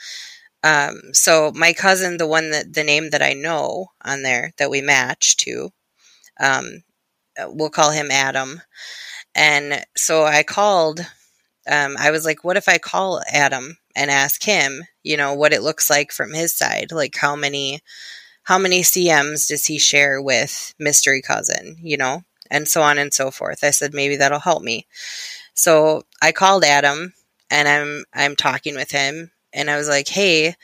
um, 0.63 1.01
so 1.13 1.53
my 1.55 1.73
cousin, 1.73 2.19
the 2.19 2.27
one 2.27 2.51
that 2.51 2.73
the 2.73 2.85
name 2.85 3.11
that 3.11 3.23
I 3.23 3.33
know 3.33 3.89
on 4.05 4.23
there 4.23 4.53
that 4.59 4.71
we 4.71 4.81
match 4.81 5.37
to, 5.39 5.71
um, 6.39 6.85
we'll 7.47 7.71
call 7.71 7.91
him 7.91 8.11
Adam. 8.11 8.63
And 9.35 9.85
so 9.97 10.25
I 10.25 10.43
called 10.45 11.01
um, 11.71 11.97
I 11.99 12.11
was 12.11 12.25
like, 12.25 12.45
what 12.45 12.57
if 12.57 12.69
I 12.69 12.79
call 12.79 13.23
Adam 13.33 13.77
and 13.95 14.11
ask 14.11 14.43
him, 14.43 14.83
you 15.03 15.17
know, 15.17 15.35
what 15.35 15.53
it 15.53 15.63
looks 15.63 15.89
like 15.89 16.11
from 16.11 16.33
his 16.33 16.53
side? 16.53 16.91
Like 16.91 17.17
how 17.17 17.37
many 17.37 17.81
how 18.45 18.59
many 18.59 18.83
CMs 18.83 19.47
does 19.49 19.67
he 19.67 19.79
share 19.79 20.21
with 20.21 20.75
mystery 20.79 21.23
cousin, 21.23 21.77
you 21.81 21.97
know, 21.97 22.25
and 22.53 22.69
so 22.69 22.83
on 22.83 22.99
and 22.99 23.13
so 23.13 23.33
forth. 23.33 23.65
I 23.65 23.71
said 23.71 23.95
maybe 23.95 24.17
that'll 24.17 24.39
help 24.39 24.63
me. 24.63 24.87
So 25.55 26.05
I 26.23 26.33
called 26.33 26.65
Adam 26.65 27.15
and 27.51 27.69
I'm 27.69 28.05
I'm 28.15 28.37
talking 28.37 28.77
with 28.77 28.93
him 28.93 29.33
and 29.53 29.71
I 29.71 29.77
was 29.77 29.89
like, 29.89 30.09
"Hey, 30.09 30.55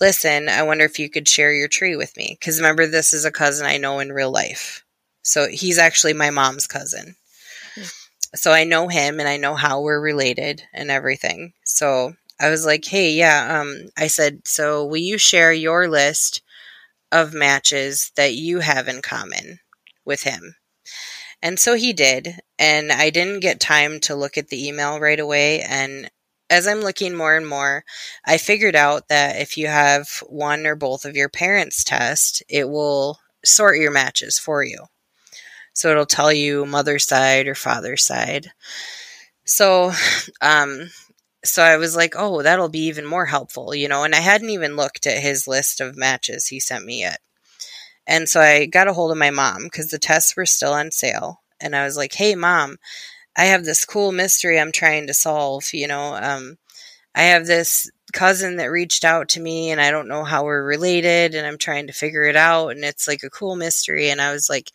listen, 0.00 0.48
I 0.48 0.62
wonder 0.62 0.84
if 0.84 0.98
you 0.98 1.10
could 1.10 1.28
share 1.28 1.52
your 1.52 1.68
tree 1.68 1.96
with 1.96 2.16
me 2.16 2.38
cuz 2.40 2.58
remember 2.58 2.86
this 2.86 3.12
is 3.12 3.26
a 3.26 3.30
cousin 3.30 3.66
I 3.66 3.76
know 3.76 4.00
in 4.00 4.12
real 4.12 4.30
life." 4.30 4.84
So 5.22 5.48
he's 5.48 5.78
actually 5.78 6.14
my 6.14 6.30
mom's 6.30 6.66
cousin 6.66 7.16
so 8.34 8.52
I 8.52 8.64
know 8.64 8.88
him 8.88 9.20
and 9.20 9.28
I 9.28 9.36
know 9.36 9.54
how 9.54 9.80
we're 9.80 10.00
related 10.00 10.62
and 10.72 10.90
everything. 10.90 11.52
So 11.64 12.14
I 12.40 12.50
was 12.50 12.66
like, 12.66 12.84
hey, 12.84 13.12
yeah, 13.12 13.60
um, 13.60 13.90
I 13.96 14.08
said, 14.08 14.46
so 14.46 14.84
will 14.84 14.96
you 14.96 15.18
share 15.18 15.52
your 15.52 15.88
list 15.88 16.42
of 17.12 17.32
matches 17.32 18.10
that 18.16 18.34
you 18.34 18.60
have 18.60 18.88
in 18.88 19.02
common 19.02 19.60
with 20.04 20.22
him? 20.24 20.56
And 21.44 21.60
so 21.60 21.74
he 21.74 21.92
did. 21.92 22.40
And 22.58 22.90
I 22.90 23.10
didn't 23.10 23.40
get 23.40 23.60
time 23.60 24.00
to 24.00 24.14
look 24.16 24.38
at 24.38 24.48
the 24.48 24.66
email 24.66 24.98
right 24.98 25.20
away. 25.20 25.60
And 25.60 26.10
as 26.48 26.66
I'm 26.66 26.80
looking 26.80 27.14
more 27.14 27.36
and 27.36 27.46
more, 27.46 27.84
I 28.24 28.38
figured 28.38 28.74
out 28.74 29.08
that 29.08 29.40
if 29.40 29.58
you 29.58 29.66
have 29.66 30.08
one 30.26 30.66
or 30.66 30.74
both 30.74 31.04
of 31.04 31.16
your 31.16 31.28
parents 31.28 31.84
test, 31.84 32.42
it 32.48 32.70
will 32.70 33.18
sort 33.44 33.78
your 33.78 33.90
matches 33.90 34.38
for 34.38 34.64
you. 34.64 34.86
So 35.74 35.90
it'll 35.90 36.06
tell 36.06 36.32
you 36.32 36.64
mother's 36.64 37.04
side 37.04 37.46
or 37.46 37.54
father's 37.54 38.04
side. 38.04 38.52
So, 39.44 39.92
um, 40.40 40.88
so 41.44 41.62
I 41.62 41.76
was 41.76 41.94
like, 41.94 42.14
oh, 42.16 42.40
that'll 42.42 42.70
be 42.70 42.86
even 42.86 43.04
more 43.04 43.26
helpful, 43.26 43.74
you 43.74 43.88
know, 43.88 44.04
and 44.04 44.14
I 44.14 44.20
hadn't 44.20 44.48
even 44.48 44.76
looked 44.76 45.06
at 45.06 45.22
his 45.22 45.46
list 45.46 45.82
of 45.82 45.94
matches 45.94 46.46
he 46.46 46.58
sent 46.58 46.86
me 46.86 47.00
yet. 47.00 47.18
And 48.06 48.28
so 48.28 48.40
I 48.40 48.66
got 48.66 48.88
a 48.88 48.92
hold 48.92 49.10
of 49.10 49.18
my 49.18 49.30
mom 49.30 49.64
because 49.64 49.88
the 49.88 49.98
tests 49.98 50.36
were 50.36 50.46
still 50.46 50.72
on 50.72 50.90
sale. 50.90 51.40
And 51.60 51.74
I 51.74 51.84
was 51.84 51.96
like, 51.96 52.12
hey, 52.12 52.34
mom, 52.34 52.76
I 53.36 53.46
have 53.46 53.64
this 53.64 53.84
cool 53.84 54.12
mystery 54.12 54.60
I'm 54.60 54.72
trying 54.72 55.06
to 55.06 55.14
solve. 55.14 55.72
You 55.72 55.88
know, 55.88 56.14
um, 56.14 56.58
I 57.14 57.22
have 57.24 57.46
this 57.46 57.90
cousin 58.14 58.56
that 58.56 58.70
reached 58.70 59.04
out 59.04 59.28
to 59.30 59.40
me 59.40 59.70
and 59.70 59.80
I 59.80 59.90
don't 59.90 60.08
know 60.08 60.24
how 60.24 60.44
we're 60.44 60.64
related 60.64 61.34
and 61.34 61.46
I'm 61.46 61.58
trying 61.58 61.88
to 61.88 61.92
figure 61.92 62.22
it 62.22 62.36
out 62.36 62.68
and 62.68 62.84
it's 62.84 63.08
like 63.08 63.22
a 63.24 63.30
cool 63.30 63.56
mystery 63.56 64.08
and 64.08 64.20
I 64.20 64.32
was 64.32 64.48
like 64.48 64.70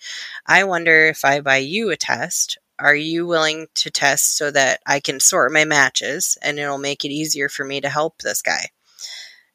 I 0.46 0.66
wonder 0.66 1.06
if 1.06 1.24
I 1.24 1.40
buy 1.40 1.58
you 1.58 1.90
a 1.90 1.96
test 1.96 2.58
are 2.78 2.96
you 2.96 3.26
willing 3.26 3.68
to 3.76 3.90
test 3.90 4.38
so 4.38 4.52
that 4.52 4.82
I 4.86 5.00
can 5.00 5.22
sort 5.22 5.54
my 5.54 5.64
matches 5.64 6.38
and 6.42 6.60
it'll 6.60 6.78
make 6.78 7.06
it 7.06 7.12
easier 7.12 7.48
for 7.48 7.64
me 7.64 7.80
to 7.82 7.90
help 7.90 8.22
this 8.22 8.42
guy 8.42 8.68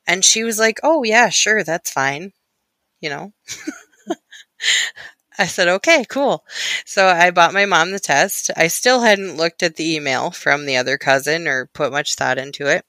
and 0.07 0.25
she 0.25 0.45
was 0.45 0.59
like 0.59 0.81
oh 0.83 1.03
yeah 1.03 1.29
sure 1.29 1.63
that's 1.63 1.91
fine 1.91 2.33
you 3.05 3.11
know 3.11 3.33
I 5.37 5.47
said, 5.47 5.67
okay, 5.67 6.05
cool. 6.09 6.45
So 6.87 7.09
I 7.09 7.33
bought 7.33 7.53
my 7.53 7.67
mom 7.67 7.91
the 7.91 7.99
test. 7.99 8.53
I 8.57 8.69
still 8.69 9.01
hadn't 9.01 9.37
looked 9.37 9.65
at 9.65 9.77
the 9.77 9.97
email 9.97 10.31
from 10.31 10.65
the 10.65 10.77
other 10.77 10.97
cousin 10.97 11.49
or 11.49 11.67
put 11.67 11.91
much 11.91 12.15
thought 12.15 12.39
into 12.39 12.67
it. 12.69 12.85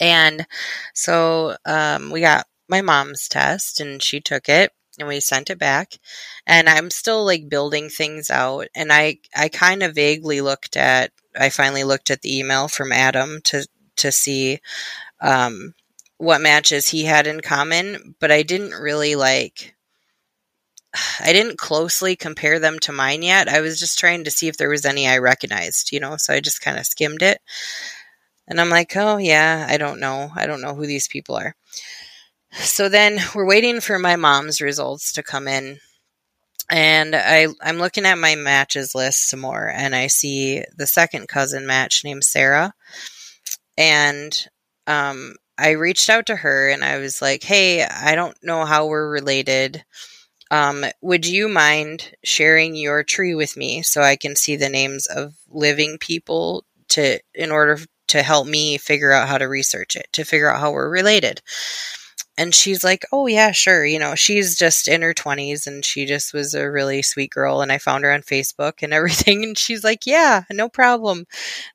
And 0.00 0.46
so 0.94 1.56
um, 1.66 2.10
we 2.10 2.20
got 2.20 2.46
my 2.68 2.80
mom's 2.80 3.28
test 3.28 3.80
and 3.80 4.02
she 4.02 4.20
took 4.20 4.48
it 4.48 4.72
and 4.98 5.08
we 5.08 5.20
sent 5.20 5.50
it 5.50 5.58
back 5.58 5.92
and 6.46 6.68
i'm 6.68 6.90
still 6.90 7.24
like 7.24 7.48
building 7.48 7.88
things 7.88 8.30
out 8.30 8.66
and 8.74 8.92
i 8.92 9.18
i 9.36 9.48
kind 9.48 9.82
of 9.82 9.94
vaguely 9.94 10.40
looked 10.40 10.76
at 10.76 11.12
i 11.38 11.50
finally 11.50 11.84
looked 11.84 12.10
at 12.10 12.22
the 12.22 12.38
email 12.38 12.66
from 12.66 12.92
adam 12.92 13.40
to 13.44 13.66
to 13.96 14.10
see 14.10 14.58
um 15.20 15.74
what 16.18 16.40
matches 16.40 16.88
he 16.88 17.04
had 17.04 17.26
in 17.26 17.40
common 17.40 18.14
but 18.20 18.30
i 18.30 18.42
didn't 18.42 18.72
really 18.72 19.14
like 19.16 19.74
i 21.20 21.32
didn't 21.32 21.58
closely 21.58 22.16
compare 22.16 22.58
them 22.58 22.78
to 22.78 22.92
mine 22.92 23.22
yet 23.22 23.48
i 23.48 23.60
was 23.60 23.78
just 23.78 23.98
trying 23.98 24.24
to 24.24 24.30
see 24.30 24.48
if 24.48 24.56
there 24.56 24.68
was 24.68 24.84
any 24.84 25.06
i 25.06 25.18
recognized 25.18 25.92
you 25.92 26.00
know 26.00 26.16
so 26.16 26.32
i 26.32 26.40
just 26.40 26.62
kind 26.62 26.78
of 26.78 26.86
skimmed 26.86 27.22
it 27.22 27.40
and 28.48 28.60
I'm 28.60 28.70
like, 28.70 28.96
oh, 28.96 29.16
yeah, 29.16 29.66
I 29.68 29.76
don't 29.76 30.00
know. 30.00 30.30
I 30.34 30.46
don't 30.46 30.60
know 30.60 30.74
who 30.74 30.86
these 30.86 31.08
people 31.08 31.36
are. 31.36 31.54
So 32.52 32.88
then 32.88 33.18
we're 33.34 33.46
waiting 33.46 33.80
for 33.80 33.98
my 33.98 34.16
mom's 34.16 34.60
results 34.60 35.12
to 35.14 35.22
come 35.22 35.48
in. 35.48 35.78
And 36.70 37.14
I, 37.14 37.48
I'm 37.60 37.78
looking 37.78 38.06
at 38.06 38.18
my 38.18 38.34
matches 38.34 38.94
list 38.94 39.28
some 39.28 39.40
more, 39.40 39.68
and 39.68 39.94
I 39.94 40.08
see 40.08 40.64
the 40.76 40.86
second 40.86 41.28
cousin 41.28 41.66
match 41.66 42.02
named 42.04 42.24
Sarah. 42.24 42.72
And 43.76 44.36
um, 44.86 45.34
I 45.58 45.70
reached 45.70 46.10
out 46.10 46.26
to 46.26 46.36
her 46.36 46.68
and 46.68 46.84
I 46.84 46.98
was 46.98 47.22
like, 47.22 47.42
hey, 47.42 47.84
I 47.84 48.14
don't 48.14 48.36
know 48.42 48.64
how 48.64 48.86
we're 48.86 49.10
related. 49.10 49.84
Um, 50.50 50.84
would 51.00 51.26
you 51.26 51.48
mind 51.48 52.12
sharing 52.24 52.76
your 52.76 53.02
tree 53.02 53.34
with 53.34 53.56
me 53.56 53.82
so 53.82 54.02
I 54.02 54.16
can 54.16 54.36
see 54.36 54.56
the 54.56 54.68
names 54.68 55.06
of 55.06 55.34
living 55.48 55.98
people 55.98 56.64
to 56.90 57.18
in 57.34 57.50
order 57.50 57.78
to 58.08 58.22
help 58.22 58.46
me 58.46 58.78
figure 58.78 59.12
out 59.12 59.28
how 59.28 59.38
to 59.38 59.48
research 59.48 59.96
it, 59.96 60.06
to 60.12 60.24
figure 60.24 60.50
out 60.50 60.60
how 60.60 60.70
we're 60.70 60.88
related. 60.88 61.42
And 62.38 62.54
she's 62.54 62.84
like, 62.84 63.04
Oh, 63.12 63.26
yeah, 63.26 63.52
sure. 63.52 63.84
You 63.84 63.98
know, 63.98 64.14
she's 64.14 64.56
just 64.56 64.88
in 64.88 65.02
her 65.02 65.14
20s 65.14 65.66
and 65.66 65.84
she 65.84 66.06
just 66.06 66.34
was 66.34 66.54
a 66.54 66.70
really 66.70 67.02
sweet 67.02 67.30
girl. 67.30 67.60
And 67.60 67.72
I 67.72 67.78
found 67.78 68.04
her 68.04 68.12
on 68.12 68.22
Facebook 68.22 68.82
and 68.82 68.92
everything. 68.92 69.44
And 69.44 69.58
she's 69.58 69.84
like, 69.84 70.06
Yeah, 70.06 70.44
no 70.50 70.68
problem. 70.68 71.26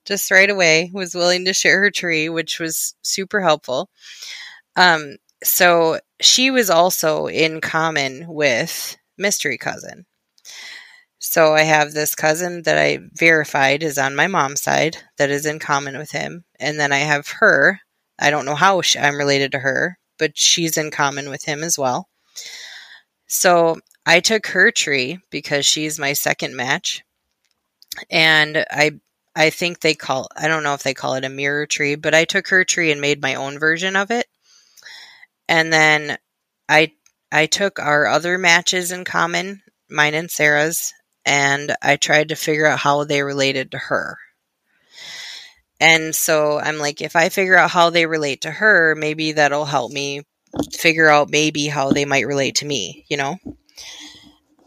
Just 0.06 0.32
right 0.32 0.50
away 0.50 0.91
was 0.93 1.15
willing 1.15 1.45
to 1.45 1.54
share 1.54 1.80
her 1.82 1.91
tree, 1.91 2.30
which 2.30 2.60
was 2.60 2.95
super 3.02 3.41
helpful. 3.41 3.89
Um, 4.76 5.17
so 5.43 6.00
she 6.21 6.52
was 6.52 6.69
also 6.69 7.28
in 7.28 7.62
common 7.62 8.26
with 8.28 8.97
Mystery 9.17 9.58
Cousin. 9.58 10.06
So 11.19 11.54
I 11.54 11.62
have 11.62 11.93
this 11.93 12.15
cousin 12.15 12.63
that 12.63 12.78
I 12.78 13.00
verified 13.13 13.84
is 13.84 13.97
on 13.97 14.15
my 14.15 14.28
mom's 14.28 14.62
side 14.62 14.97
that 15.17 15.30
is 15.30 15.45
in 15.45 15.60
common 15.60 15.97
with 15.97 16.12
him. 16.12 16.43
And 16.60 16.80
then 16.80 16.91
I 16.91 16.97
have 17.00 17.28
her. 17.39 17.80
I 18.19 18.32
don't 18.32 18.45
know 18.45 18.56
how 18.56 18.82
she, 18.82 19.00
I'm 19.00 19.15
related 19.17 19.52
to 19.54 19.60
her, 19.60 19.97
but 20.22 20.38
she's 20.38 20.78
in 20.78 20.92
common 20.92 21.32
with 21.32 21.44
him 21.46 21.64
as 21.64 21.80
well. 21.80 22.08
So 23.26 23.80
I 24.06 24.20
took 24.20 24.46
her 24.46 24.70
tree 24.70 25.18
because 25.32 25.66
she's 25.66 25.98
my 25.98 26.14
second 26.14 26.56
match. 26.56 27.02
And 28.12 28.64
I 28.70 28.92
I 29.36 29.50
think 29.50 29.80
they 29.80 29.96
call 29.96 30.28
I 30.38 30.48
don't 30.48 30.62
know 30.62 30.76
if 30.76 30.84
they 30.84 30.94
call 30.94 31.16
it 31.16 31.26
a 31.26 31.30
mirror 31.30 31.66
tree, 31.66 31.96
but 31.96 32.14
I 32.14 32.26
took 32.26 32.50
her 32.50 32.64
tree 32.64 32.92
and 32.92 33.02
made 33.02 33.20
my 33.20 33.34
own 33.34 33.58
version 33.58 33.96
of 33.96 34.12
it. 34.12 34.28
And 35.50 35.74
then 35.74 36.20
I 36.70 36.94
I 37.32 37.48
took 37.48 37.80
our 37.80 38.06
other 38.06 38.38
matches 38.38 38.92
in 38.92 39.06
common, 39.06 39.64
mine 39.90 40.14
and 40.14 40.30
Sarah's, 40.30 40.94
and 41.26 41.76
I 41.82 41.96
tried 41.96 42.30
to 42.30 42.36
figure 42.36 42.68
out 42.68 42.78
how 42.78 43.06
they 43.06 43.24
related 43.24 43.72
to 43.72 43.80
her. 43.80 44.20
And 45.82 46.15
so 46.15 46.60
I'm 46.60 46.78
like, 46.78 47.02
if 47.02 47.15
I 47.15 47.30
figure 47.30 47.58
out 47.58 47.72
how 47.72 47.89
they 47.89 48.06
relate 48.06 48.41
to 48.41 48.52
her, 48.52 48.96
maybe 48.96 49.32
that'll 49.32 49.65
help 49.65 49.91
me 49.91 50.22
figure 50.72 51.10
out 51.10 51.32
maybe 51.32 51.65
how 51.67 51.89
they 51.89 52.06
might 52.06 52.28
relate 52.28 52.56
to 52.58 52.65
me, 52.65 53.04
you 53.10 53.17
know? 53.17 53.38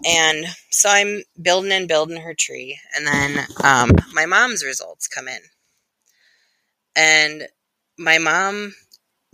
And 0.05 0.45
so 0.71 0.91
I'm 0.91 1.23
building 1.41 1.71
and 1.71 1.87
building 1.87 2.21
her 2.21 2.35
tree. 2.35 2.79
And 2.97 3.07
then 3.07 3.47
um, 3.63 3.93
my 4.13 4.27
mom's 4.27 4.65
results 4.65 5.07
come 5.07 5.29
in. 5.29 5.39
And 6.97 7.45
my 7.97 8.19
mom 8.19 8.75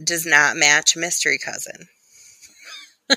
does 0.05 0.27
not 0.27 0.57
match 0.57 0.97
mystery 0.97 1.38
cousin. 1.38 1.88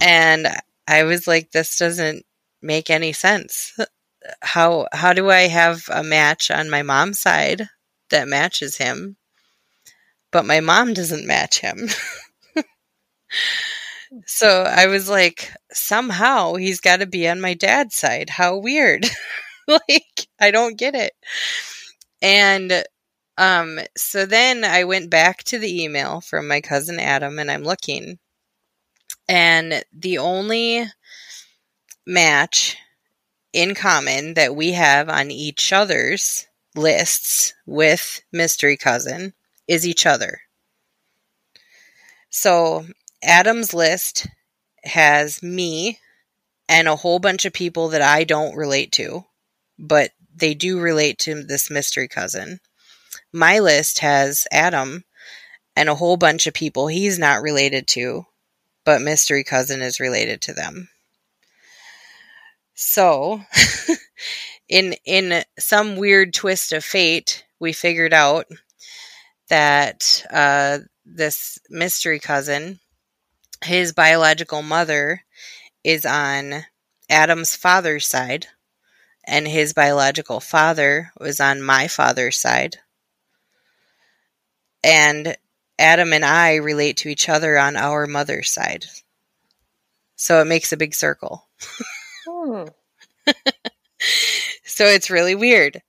and 0.00 0.48
I 0.88 1.04
was 1.04 1.28
like 1.28 1.52
this 1.52 1.78
doesn't 1.78 2.26
make 2.60 2.90
any 2.90 3.12
sense. 3.12 3.78
How 4.42 4.86
how 4.92 5.12
do 5.12 5.30
I 5.30 5.48
have 5.48 5.84
a 5.90 6.02
match 6.02 6.50
on 6.50 6.70
my 6.70 6.82
mom's 6.82 7.20
side 7.20 7.68
that 8.10 8.28
matches 8.28 8.76
him 8.76 9.16
but 10.36 10.44
my 10.44 10.60
mom 10.60 10.92
doesn't 10.92 11.26
match 11.26 11.60
him? 11.60 11.88
so 14.26 14.64
I 14.64 14.86
was 14.86 15.08
like 15.08 15.50
somehow 15.72 16.54
he's 16.56 16.80
got 16.80 17.00
to 17.00 17.06
be 17.06 17.28
on 17.28 17.40
my 17.40 17.54
dad's 17.54 17.96
side. 17.96 18.28
How 18.28 18.58
weird. 18.58 19.06
like 19.66 20.28
I 20.38 20.50
don't 20.50 20.78
get 20.78 20.94
it. 20.94 21.12
And 22.20 22.84
um, 23.38 23.80
so 23.96 24.26
then 24.26 24.64
I 24.64 24.84
went 24.84 25.10
back 25.10 25.42
to 25.44 25.58
the 25.58 25.84
email 25.84 26.20
from 26.20 26.48
my 26.48 26.60
cousin 26.60 26.98
Adam 26.98 27.38
and 27.38 27.50
I'm 27.50 27.62
looking. 27.64 28.18
And 29.28 29.82
the 29.92 30.18
only 30.18 30.84
match 32.06 32.76
in 33.56 33.74
common 33.74 34.34
that 34.34 34.54
we 34.54 34.72
have 34.72 35.08
on 35.08 35.30
each 35.30 35.72
other's 35.72 36.46
lists 36.74 37.54
with 37.64 38.22
Mystery 38.32 38.76
Cousin 38.76 39.32
is 39.66 39.86
each 39.86 40.06
other. 40.06 40.40
So 42.30 42.86
Adam's 43.22 43.72
list 43.72 44.26
has 44.84 45.42
me 45.42 45.98
and 46.68 46.86
a 46.86 46.96
whole 46.96 47.18
bunch 47.18 47.44
of 47.44 47.52
people 47.52 47.88
that 47.88 48.02
I 48.02 48.24
don't 48.24 48.56
relate 48.56 48.92
to, 48.92 49.24
but 49.78 50.10
they 50.34 50.54
do 50.54 50.78
relate 50.78 51.18
to 51.20 51.42
this 51.42 51.70
mystery 51.70 52.08
cousin 52.08 52.60
my 53.32 53.58
list 53.58 53.98
has 53.98 54.46
Adam 54.50 55.04
and 55.76 55.88
a 55.88 55.94
whole 55.94 56.16
bunch 56.16 56.46
of 56.46 56.54
people 56.54 56.86
he's 56.86 57.18
not 57.18 57.42
related 57.42 57.86
to, 57.88 58.24
but 58.84 59.02
Mystery 59.02 59.44
Cousin 59.44 59.82
is 59.82 60.00
related 60.00 60.40
to 60.42 60.54
them. 60.54 60.88
So, 62.76 63.40
in 64.68 64.94
in 65.04 65.42
some 65.58 65.96
weird 65.96 66.32
twist 66.32 66.72
of 66.72 66.84
fate, 66.84 67.44
we 67.58 67.72
figured 67.72 68.12
out 68.12 68.46
that 69.48 70.24
uh, 70.30 70.78
this 71.04 71.58
mystery 71.68 72.20
cousin, 72.20 72.78
his 73.64 73.92
biological 73.92 74.62
mother, 74.62 75.24
is 75.82 76.06
on 76.06 76.64
Adam's 77.10 77.56
father's 77.56 78.06
side, 78.06 78.46
and 79.26 79.48
his 79.48 79.72
biological 79.72 80.38
father 80.38 81.10
was 81.18 81.40
on 81.40 81.60
my 81.62 81.88
father's 81.88 82.38
side 82.38 82.78
and 84.86 85.36
Adam 85.78 86.12
and 86.12 86.24
I 86.24 86.56
relate 86.56 86.98
to 86.98 87.08
each 87.08 87.28
other 87.28 87.58
on 87.58 87.76
our 87.76 88.06
mother's 88.06 88.50
side. 88.50 88.86
So 90.14 90.40
it 90.40 90.46
makes 90.46 90.72
a 90.72 90.76
big 90.76 90.94
circle. 90.94 91.48
hmm. 92.46 93.32
so 94.64 94.86
it's 94.86 95.10
really 95.10 95.34
weird. 95.34 95.82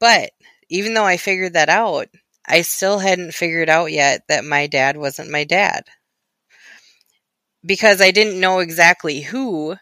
But 0.00 0.30
even 0.68 0.94
though 0.94 1.04
I 1.04 1.16
figured 1.16 1.54
that 1.54 1.68
out, 1.68 2.08
I 2.46 2.62
still 2.62 2.98
hadn't 2.98 3.34
figured 3.34 3.68
out 3.68 3.92
yet 3.92 4.22
that 4.28 4.44
my 4.44 4.66
dad 4.66 4.96
wasn't 4.96 5.30
my 5.30 5.44
dad. 5.44 5.84
Because 7.64 8.00
I 8.00 8.10
didn't 8.10 8.40
know 8.40 8.58
exactly 8.58 9.22
who 9.22 9.76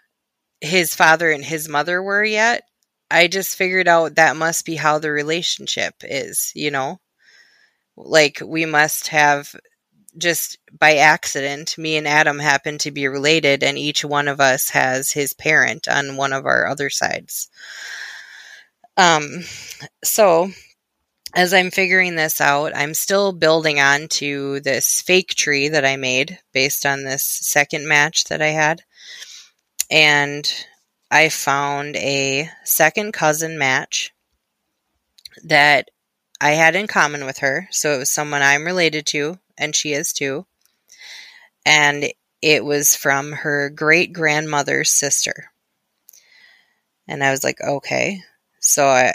his 0.61 0.95
father 0.95 1.31
and 1.31 1.45
his 1.45 1.69
mother 1.69 2.03
were 2.03 2.25
yet. 2.25 2.63
I 3.11 3.27
just 3.27 3.57
figured 3.57 3.89
out 3.89 4.15
that 4.15 4.37
must 4.37 4.65
be 4.65 4.77
how 4.77 4.99
the 4.99 5.11
relationship 5.11 5.95
is, 6.03 6.53
you 6.55 6.71
know? 6.71 7.01
like 7.97 8.43
we 8.45 8.67
must 8.67 9.09
have 9.09 9.55
just 10.17 10.59
by 10.79 10.97
accident 10.97 11.77
me 11.79 11.97
and 11.97 12.07
adam 12.07 12.39
happen 12.39 12.79
to 12.79 12.91
be 12.91 13.09
related 13.09 13.63
and 13.63 13.79
each 13.79 14.05
one 14.05 14.29
of 14.29 14.41
us 14.41 14.71
has 14.71 15.11
his 15.11 15.33
parent 15.33 15.89
on 15.89 16.17
one 16.17 16.33
of 16.33 16.47
our 16.47 16.67
other 16.67 16.91
sides 16.91 17.49
um 18.97 19.41
so 20.05 20.51
as 21.35 21.55
i'm 21.55 21.71
figuring 21.71 22.15
this 22.15 22.41
out 22.41 22.77
i'm 22.77 22.95
still 22.95 23.33
building 23.33 23.81
on 23.81 24.07
to 24.09 24.61
this 24.61 25.01
fake 25.01 25.35
tree 25.35 25.69
that 25.69 25.85
i 25.85 25.97
made 25.97 26.39
based 26.53 26.85
on 26.85 27.05
this 27.05 27.25
second 27.25 27.89
match 27.89 28.25
that 28.25 28.43
i 28.43 28.49
had 28.49 28.83
and 29.91 30.67
i 31.11 31.29
found 31.29 31.97
a 31.97 32.49
second 32.65 33.13
cousin 33.13 33.59
match 33.59 34.13
that 35.45 35.89
I 36.41 36.51
had 36.51 36.75
in 36.75 36.89
common 36.89 37.25
with 37.25 37.39
her. 37.39 37.69
So 37.71 37.95
it 37.95 37.99
was 37.99 38.11
someone 38.11 38.43
I'm 38.43 38.65
related 38.65 39.07
to, 39.07 39.39
and 39.63 39.75
she 39.75 39.93
is 39.93 40.13
too. 40.13 40.45
And 41.65 42.13
it 42.43 42.65
was 42.65 42.97
from 42.97 43.33
her 43.33 43.71
great 43.71 44.13
grandmother's 44.13 44.91
sister. 44.91 45.51
And 47.07 47.23
I 47.23 47.31
was 47.31 47.45
like, 47.45 47.61
okay. 47.61 48.23
So 48.59 48.87
I, 48.87 49.15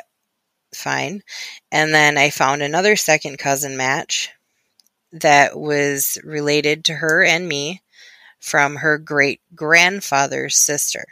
fine. 0.73 1.23
And 1.71 1.93
then 1.93 2.17
I 2.17 2.29
found 2.29 2.61
another 2.61 2.95
second 2.95 3.37
cousin 3.37 3.75
match 3.75 4.29
that 5.11 5.57
was 5.59 6.17
related 6.23 6.85
to 6.85 6.93
her 6.93 7.23
and 7.23 7.47
me 7.47 7.81
from 8.39 8.77
her 8.77 8.97
great 8.97 9.41
grandfather's 9.55 10.55
sister. 10.55 11.05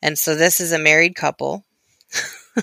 And 0.00 0.18
so 0.18 0.34
this 0.34 0.60
is 0.60 0.72
a 0.72 0.78
married 0.78 1.14
couple. 1.14 1.64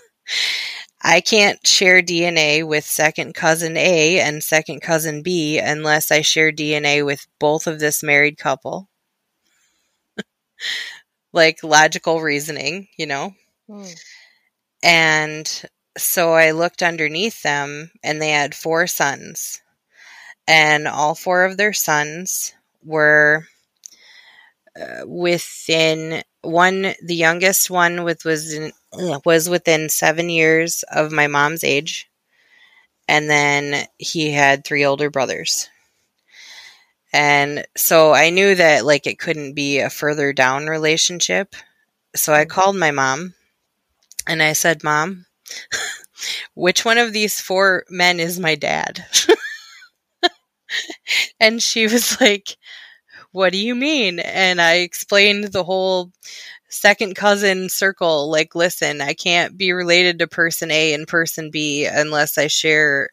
I 1.01 1.21
can't 1.21 1.65
share 1.65 2.01
DNA 2.01 2.67
with 2.67 2.83
second 2.83 3.33
cousin 3.33 3.77
A 3.77 4.19
and 4.19 4.43
second 4.43 4.81
cousin 4.81 5.21
B 5.21 5.57
unless 5.57 6.11
I 6.11 6.21
share 6.21 6.51
DNA 6.51 7.05
with 7.05 7.25
both 7.39 7.67
of 7.67 7.79
this 7.79 8.03
married 8.03 8.37
couple. 8.37 8.89
like 11.33 11.63
logical 11.63 12.19
reasoning, 12.19 12.89
you 12.97 13.05
know? 13.05 13.33
Mm. 13.69 14.03
And 14.83 15.63
so 15.97 16.33
I 16.33 16.51
looked 16.51 16.83
underneath 16.83 17.43
them 17.43 17.91
and 18.03 18.21
they 18.21 18.31
had 18.31 18.53
four 18.53 18.87
sons. 18.87 19.61
And 20.47 20.87
all 20.87 21.15
four 21.15 21.45
of 21.45 21.57
their 21.57 21.73
sons 21.73 22.53
were 22.83 23.47
within 25.05 26.23
one, 26.41 26.93
the 27.03 27.15
youngest 27.15 27.69
one 27.69 28.03
with 28.03 28.25
was 28.25 28.53
in, 28.53 28.71
was 29.25 29.49
within 29.49 29.89
seven 29.89 30.29
years 30.29 30.83
of 30.91 31.11
my 31.11 31.27
mom's 31.27 31.63
age, 31.63 32.09
and 33.07 33.29
then 33.29 33.85
he 33.97 34.31
had 34.31 34.63
three 34.63 34.85
older 34.85 35.09
brothers. 35.09 35.69
And 37.11 37.65
so 37.75 38.13
I 38.13 38.29
knew 38.29 38.55
that 38.55 38.85
like 38.85 39.07
it 39.07 39.19
couldn't 39.19 39.53
be 39.53 39.79
a 39.79 39.89
further 39.89 40.31
down 40.31 40.67
relationship. 40.67 41.55
So 42.15 42.33
I 42.33 42.41
mm-hmm. 42.41 42.51
called 42.51 42.75
my 42.75 42.91
mom 42.91 43.33
and 44.27 44.43
I 44.43 44.53
said, 44.53 44.83
"Mom, 44.83 45.25
which 46.53 46.85
one 46.85 46.97
of 46.97 47.13
these 47.13 47.41
four 47.41 47.85
men 47.89 48.19
is 48.19 48.39
my 48.39 48.55
dad?" 48.55 49.05
and 51.39 51.61
she 51.61 51.87
was 51.87 52.19
like, 52.21 52.57
what 53.31 53.51
do 53.51 53.57
you 53.57 53.75
mean? 53.75 54.19
And 54.19 54.61
I 54.61 54.75
explained 54.75 55.45
the 55.45 55.63
whole 55.63 56.11
second 56.69 57.15
cousin 57.15 57.69
circle. 57.69 58.29
Like, 58.29 58.55
listen, 58.55 59.01
I 59.01 59.13
can't 59.13 59.57
be 59.57 59.71
related 59.71 60.19
to 60.19 60.27
person 60.27 60.71
A 60.71 60.93
and 60.93 61.07
person 61.07 61.51
B 61.51 61.85
unless 61.85 62.37
I 62.37 62.47
share 62.47 63.09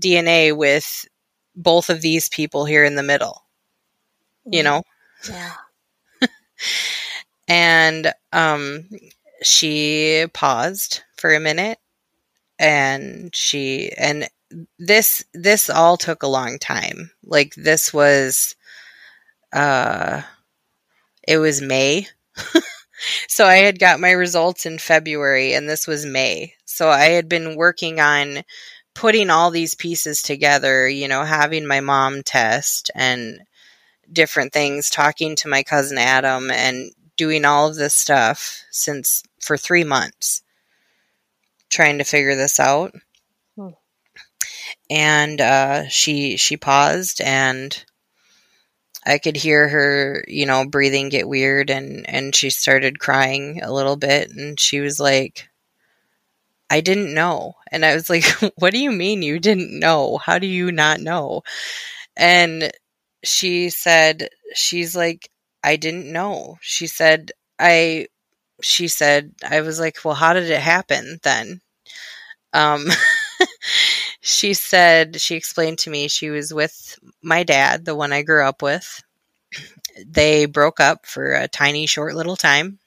DNA 0.00 0.56
with 0.56 1.06
both 1.54 1.90
of 1.90 2.00
these 2.00 2.28
people 2.28 2.64
here 2.64 2.84
in 2.84 2.94
the 2.94 3.02
middle. 3.02 3.44
You 4.44 4.62
mm. 4.62 4.64
know? 4.64 4.82
Yeah. 5.28 5.52
and 7.48 8.12
um 8.32 8.88
she 9.42 10.26
paused 10.32 11.02
for 11.16 11.34
a 11.34 11.40
minute 11.40 11.78
and 12.58 13.34
she 13.34 13.92
and 13.98 14.28
this 14.78 15.24
this 15.34 15.68
all 15.68 15.96
took 15.96 16.22
a 16.22 16.28
long 16.28 16.58
time. 16.58 17.10
Like 17.24 17.54
this 17.54 17.92
was 17.92 18.56
uh, 19.52 20.22
it 21.26 21.38
was 21.38 21.60
May. 21.60 22.06
so 23.28 23.46
I 23.46 23.56
had 23.56 23.78
got 23.78 24.00
my 24.00 24.12
results 24.12 24.66
in 24.66 24.78
February 24.78 25.54
and 25.54 25.68
this 25.68 25.86
was 25.86 26.06
May. 26.06 26.54
So 26.64 26.88
I 26.88 27.06
had 27.06 27.28
been 27.28 27.56
working 27.56 28.00
on 28.00 28.42
putting 28.94 29.30
all 29.30 29.50
these 29.50 29.74
pieces 29.74 30.22
together, 30.22 30.88
you 30.88 31.08
know, 31.08 31.24
having 31.24 31.66
my 31.66 31.80
mom 31.80 32.22
test 32.22 32.90
and 32.94 33.40
different 34.12 34.52
things, 34.52 34.90
talking 34.90 35.36
to 35.36 35.48
my 35.48 35.62
cousin 35.62 35.98
Adam 35.98 36.50
and 36.50 36.90
doing 37.16 37.44
all 37.44 37.68
of 37.68 37.76
this 37.76 37.94
stuff 37.94 38.64
since 38.70 39.22
for 39.40 39.56
3 39.56 39.84
months 39.84 40.42
trying 41.72 41.98
to 41.98 42.04
figure 42.04 42.36
this 42.36 42.60
out. 42.60 42.94
Hmm. 43.56 43.70
And 44.90 45.40
uh, 45.40 45.88
she 45.88 46.36
she 46.36 46.56
paused 46.56 47.20
and 47.20 47.84
I 49.06 49.18
could 49.18 49.36
hear 49.36 49.68
her, 49.68 50.24
you 50.28 50.46
know, 50.46 50.66
breathing 50.66 51.08
get 51.08 51.28
weird 51.28 51.70
and 51.70 52.08
and 52.08 52.34
she 52.34 52.50
started 52.50 53.00
crying 53.00 53.62
a 53.62 53.72
little 53.72 53.96
bit 53.96 54.30
and 54.30 54.58
she 54.58 54.80
was 54.80 55.00
like 55.00 55.48
I 56.70 56.80
didn't 56.80 57.14
know. 57.14 57.54
And 57.70 57.84
I 57.84 57.94
was 57.94 58.08
like, 58.10 58.24
What 58.56 58.72
do 58.72 58.78
you 58.78 58.90
mean 58.90 59.22
you 59.22 59.38
didn't 59.38 59.78
know? 59.78 60.18
How 60.18 60.38
do 60.38 60.46
you 60.46 60.72
not 60.72 61.00
know? 61.00 61.42
And 62.16 62.72
she 63.24 63.70
said, 63.70 64.28
She's 64.54 64.96
like, 64.96 65.30
I 65.64 65.76
didn't 65.76 66.12
know. 66.12 66.58
She 66.60 66.86
said, 66.86 67.32
I, 67.58 68.08
she 68.62 68.88
said, 68.88 69.34
I 69.48 69.62
was 69.62 69.80
like, 69.80 69.98
Well, 70.04 70.14
how 70.14 70.34
did 70.34 70.50
it 70.50 70.60
happen 70.60 71.18
then? 71.22 71.60
Um, 72.52 72.86
she 74.24 74.54
said, 74.54 75.20
she 75.20 75.34
explained 75.34 75.80
to 75.80 75.90
me 75.90 76.06
she 76.06 76.30
was 76.30 76.54
with 76.54 76.96
my 77.22 77.42
dad, 77.42 77.84
the 77.84 77.96
one 77.96 78.12
I 78.12 78.22
grew 78.22 78.46
up 78.46 78.62
with. 78.62 79.02
They 80.06 80.46
broke 80.46 80.78
up 80.78 81.06
for 81.06 81.32
a 81.32 81.48
tiny, 81.48 81.86
short 81.86 82.14
little 82.14 82.36
time. 82.36 82.78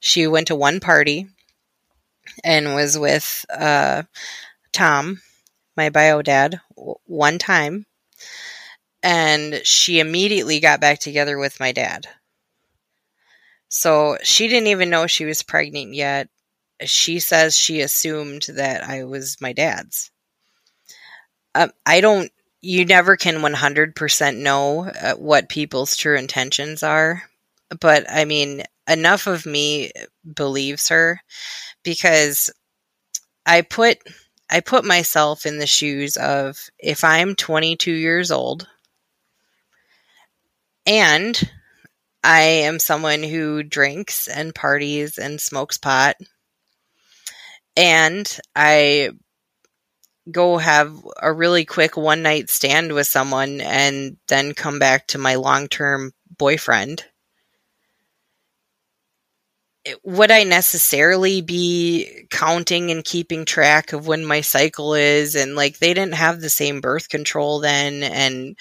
She 0.00 0.26
went 0.26 0.46
to 0.46 0.54
one 0.54 0.80
party 0.80 1.28
and 2.42 2.74
was 2.74 2.98
with 2.98 3.44
uh, 3.50 4.04
Tom, 4.72 5.20
my 5.76 5.90
bio 5.90 6.22
dad, 6.22 6.58
one 7.04 7.38
time. 7.38 7.84
And 9.02 9.60
she 9.62 10.00
immediately 10.00 10.58
got 10.58 10.80
back 10.80 11.00
together 11.00 11.36
with 11.36 11.60
my 11.60 11.72
dad. 11.72 12.06
So 13.68 14.16
she 14.22 14.48
didn't 14.48 14.68
even 14.68 14.88
know 14.88 15.06
she 15.06 15.26
was 15.26 15.42
pregnant 15.42 15.92
yet. 15.92 16.30
She 16.82 17.20
says 17.20 17.54
she 17.54 17.82
assumed 17.82 18.46
that 18.48 18.82
I 18.88 19.04
was 19.04 19.38
my 19.38 19.52
dad's. 19.52 20.10
Um, 21.54 21.70
I 21.86 22.00
don't, 22.00 22.30
you 22.60 22.84
never 22.84 23.16
can 23.16 23.42
100% 23.42 24.38
know 24.38 24.86
uh, 24.88 25.14
what 25.14 25.48
people's 25.48 25.96
true 25.96 26.16
intentions 26.16 26.82
are. 26.82 27.22
But 27.80 28.06
I 28.10 28.24
mean, 28.24 28.62
enough 28.88 29.26
of 29.26 29.46
me 29.46 29.92
believes 30.34 30.88
her 30.88 31.20
because 31.84 32.50
I 33.46 33.62
put 33.62 33.98
I 34.50 34.60
put 34.60 34.84
myself 34.84 35.46
in 35.46 35.58
the 35.58 35.66
shoes 35.66 36.16
of 36.18 36.68
if 36.78 37.04
I'm 37.04 37.34
22 37.34 37.92
years 37.92 38.30
old 38.30 38.68
and 40.86 41.50
I 42.24 42.40
am 42.42 42.78
someone 42.80 43.22
who 43.22 43.62
drinks 43.62 44.28
and 44.28 44.54
parties 44.54 45.18
and 45.18 45.40
smokes 45.40 45.78
pot 45.78 46.16
and 47.76 48.38
I 48.54 49.10
go 50.30 50.58
have 50.58 50.94
a 51.20 51.32
really 51.32 51.64
quick 51.64 51.96
one 51.96 52.22
night 52.22 52.50
stand 52.50 52.92
with 52.92 53.06
someone 53.06 53.60
and 53.60 54.16
then 54.28 54.54
come 54.54 54.78
back 54.78 55.06
to 55.08 55.18
my 55.18 55.34
long 55.34 55.68
term 55.68 56.12
boyfriend 56.38 57.04
would 60.02 60.30
I 60.30 60.44
necessarily 60.44 61.42
be 61.42 62.26
counting 62.30 62.90
and 62.90 63.04
keeping 63.04 63.44
track 63.44 63.92
of 63.92 64.06
when 64.06 64.24
my 64.24 64.40
cycle 64.40 64.94
is? 64.94 65.34
And 65.34 65.54
like, 65.54 65.78
they 65.78 65.92
didn't 65.92 66.14
have 66.14 66.40
the 66.40 66.50
same 66.50 66.80
birth 66.80 67.08
control 67.08 67.60
then 67.60 68.02
and 68.02 68.56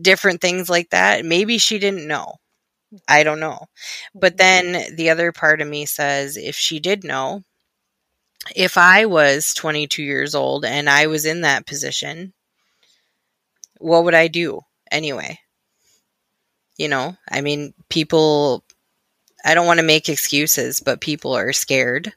different 0.00 0.40
things 0.40 0.68
like 0.70 0.90
that. 0.90 1.24
Maybe 1.24 1.58
she 1.58 1.78
didn't 1.78 2.06
know. 2.06 2.36
I 3.06 3.22
don't 3.22 3.40
know. 3.40 3.66
But 4.14 4.36
mm-hmm. 4.36 4.72
then 4.72 4.96
the 4.96 5.10
other 5.10 5.32
part 5.32 5.60
of 5.60 5.68
me 5.68 5.84
says, 5.84 6.36
if 6.36 6.56
she 6.56 6.80
did 6.80 7.04
know, 7.04 7.42
if 8.54 8.76
I 8.78 9.06
was 9.06 9.54
22 9.54 10.02
years 10.02 10.34
old 10.34 10.64
and 10.64 10.88
I 10.88 11.06
was 11.06 11.24
in 11.26 11.42
that 11.42 11.66
position, 11.66 12.32
what 13.78 14.04
would 14.04 14.14
I 14.14 14.28
do 14.28 14.60
anyway? 14.90 15.38
You 16.76 16.88
know, 16.88 17.16
I 17.30 17.40
mean, 17.40 17.74
people 17.88 18.64
I 19.44 19.54
don't 19.54 19.66
want 19.66 19.78
to 19.80 19.86
make 19.86 20.08
excuses, 20.08 20.80
but 20.80 21.00
people 21.00 21.34
are 21.34 21.52
scared. 21.52 22.12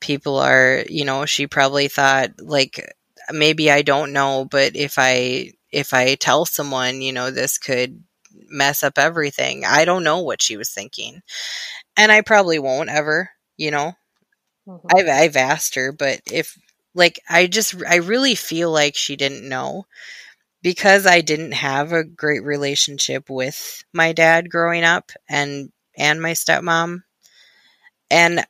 People 0.00 0.38
are, 0.38 0.84
you 0.88 1.04
know, 1.04 1.24
she 1.26 1.46
probably 1.46 1.88
thought 1.88 2.32
like 2.40 2.92
maybe 3.30 3.70
I 3.70 3.82
don't 3.82 4.12
know, 4.12 4.44
but 4.44 4.76
if 4.76 4.98
I 4.98 5.52
if 5.70 5.94
I 5.94 6.16
tell 6.16 6.44
someone, 6.44 7.00
you 7.00 7.12
know, 7.12 7.30
this 7.30 7.58
could 7.58 8.02
mess 8.48 8.82
up 8.82 8.98
everything. 8.98 9.64
I 9.64 9.84
don't 9.84 10.04
know 10.04 10.20
what 10.20 10.42
she 10.42 10.56
was 10.56 10.70
thinking. 10.70 11.22
And 11.96 12.12
I 12.12 12.20
probably 12.20 12.58
won't 12.58 12.90
ever, 12.90 13.30
you 13.56 13.70
know. 13.70 13.94
Mm-hmm. 14.66 14.86
I've 14.96 15.08
I've 15.08 15.36
asked 15.36 15.74
her, 15.74 15.92
but 15.92 16.20
if 16.30 16.58
like 16.94 17.20
I 17.28 17.46
just 17.46 17.74
I 17.88 17.96
really 17.96 18.34
feel 18.34 18.70
like 18.70 18.94
she 18.96 19.16
didn't 19.16 19.48
know 19.48 19.86
because 20.62 21.06
I 21.06 21.20
didn't 21.22 21.52
have 21.52 21.92
a 21.92 22.04
great 22.04 22.44
relationship 22.44 23.30
with 23.30 23.84
my 23.92 24.12
dad 24.12 24.50
growing 24.50 24.84
up 24.84 25.12
and 25.28 25.72
and 25.96 26.22
my 26.22 26.32
stepmom. 26.32 27.02
And 28.10 28.46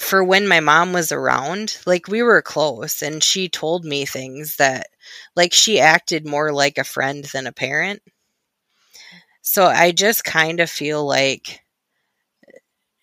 for 0.00 0.24
when 0.24 0.48
my 0.48 0.60
mom 0.60 0.92
was 0.92 1.12
around, 1.12 1.78
like 1.86 2.08
we 2.08 2.22
were 2.22 2.42
close 2.42 3.02
and 3.02 3.22
she 3.22 3.48
told 3.48 3.84
me 3.84 4.06
things 4.06 4.56
that 4.56 4.88
like 5.36 5.52
she 5.52 5.80
acted 5.80 6.26
more 6.26 6.52
like 6.52 6.78
a 6.78 6.84
friend 6.84 7.24
than 7.26 7.46
a 7.46 7.52
parent. 7.52 8.02
So 9.42 9.66
I 9.66 9.92
just 9.92 10.24
kind 10.24 10.60
of 10.60 10.70
feel 10.70 11.04
like 11.06 11.62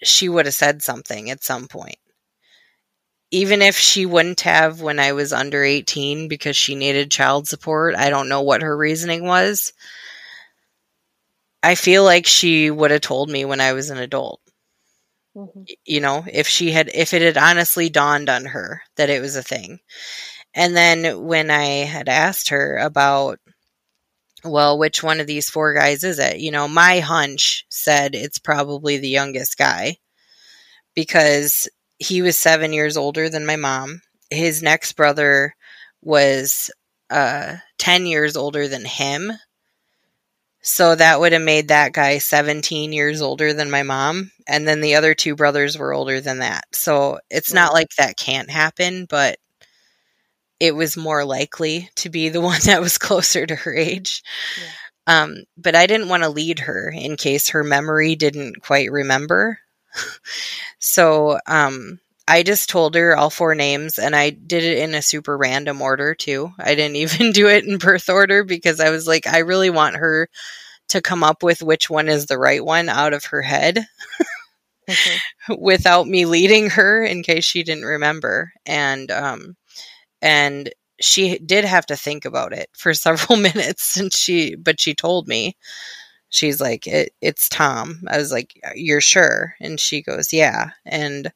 she 0.03 0.27
would 0.29 0.45
have 0.45 0.55
said 0.55 0.81
something 0.81 1.29
at 1.29 1.43
some 1.43 1.67
point. 1.67 1.97
Even 3.31 3.61
if 3.61 3.77
she 3.77 4.05
wouldn't 4.05 4.41
have 4.41 4.81
when 4.81 4.99
I 4.99 5.11
was 5.13 5.31
under 5.31 5.63
18 5.63 6.27
because 6.27 6.55
she 6.55 6.73
needed 6.75 7.11
child 7.11 7.47
support, 7.47 7.95
I 7.95 8.09
don't 8.09 8.29
know 8.29 8.41
what 8.41 8.63
her 8.63 8.75
reasoning 8.75 9.23
was. 9.25 9.71
I 11.61 11.75
feel 11.75 12.03
like 12.03 12.25
she 12.25 12.71
would 12.71 12.91
have 12.91 13.01
told 13.01 13.29
me 13.29 13.45
when 13.45 13.61
I 13.61 13.73
was 13.73 13.89
an 13.89 13.97
adult. 13.97 14.41
Mm-hmm. 15.35 15.63
You 15.85 15.99
know, 15.99 16.25
if 16.31 16.47
she 16.47 16.71
had, 16.71 16.89
if 16.93 17.13
it 17.13 17.21
had 17.21 17.37
honestly 17.37 17.89
dawned 17.89 18.29
on 18.29 18.45
her 18.45 18.81
that 18.95 19.09
it 19.09 19.21
was 19.21 19.35
a 19.35 19.43
thing. 19.43 19.79
And 20.55 20.75
then 20.75 21.25
when 21.25 21.51
I 21.51 21.65
had 21.85 22.09
asked 22.09 22.49
her 22.49 22.77
about, 22.77 23.39
well, 24.43 24.77
which 24.77 25.03
one 25.03 25.19
of 25.19 25.27
these 25.27 25.49
four 25.49 25.73
guys 25.73 26.03
is 26.03 26.17
it? 26.17 26.39
You 26.39 26.51
know, 26.51 26.67
my 26.67 26.99
hunch 26.99 27.65
said 27.69 28.15
it's 28.15 28.39
probably 28.39 28.97
the 28.97 29.09
youngest 29.09 29.57
guy 29.57 29.97
because 30.95 31.67
he 31.99 32.21
was 32.21 32.37
seven 32.37 32.73
years 32.73 32.97
older 32.97 33.29
than 33.29 33.45
my 33.45 33.55
mom. 33.55 34.01
His 34.29 34.63
next 34.63 34.93
brother 34.93 35.55
was 36.01 36.71
uh, 37.09 37.57
10 37.77 38.05
years 38.05 38.37
older 38.37 38.67
than 38.67 38.85
him 38.85 39.31
so 40.61 40.95
that 40.95 41.19
would 41.19 41.31
have 41.31 41.41
made 41.41 41.69
that 41.69 41.93
guy 41.93 42.17
17 42.17 42.91
years 42.91 43.21
older 43.21 43.53
than 43.53 43.71
my 43.71 43.83
mom. 43.83 44.31
And 44.47 44.67
then 44.67 44.81
the 44.81 44.95
other 44.95 45.13
two 45.15 45.35
brothers 45.35 45.77
were 45.77 45.93
older 45.93 46.19
than 46.19 46.39
that. 46.39 46.65
So 46.73 47.19
it's 47.29 47.53
not 47.53 47.73
like 47.73 47.89
that 47.97 48.17
can't 48.17 48.49
happen, 48.49 49.05
but 49.05 49.37
it 50.59 50.75
was 50.75 50.97
more 50.97 51.23
likely 51.23 51.89
to 51.95 52.09
be 52.09 52.29
the 52.29 52.41
one 52.41 52.59
that 52.65 52.81
was 52.81 52.97
closer 52.97 53.45
to 53.45 53.55
her 53.55 53.73
age. 53.73 54.21
Yeah. 54.57 54.71
Um, 55.21 55.43
but 55.57 55.75
I 55.75 55.87
didn't 55.87 56.09
want 56.09 56.23
to 56.23 56.29
lead 56.29 56.59
her 56.59 56.89
in 56.95 57.15
case 57.15 57.49
her 57.49 57.63
memory 57.63 58.15
didn't 58.15 58.61
quite 58.61 58.91
remember. 58.91 59.59
so 60.79 61.39
um, 61.45 61.99
I 62.29 62.43
just 62.43 62.69
told 62.69 62.93
her 62.93 63.17
all 63.17 63.31
four 63.31 63.55
names 63.55 63.97
and 63.97 64.15
I 64.15 64.29
did 64.29 64.63
it 64.63 64.77
in 64.77 64.93
a 64.93 65.01
super 65.01 65.35
random 65.35 65.81
order 65.81 66.13
too. 66.13 66.53
I 66.59 66.75
didn't 66.75 66.95
even 66.97 67.31
do 67.31 67.47
it 67.47 67.65
in 67.65 67.77
birth 67.77 68.07
order 68.07 68.43
because 68.43 68.79
I 68.79 68.91
was 68.91 69.07
like, 69.07 69.27
I 69.27 69.39
really 69.39 69.71
want 69.71 69.95
her 69.95 70.29
to 70.89 71.01
come 71.01 71.23
up 71.23 71.43
with 71.43 71.61
which 71.61 71.89
one 71.89 72.07
is 72.07 72.25
the 72.27 72.37
right 72.37 72.63
one 72.63 72.87
out 72.87 73.13
of 73.13 73.25
her 73.25 73.41
head 73.41 73.85
mm-hmm. 74.87 75.53
without 75.59 76.07
me 76.07 76.25
leading 76.25 76.69
her 76.69 77.03
in 77.03 77.23
case 77.23 77.45
she 77.45 77.63
didn't 77.63 77.85
remember. 77.85 78.51
And, 78.65 79.09
um, 79.11 79.55
and 80.21 80.71
she 81.01 81.39
did 81.39 81.65
have 81.65 81.85
to 81.87 81.95
think 81.95 82.25
about 82.25 82.53
it 82.53 82.69
for 82.77 82.93
several 82.95 83.39
minutes 83.39 83.97
and 83.97 84.13
she, 84.13 84.55
but 84.55 84.79
she 84.79 84.93
told 84.93 85.27
me, 85.27 85.55
she's 86.29 86.61
like, 86.61 86.87
it, 86.87 87.13
it's 87.21 87.49
Tom. 87.49 88.01
I 88.07 88.17
was 88.17 88.31
like, 88.31 88.59
you're 88.75 89.01
sure? 89.01 89.55
And 89.59 89.79
she 89.79 90.01
goes, 90.01 90.31
yeah. 90.33 90.71
And, 90.85 91.31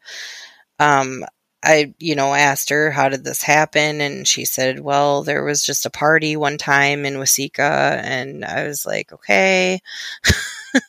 um, 0.80 1.26
I, 1.64 1.94
you 1.98 2.16
know, 2.16 2.34
asked 2.34 2.70
her, 2.70 2.92
how 2.92 3.08
did 3.08 3.24
this 3.24 3.42
happen? 3.42 4.02
And 4.02 4.28
she 4.28 4.44
said, 4.44 4.82
well, 4.82 5.24
there 5.24 5.46
was 5.46 5.66
just 5.66 5.86
a 5.86 5.90
party 5.90 6.36
one 6.36 6.58
time 6.58 7.06
in 7.06 7.14
Wasika. 7.14 8.02
And 8.04 8.44
I 8.44 8.68
was 8.68 8.86
like, 8.86 9.14
okay. 9.14 9.80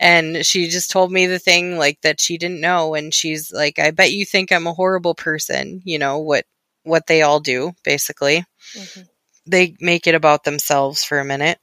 and 0.00 0.46
she 0.46 0.68
just 0.68 0.92
told 0.92 1.10
me 1.10 1.26
the 1.26 1.40
thing 1.40 1.76
like 1.76 2.00
that 2.02 2.20
she 2.20 2.38
didn't 2.38 2.60
know. 2.60 2.94
And 2.94 3.12
she's 3.12 3.52
like, 3.52 3.80
I 3.80 3.90
bet 3.90 4.12
you 4.12 4.24
think 4.24 4.52
I'm 4.52 4.68
a 4.68 4.74
horrible 4.74 5.16
person. 5.16 5.82
You 5.84 5.98
know, 5.98 6.18
what, 6.18 6.44
what 6.84 7.08
they 7.08 7.22
all 7.22 7.40
do, 7.40 7.72
basically. 7.82 8.44
Mm-hmm. 8.74 9.02
They 9.48 9.76
make 9.80 10.06
it 10.06 10.14
about 10.14 10.44
themselves 10.44 11.02
for 11.02 11.18
a 11.18 11.24
minute. 11.24 11.58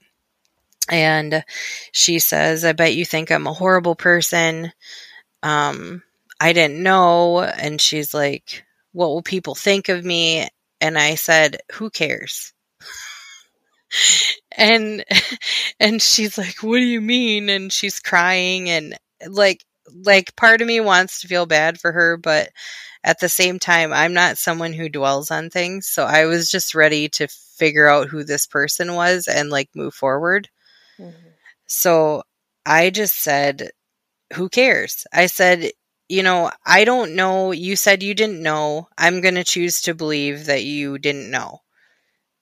And 0.93 1.43
she 1.91 2.19
says, 2.19 2.63
I 2.63 2.73
bet 2.73 2.93
you 2.95 3.05
think 3.05 3.31
I'm 3.31 3.47
a 3.47 3.53
horrible 3.53 3.95
person. 3.95 4.71
Um, 5.43 6.03
I 6.41 6.53
didn't 6.53 6.83
know. 6.83 7.41
And 7.43 7.81
she's 7.81 8.13
like, 8.13 8.65
What 8.93 9.09
will 9.09 9.23
people 9.23 9.55
think 9.55 9.89
of 9.89 10.05
me? 10.05 10.47
And 10.81 10.97
I 10.99 11.15
said, 11.15 11.59
Who 11.73 11.89
cares? 11.91 12.53
and 14.57 15.03
and 15.79 16.01
she's 16.01 16.37
like, 16.37 16.57
What 16.63 16.77
do 16.77 16.83
you 16.85 17.01
mean? 17.01 17.49
And 17.49 17.71
she's 17.71 17.99
crying 17.99 18.69
and 18.69 18.97
like 19.27 19.63
like 20.05 20.35
part 20.35 20.61
of 20.61 20.67
me 20.67 20.79
wants 20.79 21.21
to 21.21 21.27
feel 21.27 21.45
bad 21.45 21.79
for 21.79 21.91
her, 21.91 22.17
but 22.17 22.49
at 23.03 23.19
the 23.21 23.29
same 23.29 23.59
time, 23.59 23.93
I'm 23.93 24.13
not 24.15 24.39
someone 24.39 24.73
who 24.73 24.89
dwells 24.89 25.31
on 25.31 25.49
things. 25.51 25.87
So 25.87 26.05
I 26.05 26.25
was 26.25 26.51
just 26.51 26.75
ready 26.75 27.09
to 27.11 27.27
figure 27.29 27.87
out 27.87 28.09
who 28.09 28.25
this 28.25 28.47
person 28.47 28.95
was 28.95 29.29
and 29.29 29.51
like 29.51 29.69
move 29.75 29.93
forward. 29.95 30.49
Mm-hmm. 30.99 31.29
So 31.67 32.23
I 32.65 32.89
just 32.89 33.15
said, 33.15 33.71
who 34.33 34.49
cares? 34.49 35.05
I 35.13 35.27
said, 35.27 35.71
you 36.09 36.23
know, 36.23 36.51
I 36.65 36.85
don't 36.85 37.15
know. 37.15 37.51
You 37.51 37.75
said 37.75 38.03
you 38.03 38.13
didn't 38.13 38.41
know. 38.41 38.87
I'm 38.97 39.21
going 39.21 39.35
to 39.35 39.43
choose 39.43 39.81
to 39.83 39.93
believe 39.93 40.45
that 40.45 40.63
you 40.63 40.97
didn't 40.97 41.31
know. 41.31 41.61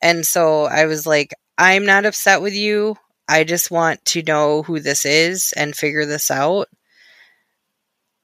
And 0.01 0.25
so 0.25 0.65
I 0.65 0.85
was 0.85 1.05
like, 1.05 1.33
I'm 1.57 1.85
not 1.85 2.05
upset 2.05 2.41
with 2.41 2.55
you. 2.55 2.97
I 3.27 3.43
just 3.43 3.71
want 3.71 4.03
to 4.05 4.23
know 4.23 4.63
who 4.63 4.79
this 4.79 5.05
is 5.05 5.53
and 5.55 5.75
figure 5.75 6.05
this 6.05 6.31
out 6.31 6.67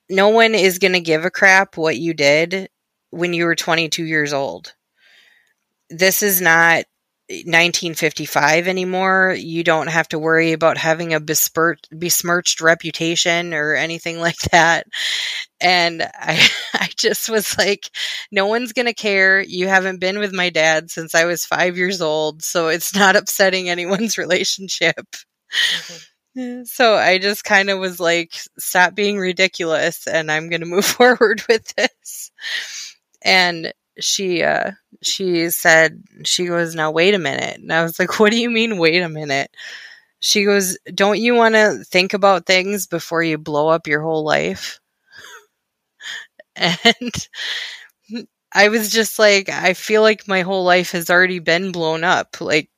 no 0.10 0.30
one 0.30 0.56
is 0.56 0.80
going 0.80 0.94
to 0.94 1.00
give 1.00 1.26
a 1.26 1.32
crap 1.32 1.78
what 1.78 1.98
you 1.98 2.14
did 2.14 2.70
when 3.10 3.34
you 3.34 3.46
were 3.46 3.56
22 3.56 4.04
years 4.04 4.34
old. 4.34 4.74
This 5.90 6.24
is 6.24 6.42
not 6.42 6.86
1955 7.30 8.70
anymore. 8.70 9.36
You 9.38 9.64
don't 9.64 9.88
have 9.88 10.08
to 10.10 10.20
worry 10.20 10.54
about 10.54 10.78
having 10.78 11.14
a 11.14 11.20
besmirched 11.20 12.62
reputation 12.62 13.54
or 13.54 13.76
anything 13.76 14.20
like 14.22 14.40
that. 14.52 14.88
And 15.60 16.04
I, 16.04 16.48
I 16.74 16.90
just 16.98 17.30
was 17.30 17.58
like, 17.58 17.90
no 18.32 18.48
one's 18.48 18.74
going 18.74 18.86
to 18.86 18.94
care. 18.94 19.42
You 19.42 19.68
haven't 19.68 20.00
been 20.00 20.20
with 20.20 20.34
my 20.34 20.50
dad 20.50 20.90
since 20.90 21.14
I 21.14 21.26
was 21.26 21.46
five 21.46 21.78
years 21.78 22.02
old, 22.02 22.44
so 22.44 22.70
it's 22.70 22.96
not 22.96 23.16
upsetting 23.16 23.70
anyone's 23.70 24.18
relationship. 24.18 25.06
Mm-hmm. 26.38 26.64
So 26.64 26.96
I 26.96 27.18
just 27.18 27.44
kind 27.44 27.70
of 27.70 27.80
was 27.80 28.00
like, 28.00 28.32
stop 28.58 28.96
being 28.96 29.18
ridiculous 29.18 30.08
and 30.08 30.32
I'm 30.32 30.50
going 30.50 30.62
to 30.62 30.68
move 30.68 30.86
forward 30.86 31.42
with 31.50 31.74
this. 31.76 32.32
And 33.22 33.74
she, 34.00 34.44
uh, 34.44 34.72
she 35.02 35.50
said, 35.50 36.04
she 36.24 36.46
goes, 36.46 36.76
now 36.76 36.92
wait 36.92 37.14
a 37.14 37.20
minute. 37.20 37.60
And 37.60 37.72
I 37.72 37.84
was 37.84 38.00
like, 38.00 38.20
what 38.20 38.32
do 38.32 38.40
you 38.40 38.50
mean, 38.50 38.78
wait 38.78 39.02
a 39.02 39.10
minute? 39.10 39.52
She 40.20 40.46
goes, 40.46 40.78
don't 40.94 41.20
you 41.20 41.36
want 41.36 41.56
to 41.56 41.84
think 41.84 42.14
about 42.14 42.46
things 42.46 42.88
before 42.88 43.22
you 43.22 43.38
blow 43.38 43.68
up 43.68 43.88
your 43.88 44.02
whole 44.02 44.24
life? 44.24 44.80
and 46.56 47.28
I 48.52 48.70
was 48.70 48.90
just 48.90 49.20
like, 49.20 49.50
I 49.50 49.74
feel 49.74 50.02
like 50.02 50.28
my 50.28 50.42
whole 50.42 50.64
life 50.64 50.92
has 50.92 51.10
already 51.10 51.40
been 51.40 51.72
blown 51.72 52.04
up. 52.04 52.42
Like, 52.42 52.70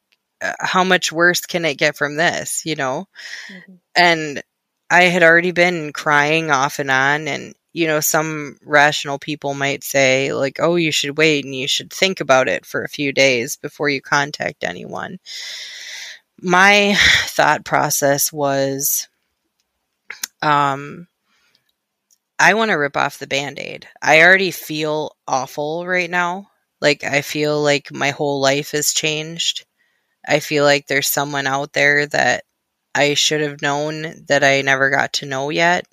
uh, 0.42 0.54
how 0.60 0.84
much 0.84 1.12
worse 1.12 1.42
can 1.42 1.66
it 1.66 1.78
get 1.78 1.96
from 1.96 2.16
this, 2.16 2.66
you 2.66 2.76
know? 2.76 3.08
Mm-hmm. 3.52 3.74
And 3.96 4.44
I 4.90 5.04
had 5.04 5.24
already 5.24 5.52
been 5.52 5.94
crying 5.94 6.52
off 6.52 6.80
and 6.80 6.90
on 6.90 7.28
and 7.28 7.56
you 7.80 7.88
know 7.88 8.02
some 8.02 8.58
rational 8.64 9.18
people 9.20 9.54
might 9.54 9.84
say 9.84 10.34
like 10.34 10.58
oh 10.60 10.76
you 10.76 10.92
should 10.92 11.18
wait 11.18 11.46
and 11.46 11.56
you 11.56 11.68
should 11.68 11.92
think 11.92 12.20
about 12.20 12.50
it 12.50 12.66
for 12.66 12.84
a 12.84 12.90
few 12.90 13.14
days 13.14 13.56
before 13.56 13.90
you 13.90 14.02
contact 14.02 14.64
anyone. 14.64 15.18
My 16.42 16.96
thought 17.28 17.64
process 17.66 18.34
was 18.34 19.08
um 20.42 21.08
I 22.42 22.54
want 22.54 22.72
to 22.72 22.76
rip 22.76 22.96
off 22.98 23.20
the 23.20 23.28
band-aid. 23.28 23.88
I 24.02 24.22
already 24.22 24.52
feel 24.52 25.16
awful 25.28 25.86
right 25.86 26.10
now. 26.10 26.50
Like 26.82 27.04
I 27.04 27.22
feel 27.22 27.62
like 27.62 27.94
my 27.94 28.12
whole 28.12 28.42
life 28.42 28.72
has 28.72 28.94
changed 28.94 29.66
I 30.28 30.40
feel 30.40 30.64
like 30.64 30.88
there's 30.88 31.08
someone 31.08 31.48
out 31.48 31.74
there 31.74 32.06
that 32.08 32.44
I 32.94 33.14
should 33.14 33.42
have 33.42 33.62
known 33.62 34.26
that 34.28 34.44
I 34.44 34.62
never 34.62 34.90
got 34.90 35.14
to 35.14 35.26
know 35.26 35.50
yet. 35.50 35.88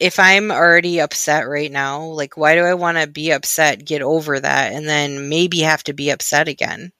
If 0.00 0.18
I'm 0.18 0.50
already 0.50 1.00
upset 1.00 1.48
right 1.48 1.70
now, 1.70 2.02
like, 2.04 2.36
why 2.36 2.54
do 2.54 2.62
I 2.64 2.74
want 2.74 2.98
to 2.98 3.06
be 3.06 3.30
upset, 3.32 3.84
get 3.84 4.02
over 4.02 4.38
that, 4.38 4.72
and 4.72 4.88
then 4.88 5.28
maybe 5.28 5.60
have 5.60 5.82
to 5.84 5.92
be 5.92 6.10
upset 6.10 6.48
again? 6.48 6.92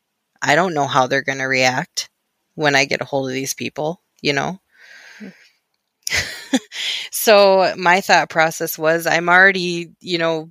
I 0.43 0.55
don't 0.57 0.75
know 0.75 0.87
how 0.87 1.07
they're 1.07 1.23
going 1.23 1.39
to 1.39 1.45
react 1.45 2.11
when 2.55 2.75
I 2.75 2.85
get 2.87 3.01
a 3.01 3.05
hold 3.05 3.29
of 3.29 3.35
these 3.35 3.55
people, 3.55 4.03
you 4.21 4.33
know? 4.33 4.61
so 7.11 7.75
my 7.77 8.01
thought 8.01 8.31
process 8.31 8.79
was 8.79 9.07
I'm 9.07 9.29
already, 9.29 9.93
you 10.01 10.19
know, 10.19 10.51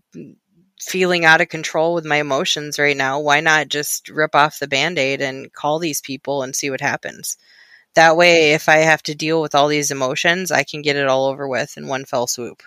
feeling 0.79 1.25
out 1.25 1.41
of 1.41 1.49
control 1.49 1.93
with 1.93 2.05
my 2.05 2.17
emotions 2.17 2.79
right 2.79 2.97
now, 2.97 3.19
why 3.19 3.41
not 3.41 3.69
just 3.69 4.09
rip 4.09 4.35
off 4.35 4.59
the 4.59 4.67
band 4.67 4.99
aid 4.99 5.21
and 5.21 5.51
call 5.53 5.79
these 5.79 6.01
people 6.01 6.43
and 6.43 6.55
see 6.55 6.69
what 6.69 6.81
happens? 6.81 7.37
That 7.97 8.15
way, 8.15 8.53
if 8.53 8.69
I 8.69 8.77
have 8.77 9.03
to 9.03 9.13
deal 9.13 9.41
with 9.41 9.53
all 9.53 9.67
these 9.67 9.91
emotions, 9.91 10.53
I 10.53 10.63
can 10.63 10.81
get 10.81 10.95
it 10.95 11.09
all 11.09 11.25
over 11.25 11.49
with 11.49 11.77
in 11.77 11.89
one 11.89 12.05
fell 12.05 12.27
swoop. 12.27 12.63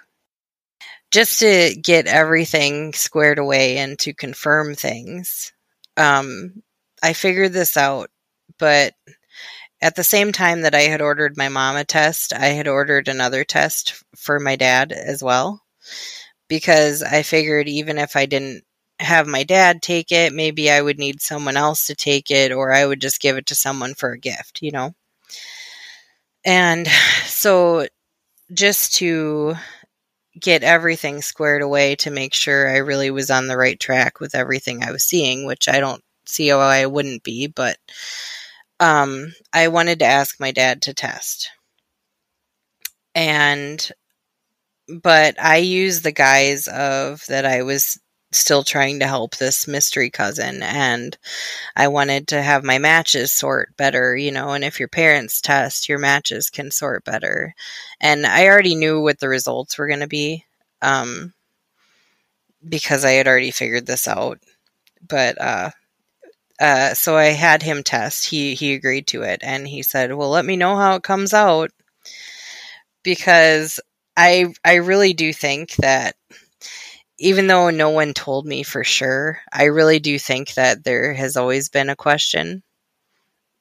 Just 1.10 1.40
to 1.40 1.74
get 1.74 2.06
everything 2.06 2.92
squared 2.92 3.38
away 3.38 3.78
and 3.78 3.98
to 4.00 4.12
confirm 4.14 4.74
things, 4.74 5.52
um, 5.96 6.62
I 7.02 7.12
figured 7.12 7.52
this 7.52 7.76
out, 7.76 8.10
but 8.58 8.94
at 9.82 9.96
the 9.96 10.04
same 10.04 10.32
time 10.32 10.62
that 10.62 10.74
I 10.74 10.82
had 10.82 11.02
ordered 11.02 11.36
my 11.36 11.48
mom 11.48 11.76
a 11.76 11.84
test, 11.84 12.32
I 12.34 12.48
had 12.48 12.68
ordered 12.68 13.08
another 13.08 13.44
test 13.44 14.02
for 14.16 14.40
my 14.40 14.56
dad 14.56 14.92
as 14.92 15.22
well 15.22 15.62
because 16.48 17.02
I 17.02 17.22
figured 17.22 17.68
even 17.68 17.98
if 17.98 18.16
I 18.16 18.26
didn't 18.26 18.64
have 19.00 19.26
my 19.28 19.44
dad 19.44 19.82
take 19.82 20.12
it, 20.12 20.32
maybe 20.34 20.70
I 20.70 20.82
would 20.82 20.98
need 20.98 21.22
someone 21.22 21.56
else 21.56 21.86
to 21.88 21.94
take 21.96 22.30
it, 22.30 22.52
or 22.52 22.72
I 22.72 22.86
would 22.86 23.00
just 23.02 23.20
give 23.20 23.36
it 23.38 23.46
to 23.48 23.56
someone 23.56 23.94
for 23.94 24.12
a 24.12 24.18
gift, 24.20 24.60
you 24.62 24.72
know? 24.72 24.94
And 26.44 26.86
so, 27.26 27.86
just 28.52 28.96
to 28.96 29.54
get 30.40 30.62
everything 30.62 31.22
squared 31.22 31.62
away 31.62 31.96
to 31.96 32.10
make 32.10 32.34
sure 32.34 32.68
I 32.68 32.78
really 32.78 33.10
was 33.10 33.30
on 33.30 33.46
the 33.46 33.56
right 33.56 33.78
track 33.78 34.20
with 34.20 34.34
everything 34.34 34.82
I 34.82 34.92
was 34.92 35.04
seeing, 35.04 35.46
which 35.46 35.68
I 35.68 35.80
don't 35.80 36.02
see 36.26 36.48
how 36.48 36.60
I 36.60 36.86
wouldn't 36.86 37.22
be, 37.22 37.46
but 37.48 37.78
um, 38.80 39.32
I 39.52 39.68
wanted 39.68 40.00
to 40.00 40.06
ask 40.06 40.40
my 40.40 40.52
dad 40.52 40.82
to 40.82 40.94
test. 40.94 41.50
And 43.14 43.90
but 45.02 45.40
I 45.40 45.58
used 45.58 46.02
the 46.02 46.12
guise 46.12 46.66
of 46.66 47.24
that 47.26 47.46
I 47.46 47.62
was 47.62 47.99
still 48.32 48.62
trying 48.64 49.00
to 49.00 49.06
help 49.06 49.36
this 49.36 49.66
mystery 49.68 50.10
cousin 50.10 50.62
and 50.62 51.18
I 51.76 51.88
wanted 51.88 52.28
to 52.28 52.42
have 52.42 52.64
my 52.64 52.78
matches 52.78 53.32
sort 53.32 53.76
better, 53.76 54.16
you 54.16 54.32
know, 54.32 54.50
and 54.52 54.64
if 54.64 54.78
your 54.80 54.88
parents 54.88 55.40
test, 55.40 55.88
your 55.88 55.98
matches 55.98 56.50
can 56.50 56.70
sort 56.70 57.04
better. 57.04 57.54
And 58.00 58.26
I 58.26 58.46
already 58.48 58.74
knew 58.76 59.00
what 59.02 59.20
the 59.20 59.28
results 59.30 59.78
were 59.78 59.88
going 59.88 60.00
to 60.00 60.08
be 60.08 60.44
um 60.82 61.34
because 62.68 63.04
I 63.04 63.12
had 63.12 63.26
already 63.26 63.50
figured 63.50 63.86
this 63.86 64.06
out. 64.08 64.38
But 65.08 65.40
uh 65.40 65.70
uh 66.60 66.94
so 66.94 67.16
I 67.16 67.26
had 67.26 67.62
him 67.62 67.82
test. 67.84 68.26
He 68.26 68.54
he 68.54 68.74
agreed 68.74 69.06
to 69.08 69.22
it 69.22 69.40
and 69.44 69.68
he 69.68 69.82
said, 69.84 70.14
"Well, 70.14 70.30
let 70.30 70.44
me 70.46 70.56
know 70.56 70.76
how 70.76 70.96
it 70.96 71.02
comes 71.04 71.34
out." 71.34 71.70
Because 73.02 73.80
I 74.16 74.52
I 74.64 74.74
really 74.74 75.12
do 75.12 75.32
think 75.32 75.74
that 75.76 76.16
even 77.20 77.46
though 77.46 77.68
no 77.68 77.90
one 77.90 78.14
told 78.14 78.46
me 78.46 78.62
for 78.62 78.82
sure, 78.82 79.40
I 79.52 79.64
really 79.64 79.98
do 79.98 80.18
think 80.18 80.54
that 80.54 80.82
there 80.82 81.12
has 81.12 81.36
always 81.36 81.68
been 81.68 81.90
a 81.90 81.96
question 81.96 82.62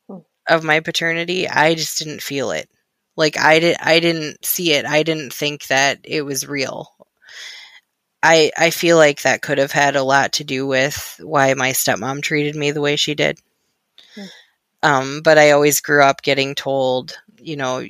hmm. 0.07 0.19
of 0.47 0.63
my 0.63 0.79
paternity. 0.79 1.47
I 1.47 1.75
just 1.75 1.99
didn't 1.99 2.23
feel 2.23 2.51
it. 2.51 2.69
Like 3.17 3.37
I 3.37 3.59
did 3.59 3.75
I 3.81 3.99
didn't 3.99 4.45
see 4.45 4.71
it. 4.71 4.85
I 4.85 5.03
didn't 5.03 5.33
think 5.33 5.67
that 5.67 5.99
it 6.05 6.21
was 6.21 6.47
real. 6.47 6.89
I 8.23 8.51
I 8.57 8.69
feel 8.69 8.95
like 8.95 9.23
that 9.23 9.41
could 9.41 9.57
have 9.57 9.73
had 9.73 9.97
a 9.97 10.03
lot 10.03 10.33
to 10.33 10.45
do 10.45 10.65
with 10.65 11.19
why 11.21 11.53
my 11.53 11.71
stepmom 11.71 12.21
treated 12.21 12.55
me 12.55 12.71
the 12.71 12.81
way 12.81 12.95
she 12.95 13.13
did. 13.13 13.39
Hmm. 14.15 14.25
Um, 14.81 15.21
but 15.21 15.37
I 15.37 15.51
always 15.51 15.81
grew 15.81 16.01
up 16.01 16.21
getting 16.21 16.55
told, 16.55 17.19
you 17.37 17.57
know, 17.57 17.85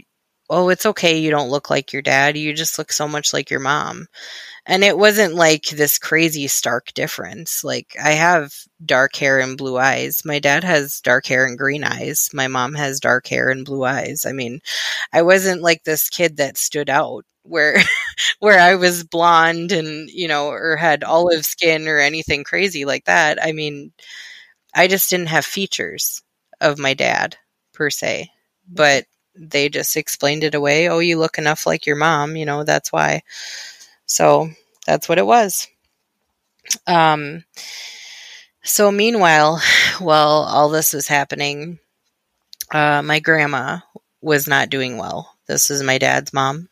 oh, 0.49 0.69
it's 0.69 0.87
okay. 0.87 1.19
You 1.19 1.29
don't 1.29 1.51
look 1.51 1.69
like 1.69 1.93
your 1.93 2.01
dad. 2.01 2.37
You 2.37 2.53
just 2.53 2.79
look 2.79 2.91
so 2.91 3.07
much 3.07 3.33
like 3.33 3.51
your 3.51 3.59
mom. 3.59 4.07
And 4.69 4.83
it 4.85 4.97
wasn't 4.97 5.35
like 5.35 5.65
this 5.65 5.97
crazy 5.97 6.47
stark 6.47 6.93
difference. 6.93 7.63
Like, 7.63 7.95
I 8.03 8.11
have 8.13 8.53
dark 8.85 9.15
hair 9.15 9.39
and 9.39 9.57
blue 9.57 9.77
eyes. 9.79 10.23
My 10.25 10.39
dad 10.39 10.63
has 10.63 11.01
dark 11.01 11.25
hair 11.27 11.45
and 11.45 11.57
green 11.57 11.83
eyes. 11.83 12.29
My 12.33 12.47
mom 12.47 12.75
has 12.75 13.01
dark 13.01 13.27
hair 13.27 13.49
and 13.49 13.65
blue 13.65 13.83
eyes. 13.85 14.25
I 14.27 14.33
mean, 14.33 14.61
I 15.13 15.23
wasn't 15.23 15.61
like 15.63 15.83
this 15.85 16.09
kid 16.09 16.37
that 16.37 16.57
stood 16.57 16.89
out 16.89 17.25
where 17.43 17.77
where 18.39 18.59
I 18.59 18.75
was 18.75 19.03
blonde 19.03 19.71
and, 19.71 20.09
you 20.11 20.27
know, 20.27 20.49
or 20.49 20.77
had 20.77 21.03
olive 21.03 21.45
skin 21.45 21.87
or 21.87 21.99
anything 21.99 22.43
crazy 22.43 22.85
like 22.85 23.05
that. 23.05 23.43
I 23.43 23.53
mean, 23.53 23.93
I 24.75 24.87
just 24.87 25.09
didn't 25.09 25.27
have 25.29 25.45
features 25.45 26.21
of 26.61 26.79
my 26.79 26.93
dad 26.95 27.37
per 27.73 27.89
se. 27.89 28.29
But 28.69 29.05
they 29.35 29.69
just 29.69 29.97
explained 29.97 30.43
it 30.43 30.55
away. 30.55 30.89
Oh, 30.89 30.99
you 30.99 31.19
look 31.19 31.37
enough 31.39 31.65
like 31.67 31.85
your 31.87 31.97
mom, 31.97 32.35
you 32.37 32.45
know, 32.45 32.63
that's 32.65 32.91
why. 32.93 33.23
So 34.07 34.49
that's 34.89 35.07
what 35.07 35.19
it 35.19 35.25
was. 35.25 35.67
Um, 36.87 37.43
so 38.63 38.91
meanwhile, 38.91 39.61
while 39.99 40.47
all 40.49 40.69
this 40.69 40.93
was 40.93 41.07
happening, 41.07 41.77
uh, 42.71 43.03
my 43.03 43.19
grandma 43.19 43.79
was 44.21 44.47
not 44.47 44.71
doing 44.71 44.97
well. 44.97 45.35
This 45.47 45.69
is 45.69 45.83
my 45.83 45.99
dad's 45.99 46.33
mom. 46.33 46.69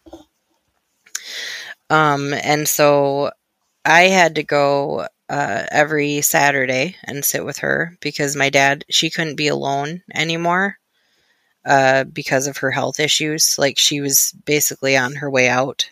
Um, 1.92 2.34
and 2.34 2.68
so 2.68 3.32
I 3.86 4.04
had 4.04 4.36
to 4.36 4.44
go 4.44 5.08
uh, 5.30 5.64
every 5.72 6.22
Saturday 6.22 6.96
and 7.04 7.24
sit 7.24 7.46
with 7.46 7.60
her 7.60 7.98
because 8.02 8.36
my 8.36 8.50
dad, 8.50 8.84
she 8.90 9.12
couldn't 9.12 9.36
be 9.36 9.48
alone 9.48 10.02
anymore 10.14 10.78
uh, 11.66 12.04
because 12.06 12.48
of 12.48 12.58
her 12.58 12.72
health 12.72 13.00
issues. 13.00 13.58
Like 13.60 13.78
she 13.78 14.02
was 14.02 14.34
basically 14.44 14.98
on 14.98 15.16
her 15.16 15.30
way 15.30 15.50
out. 15.50 15.92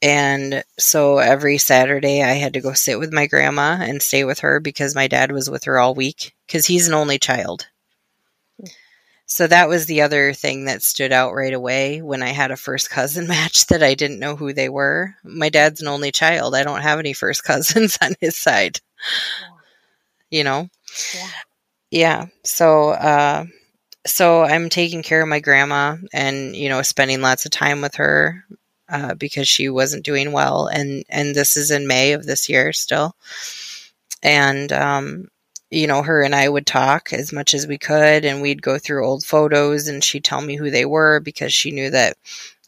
And 0.00 0.62
so 0.78 1.18
every 1.18 1.58
Saturday 1.58 2.22
I 2.22 2.34
had 2.34 2.54
to 2.54 2.60
go 2.60 2.72
sit 2.72 2.98
with 2.98 3.12
my 3.12 3.26
grandma 3.26 3.78
and 3.80 4.00
stay 4.00 4.24
with 4.24 4.40
her 4.40 4.60
because 4.60 4.94
my 4.94 5.08
dad 5.08 5.32
was 5.32 5.50
with 5.50 5.64
her 5.64 5.78
all 5.78 5.94
week 5.94 6.34
because 6.46 6.66
he's 6.66 6.86
an 6.86 6.94
only 6.94 7.18
child. 7.18 7.66
So 9.26 9.46
that 9.46 9.68
was 9.68 9.84
the 9.84 10.00
other 10.00 10.32
thing 10.32 10.64
that 10.64 10.82
stood 10.82 11.12
out 11.12 11.34
right 11.34 11.52
away 11.52 12.00
when 12.00 12.22
I 12.22 12.28
had 12.28 12.50
a 12.50 12.56
first 12.56 12.90
cousin 12.90 13.26
match 13.28 13.66
that 13.66 13.82
I 13.82 13.94
didn't 13.94 14.20
know 14.20 14.36
who 14.36 14.52
they 14.52 14.68
were. 14.68 15.14
My 15.22 15.50
dad's 15.50 15.82
an 15.82 15.88
only 15.88 16.12
child. 16.12 16.54
I 16.54 16.62
don't 16.62 16.80
have 16.80 16.98
any 16.98 17.12
first 17.12 17.44
cousins 17.44 17.98
on 18.00 18.14
his 18.20 18.36
side. 18.36 18.80
You 20.30 20.44
know? 20.44 20.68
Yeah. 21.14 21.30
Yeah. 21.90 22.26
So 22.44 22.90
uh 22.90 23.44
so 24.06 24.42
I'm 24.42 24.68
taking 24.70 25.02
care 25.02 25.22
of 25.22 25.28
my 25.28 25.40
grandma 25.40 25.96
and 26.12 26.56
you 26.56 26.68
know 26.68 26.82
spending 26.82 27.20
lots 27.20 27.44
of 27.44 27.50
time 27.50 27.82
with 27.82 27.96
her 27.96 28.44
uh, 28.88 29.14
because 29.14 29.48
she 29.48 29.68
wasn't 29.68 30.04
doing 30.04 30.32
well 30.32 30.66
and 30.66 31.04
and 31.08 31.34
this 31.34 31.56
is 31.56 31.70
in 31.70 31.86
May 31.86 32.12
of 32.12 32.26
this 32.26 32.48
year 32.48 32.72
still 32.72 33.14
and 34.22 34.72
um, 34.72 35.28
you 35.70 35.86
know 35.86 36.02
her 36.02 36.22
and 36.22 36.34
I 36.34 36.48
would 36.48 36.66
talk 36.66 37.12
as 37.12 37.32
much 37.32 37.54
as 37.54 37.66
we 37.66 37.78
could 37.78 38.24
and 38.24 38.42
we'd 38.42 38.62
go 38.62 38.78
through 38.78 39.06
old 39.06 39.24
photos 39.24 39.88
and 39.88 40.02
she'd 40.02 40.24
tell 40.24 40.40
me 40.40 40.56
who 40.56 40.70
they 40.70 40.84
were 40.84 41.20
because 41.20 41.52
she 41.52 41.70
knew 41.70 41.90
that 41.90 42.16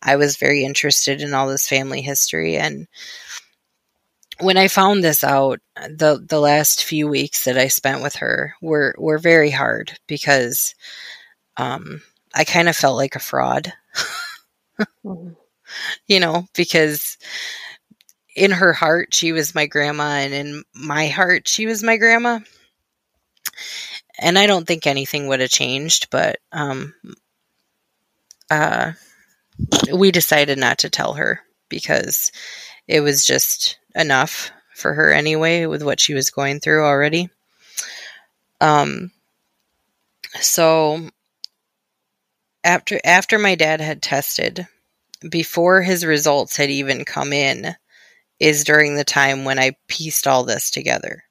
I 0.02 0.16
was 0.16 0.36
very 0.36 0.64
interested 0.64 1.20
in 1.20 1.34
all 1.34 1.48
this 1.48 1.68
family 1.68 2.02
history 2.02 2.56
and 2.56 2.86
when 4.40 4.56
I 4.56 4.68
found 4.68 5.04
this 5.04 5.22
out, 5.22 5.60
the 5.76 6.24
the 6.26 6.40
last 6.40 6.84
few 6.84 7.08
weeks 7.08 7.44
that 7.44 7.58
I 7.58 7.68
spent 7.68 8.02
with 8.02 8.16
her 8.16 8.54
were 8.60 8.94
were 8.98 9.18
very 9.18 9.50
hard 9.50 9.98
because 10.06 10.74
um, 11.56 12.02
I 12.34 12.44
kind 12.44 12.68
of 12.68 12.76
felt 12.76 12.96
like 12.96 13.16
a 13.16 13.20
fraud. 13.20 13.72
mm-hmm. 15.04 15.32
You 16.06 16.20
know, 16.20 16.46
because 16.54 17.18
in 18.36 18.50
her 18.52 18.72
heart 18.72 19.12
she 19.12 19.32
was 19.32 19.54
my 19.54 19.66
grandma 19.66 20.18
and 20.18 20.32
in 20.32 20.62
my 20.74 21.08
heart 21.08 21.48
she 21.48 21.66
was 21.66 21.82
my 21.82 21.96
grandma. 21.96 22.38
And 24.18 24.38
I 24.38 24.46
don't 24.46 24.66
think 24.66 24.86
anything 24.86 25.26
would 25.28 25.40
have 25.40 25.50
changed, 25.50 26.10
but 26.10 26.38
um, 26.52 26.94
uh, 28.50 28.92
we 29.92 30.10
decided 30.10 30.58
not 30.58 30.78
to 30.78 30.90
tell 30.90 31.14
her 31.14 31.40
because 31.68 32.30
it 32.86 33.00
was 33.00 33.24
just 33.24 33.78
enough 33.94 34.50
for 34.74 34.94
her 34.94 35.12
anyway 35.12 35.66
with 35.66 35.82
what 35.82 36.00
she 36.00 36.14
was 36.14 36.30
going 36.30 36.60
through 36.60 36.84
already. 36.84 37.30
Um, 38.60 39.10
so 40.40 41.08
after 42.62 43.00
after 43.04 43.38
my 43.38 43.54
dad 43.54 43.80
had 43.80 44.02
tested, 44.02 44.66
before 45.28 45.82
his 45.82 46.04
results 46.04 46.56
had 46.56 46.70
even 46.70 47.04
come 47.04 47.32
in, 47.32 47.74
is 48.38 48.64
during 48.64 48.94
the 48.94 49.04
time 49.04 49.44
when 49.44 49.58
I 49.58 49.76
pieced 49.88 50.26
all 50.26 50.44
this 50.44 50.70
together. 50.70 51.24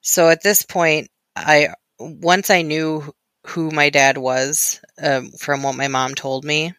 So 0.00 0.28
at 0.28 0.42
this 0.42 0.62
point, 0.62 1.08
I 1.34 1.70
once 1.98 2.50
I 2.50 2.62
knew 2.62 3.12
who 3.46 3.70
my 3.70 3.90
dad 3.90 4.18
was 4.18 4.80
um, 5.02 5.30
from 5.32 5.62
what 5.62 5.74
my 5.74 5.88
mom 5.88 6.14
told 6.14 6.44
me, 6.44 6.72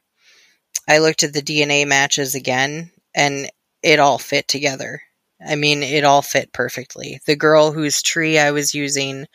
I 0.88 1.00
looked 1.00 1.24
at 1.24 1.34
the 1.34 1.42
DNA 1.42 1.86
matches 1.88 2.36
again, 2.36 2.92
and 3.14 3.50
it 3.84 4.00
all 4.00 4.18
fit 4.18 4.48
together. 4.48 5.02
I 5.46 5.56
mean, 5.56 5.84
it 5.84 6.04
all 6.04 6.22
fit 6.22 6.54
perfectly. 6.54 7.20
The 7.26 7.36
girl 7.36 7.72
whose 7.72 8.02
tree 8.02 8.40
I 8.40 8.52
was 8.52 8.74
using 8.74 9.28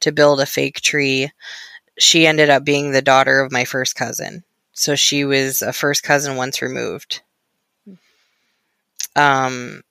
to 0.00 0.12
build 0.12 0.40
a 0.40 0.46
fake 0.46 0.80
tree 0.80 1.30
she 1.98 2.26
ended 2.26 2.48
up 2.48 2.64
being 2.64 2.90
the 2.90 3.02
daughter 3.02 3.40
of 3.40 3.52
my 3.52 3.64
first 3.64 3.94
cousin. 3.94 4.44
So 4.78 4.94
she 4.94 5.24
was 5.24 5.60
a 5.60 5.72
first 5.72 6.04
cousin 6.04 6.36
once 6.36 6.62
removed. 6.62 7.22
Um, 9.16 9.82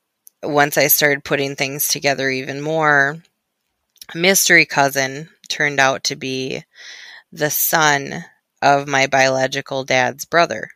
once 0.42 0.78
I 0.78 0.88
started 0.88 1.26
putting 1.26 1.58
things 1.58 1.90
together 1.90 2.30
even 2.30 2.62
more, 2.62 3.18
mystery 4.16 4.66
cousin 4.66 5.28
turned 5.50 5.82
out 5.82 6.06
to 6.06 6.16
be 6.16 6.64
the 7.34 7.50
son 7.50 8.24
of 8.62 8.88
my 8.88 9.08
biological 9.08 9.84
dad's 9.84 10.24
brother 10.24 10.70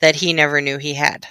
that 0.00 0.16
he 0.16 0.34
never 0.34 0.60
knew 0.60 0.76
he 0.76 0.92
had. 0.92 1.28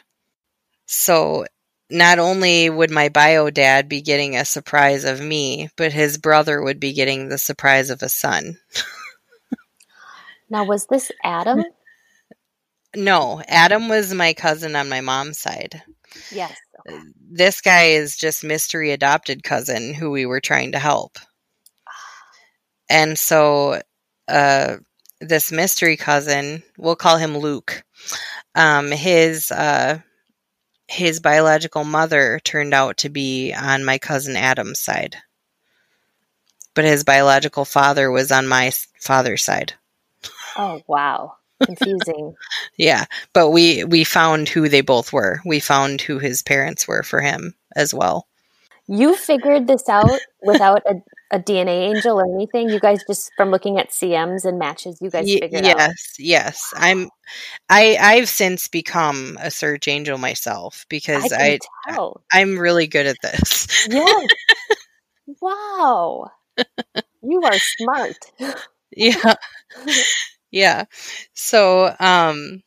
So 0.88 1.46
not 1.92 2.18
only 2.18 2.72
would 2.72 2.90
my 2.90 3.10
bio 3.10 3.52
dad 3.52 3.88
be 3.88 4.02
getting 4.02 4.36
a 4.36 4.46
surprise 4.46 5.04
of 5.04 5.22
me, 5.22 5.70
but 5.76 5.94
his 5.94 6.18
brother 6.18 6.60
would 6.60 6.80
be 6.80 6.94
getting 6.94 7.30
the 7.30 7.38
surprise 7.38 7.92
of 7.92 8.02
a 8.02 8.10
son. 8.10 8.58
now, 10.50 10.66
was 10.66 10.88
this 10.88 11.12
Adam? 11.24 11.64
No, 12.95 13.41
Adam 13.47 13.88
was 13.88 14.14
my 14.14 14.34
cousin 14.34 14.76
on 14.76 14.89
my 14.89 15.02
mom's 15.02 15.39
side. 15.39 15.84
Yes. 16.32 16.58
Okay. 16.88 17.00
This 17.32 17.62
guy 17.62 17.89
is 17.89 18.18
just 18.18 18.43
mystery 18.43 18.91
adopted 18.91 19.43
cousin 19.43 19.93
who 19.93 20.10
we 20.10 20.26
were 20.26 20.41
trying 20.41 20.72
to 20.72 20.80
help. 20.80 21.18
And 22.89 23.18
so, 23.18 23.80
uh, 24.28 24.78
this 25.22 25.52
mystery 25.52 25.97
cousin, 25.97 26.64
we'll 26.78 26.95
call 26.95 27.18
him 27.18 27.38
Luke. 27.38 27.84
Um, 28.56 28.89
his 28.91 29.52
uh, 29.52 30.00
his 30.88 31.20
biological 31.20 31.84
mother 31.84 32.39
turned 32.43 32.74
out 32.74 32.97
to 32.97 33.10
be 33.10 33.54
on 33.54 33.86
my 33.86 34.00
cousin 34.00 34.36
Adam's 34.36 34.80
side. 34.80 35.18
But 36.74 36.86
his 36.86 37.04
biological 37.04 37.66
father 37.66 38.10
was 38.10 38.32
on 38.32 38.47
my 38.47 38.72
father's 39.00 39.43
side. 39.43 39.74
Oh, 40.60 40.82
wow. 40.88 41.38
Confusing. 41.64 42.36
yeah, 42.78 43.05
but 43.34 43.49
we 43.49 43.86
we 43.86 44.03
found 44.03 44.49
who 44.49 44.68
they 44.68 44.82
both 44.82 45.14
were. 45.14 45.39
We 45.45 45.60
found 45.60 46.01
who 46.01 46.20
his 46.20 46.41
parents 46.41 46.88
were 46.88 47.03
for 47.03 47.22
him 47.22 47.55
as 47.76 47.93
well. 47.93 48.28
You 48.88 49.16
figured 49.16 49.68
this 49.68 49.88
out 49.88 50.20
without 50.41 50.82
a, 50.86 50.95
a 51.32 51.39
DNA 51.39 51.95
angel 51.95 52.20
or 52.20 52.26
anything. 52.36 52.70
You 52.70 52.80
guys 52.80 53.03
just 53.07 53.32
from 53.38 53.51
looking 53.51 53.78
at 53.78 53.89
CMs 53.89 54.45
and 54.45 54.57
matches, 54.57 54.97
you 54.99 55.10
guys 55.10 55.32
figured 55.32 55.64
yes, 55.64 55.76
out. 55.76 55.80
Yes, 55.80 56.16
yes. 56.18 56.74
I'm 56.76 57.10
I 57.70 57.97
I've 58.01 58.28
since 58.28 58.68
become 58.68 59.38
a 59.39 59.51
search 59.51 59.88
angel 59.88 60.18
myself 60.18 60.86
because 60.89 61.32
I, 61.32 61.60
I 61.88 62.10
I'm 62.34 62.57
really 62.57 62.88
good 62.88 63.05
at 63.05 63.18
this. 63.22 63.88
Yes. 63.89 64.28
wow. 65.41 66.32
You 67.22 67.41
are 67.43 67.60
smart. 67.60 68.18
yeah. 68.91 69.36
Yeah. 70.52 70.86
So, 71.34 71.95
um 72.00 72.62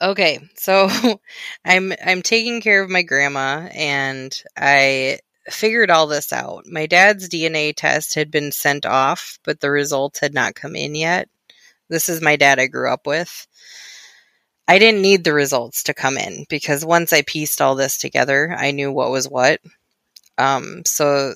okay. 0.00 0.40
So 0.56 0.88
I'm 1.64 1.92
I'm 2.04 2.22
taking 2.22 2.60
care 2.60 2.82
of 2.82 2.90
my 2.90 3.02
grandma 3.02 3.68
and 3.74 4.34
I 4.56 5.18
figured 5.48 5.90
all 5.90 6.06
this 6.06 6.32
out. 6.32 6.66
My 6.66 6.86
dad's 6.86 7.28
DNA 7.28 7.72
test 7.74 8.14
had 8.14 8.30
been 8.30 8.52
sent 8.52 8.84
off, 8.86 9.38
but 9.44 9.60
the 9.60 9.70
results 9.70 10.20
had 10.20 10.34
not 10.34 10.54
come 10.54 10.76
in 10.76 10.94
yet. 10.94 11.28
This 11.88 12.08
is 12.08 12.20
my 12.22 12.36
dad 12.36 12.58
I 12.58 12.66
grew 12.66 12.92
up 12.92 13.06
with. 13.06 13.46
I 14.68 14.78
didn't 14.78 15.02
need 15.02 15.24
the 15.24 15.32
results 15.32 15.84
to 15.84 15.94
come 15.94 16.18
in 16.18 16.44
because 16.48 16.84
once 16.84 17.12
I 17.12 17.22
pieced 17.22 17.62
all 17.62 17.74
this 17.74 17.96
together, 17.96 18.54
I 18.56 18.70
knew 18.70 18.92
what 18.92 19.10
was 19.10 19.26
what. 19.28 19.60
Um, 20.38 20.82
so 20.86 21.34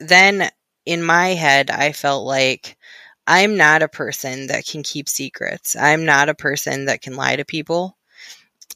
then 0.00 0.48
in 0.86 1.02
my 1.02 1.30
head, 1.30 1.70
I 1.70 1.92
felt 1.92 2.26
like 2.26 2.76
I'm 3.26 3.56
not 3.56 3.82
a 3.82 3.88
person 3.88 4.48
that 4.48 4.66
can 4.66 4.82
keep 4.82 5.08
secrets. 5.08 5.76
I'm 5.76 6.04
not 6.04 6.28
a 6.28 6.34
person 6.34 6.86
that 6.86 7.00
can 7.00 7.16
lie 7.16 7.36
to 7.36 7.44
people. 7.44 7.96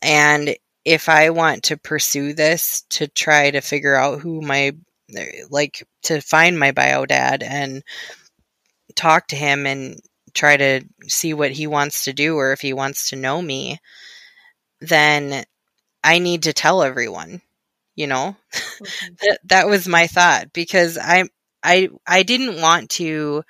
And 0.03 0.57
if 0.85 1.09
I 1.09 1.31
want 1.31 1.65
to 1.65 1.77
pursue 1.77 2.33
this 2.33 2.83
to 2.91 3.09
try 3.09 3.51
to 3.51 3.61
figure 3.61 3.95
out 3.95 4.21
who 4.21 4.41
my 4.41 4.73
like 5.51 5.87
to 6.03 6.21
find 6.21 6.59
my 6.59 6.73
bio 6.73 7.07
dad 7.07 7.43
and 7.43 7.83
talk 8.95 9.29
to 9.29 9.37
him 9.37 9.67
and 9.67 10.01
try 10.35 10.57
to 10.57 10.83
see 11.07 11.35
what 11.35 11.51
he 11.51 11.67
wants 11.67 12.05
to 12.05 12.13
do 12.13 12.37
or 12.37 12.53
if 12.53 12.61
he 12.61 12.73
wants 12.73 13.11
to 13.11 13.17
know 13.17 13.41
me, 13.41 13.81
then 14.81 15.45
I 16.05 16.19
need 16.19 16.45
to 16.45 16.53
tell 16.53 16.83
everyone, 16.83 17.43
you 17.95 18.07
know? 18.07 18.37
That, 19.21 19.41
that 19.47 19.69
was 19.69 19.89
my 19.89 20.07
thought 20.07 20.53
because 20.53 20.97
I 20.97 21.25
I 21.65 21.89
I 22.07 22.23
didn't 22.23 22.61
want 22.61 22.91
to 22.91 23.43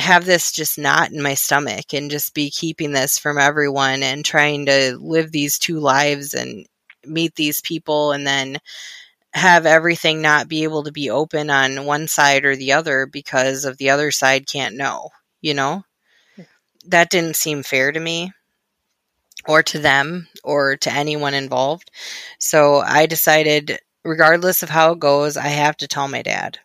have 0.00 0.24
this 0.26 0.52
just 0.52 0.78
not 0.78 1.12
in 1.12 1.22
my 1.22 1.34
stomach 1.34 1.94
and 1.94 2.10
just 2.10 2.34
be 2.34 2.50
keeping 2.50 2.92
this 2.92 3.18
from 3.18 3.38
everyone 3.38 4.02
and 4.02 4.24
trying 4.24 4.66
to 4.66 4.96
live 4.98 5.32
these 5.32 5.58
two 5.58 5.80
lives 5.80 6.34
and 6.34 6.66
meet 7.06 7.34
these 7.36 7.60
people 7.60 8.12
and 8.12 8.26
then 8.26 8.58
have 9.34 9.66
everything 9.66 10.22
not 10.22 10.48
be 10.48 10.64
able 10.64 10.84
to 10.84 10.92
be 10.92 11.10
open 11.10 11.50
on 11.50 11.86
one 11.86 12.08
side 12.08 12.44
or 12.44 12.56
the 12.56 12.72
other 12.72 13.06
because 13.06 13.64
of 13.64 13.78
the 13.78 13.90
other 13.90 14.10
side 14.10 14.46
can't 14.46 14.76
know, 14.76 15.10
you 15.42 15.54
know? 15.54 15.84
That 16.86 17.10
didn't 17.10 17.36
seem 17.36 17.62
fair 17.62 17.92
to 17.92 18.00
me. 18.00 18.32
or 19.46 19.62
to 19.62 19.78
them 19.78 20.28
or 20.44 20.76
to 20.78 20.90
anyone 20.92 21.34
involved. 21.34 21.90
So 22.38 22.80
I 22.80 23.06
decided, 23.06 23.78
regardless 24.04 24.62
of 24.62 24.70
how 24.70 24.92
it 24.92 24.98
goes, 24.98 25.36
I 25.36 25.48
have 25.48 25.76
to 25.78 25.88
tell 25.88 26.08
my 26.08 26.22
dad. 26.22 26.58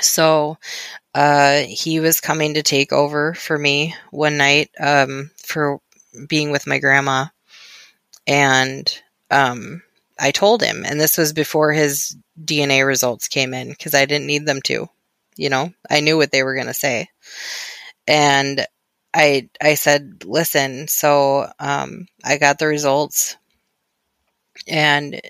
So 0.00 0.58
uh, 1.14 1.62
he 1.68 2.00
was 2.00 2.20
coming 2.20 2.54
to 2.54 2.62
take 2.62 2.92
over 2.92 3.34
for 3.34 3.58
me 3.58 3.94
one 4.10 4.36
night 4.36 4.70
um, 4.78 5.30
for 5.38 5.80
being 6.28 6.50
with 6.50 6.66
my 6.66 6.78
grandma. 6.78 7.26
And 8.26 8.90
um, 9.30 9.82
I 10.18 10.30
told 10.30 10.62
him, 10.62 10.84
and 10.84 11.00
this 11.00 11.18
was 11.18 11.32
before 11.32 11.72
his 11.72 12.16
DNA 12.42 12.86
results 12.86 13.28
came 13.28 13.54
in 13.54 13.70
because 13.70 13.94
I 13.94 14.04
didn't 14.06 14.26
need 14.26 14.46
them 14.46 14.62
to. 14.62 14.88
You 15.36 15.50
know, 15.50 15.72
I 15.90 16.00
knew 16.00 16.16
what 16.16 16.32
they 16.32 16.42
were 16.42 16.54
going 16.54 16.66
to 16.66 16.74
say. 16.74 17.08
And 18.06 18.66
I 19.14 19.48
I 19.60 19.74
said, 19.74 20.24
listen, 20.24 20.88
so 20.88 21.50
um, 21.58 22.06
I 22.24 22.38
got 22.38 22.58
the 22.58 22.66
results, 22.66 23.36
and 24.68 25.20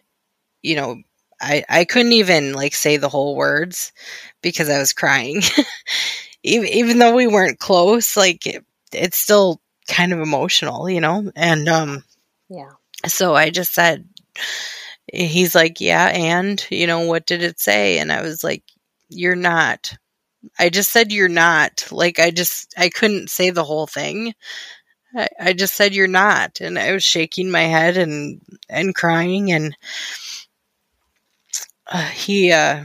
you 0.62 0.77
know, 0.77 1.03
I 1.41 1.64
I 1.68 1.84
couldn't 1.84 2.12
even 2.12 2.53
like 2.53 2.74
say 2.74 2.97
the 2.97 3.09
whole 3.09 3.37
words 3.37 3.93
because 4.43 4.68
I 4.68 4.78
was 4.78 4.93
crying, 4.93 5.43
even 6.43 6.68
even 6.68 6.99
though 6.99 7.14
we 7.14 7.26
weren't 7.26 7.59
close. 7.59 8.16
Like 8.16 8.47
it, 8.47 8.64
it's 8.93 9.16
still 9.16 9.61
kind 9.89 10.12
of 10.12 10.20
emotional, 10.20 10.89
you 10.89 11.01
know, 11.01 11.30
and 11.37 11.68
um, 11.68 12.05
yeah. 12.49 12.70
So 13.07 13.34
I 13.34 13.51
just 13.51 13.72
said, 13.72 14.09
he's 15.12 15.55
like, 15.55 15.80
yeah, 15.80 16.07
and 16.07 16.64
you 16.70 16.87
know, 16.87 17.01
what 17.01 17.26
did 17.26 17.43
it 17.43 17.61
say? 17.61 17.99
And 17.99 18.11
I 18.11 18.22
was 18.22 18.43
like, 18.43 18.62
you're 19.09 19.37
not 19.37 19.97
I 20.59 20.68
just 20.68 20.93
said 20.93 21.12
you're 21.12 21.28
not. 21.28 21.87
Like 21.91 22.18
I 22.18 22.30
just 22.30 22.74
I 22.76 22.89
couldn't 22.89 23.30
say 23.30 23.51
the 23.51 23.64
whole 23.64 23.87
thing. 23.87 24.34
I, 25.14 25.28
I 25.41 25.53
just 25.53 25.74
said 25.74 25.95
you're 25.95 26.09
not, 26.09 26.61
and 26.61 26.78
I 26.78 26.93
was 26.93 27.05
shaking 27.05 27.51
my 27.51 27.62
head 27.62 27.97
and 27.97 28.41
and 28.68 28.95
crying, 28.95 29.53
and 29.53 29.76
uh, 31.87 32.07
he 32.07 32.53
uh, 32.53 32.84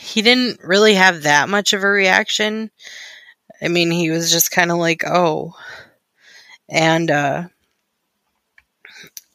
he 0.00 0.22
didn't 0.22 0.60
really 0.62 0.94
have 0.94 1.22
that 1.22 1.48
much 1.48 1.72
of 1.72 1.82
a 1.82 1.88
reaction. 1.88 2.70
I 3.62 3.68
mean, 3.68 3.90
he 3.90 4.10
was 4.10 4.30
just 4.30 4.50
kind 4.50 4.70
of 4.70 4.78
like, 4.78 5.04
"Oh," 5.06 5.54
and 6.68 7.10
uh, 7.10 7.44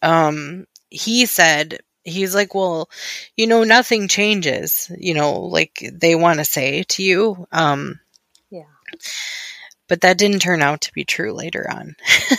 um, 0.02 0.66
he 0.90 1.26
said 1.26 1.80
he's 2.06 2.36
like, 2.36 2.56
well, 2.56 2.90
you 3.36 3.48
know, 3.48 3.64
nothing 3.64 4.08
changes, 4.08 4.90
you 4.98 5.14
know, 5.14 5.42
like 5.42 5.90
they 5.92 6.16
want 6.16 6.40
to 6.40 6.46
say 6.46 6.84
to 6.84 7.04
you. 7.04 7.48
Um, 7.52 8.00
yeah. 8.50 8.64
But 9.88 10.02
that 10.02 10.18
didn't 10.18 10.40
turn 10.40 10.62
out 10.62 10.82
to 10.82 10.94
be 10.94 11.04
true 11.04 11.34
later 11.34 11.68
on. 11.70 11.96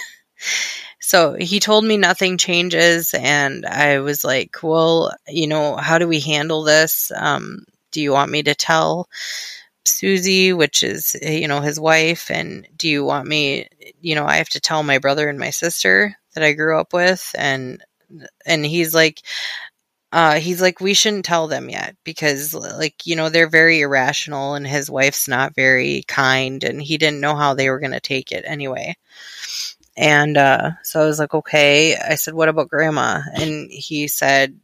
so 1.07 1.37
he 1.39 1.61
told 1.61 1.85
me 1.85 1.97
nothing 1.97 2.37
changes. 2.37 3.15
And 3.15 3.65
I 3.65 4.01
was 4.01 4.25
like, 4.25 4.57
well, 4.65 5.15
you 5.29 5.47
know, 5.47 5.77
how 5.77 5.99
do 5.99 6.09
we 6.09 6.19
handle 6.19 6.65
this? 6.65 7.13
Um, 7.15 7.65
do 7.93 8.01
you 8.01 8.11
want 8.11 8.33
me 8.33 8.43
to 8.43 8.57
tell 8.57 9.09
Susie, 9.85 10.53
which 10.53 10.83
is, 10.83 11.15
you 11.23 11.47
know, 11.47 11.61
his 11.61 11.79
wife? 11.79 12.29
And 12.29 12.67
do 12.77 12.89
you 12.89 13.05
want 13.05 13.29
me, 13.29 13.69
you 14.01 14.17
know, 14.17 14.27
I 14.27 14.39
have 14.39 14.49
to 14.49 14.61
tell 14.61 14.83
my 14.83 14.99
brother 14.99 15.29
and 15.29 15.39
my 15.39 15.51
sister 15.51 16.17
that 16.35 16.43
I 16.43 16.55
grew 16.55 16.77
up 16.77 16.93
with? 16.93 17.33
And 17.39 17.85
and 18.45 18.67
he's 18.67 18.93
like 18.93 19.23
uh, 20.11 20.41
he's 20.41 20.61
like 20.61 20.81
we 20.81 20.95
shouldn't 20.95 21.25
tell 21.25 21.47
them 21.47 21.69
yet 21.69 21.95
because 22.03 22.55
like 22.55 23.07
you 23.07 23.15
know 23.15 23.29
they're 23.29 23.49
very 23.49 23.81
irrational 23.81 24.55
and 24.55 24.67
his 24.67 24.91
wife's 24.91 25.29
not 25.29 25.55
very 25.55 26.03
kind 26.09 26.65
and 26.65 26.81
he 26.81 26.97
didn't 26.97 27.21
know 27.21 27.37
how 27.37 27.55
they 27.55 27.69
were 27.69 27.81
going 27.81 27.93
to 27.93 28.01
take 28.01 28.33
it 28.33 28.45
anyway 28.47 28.97
and 29.97 30.36
uh, 30.36 30.72
so 30.82 31.03
i 31.03 31.07
was 31.07 31.18
like 31.18 31.34
okay. 31.34 31.97
I 31.97 32.16
said 32.16 32.34
what 32.34 32.49
about 32.49 32.68
grandma? 32.68 33.22
And 33.34 33.70
he 33.70 34.09
said 34.09 34.59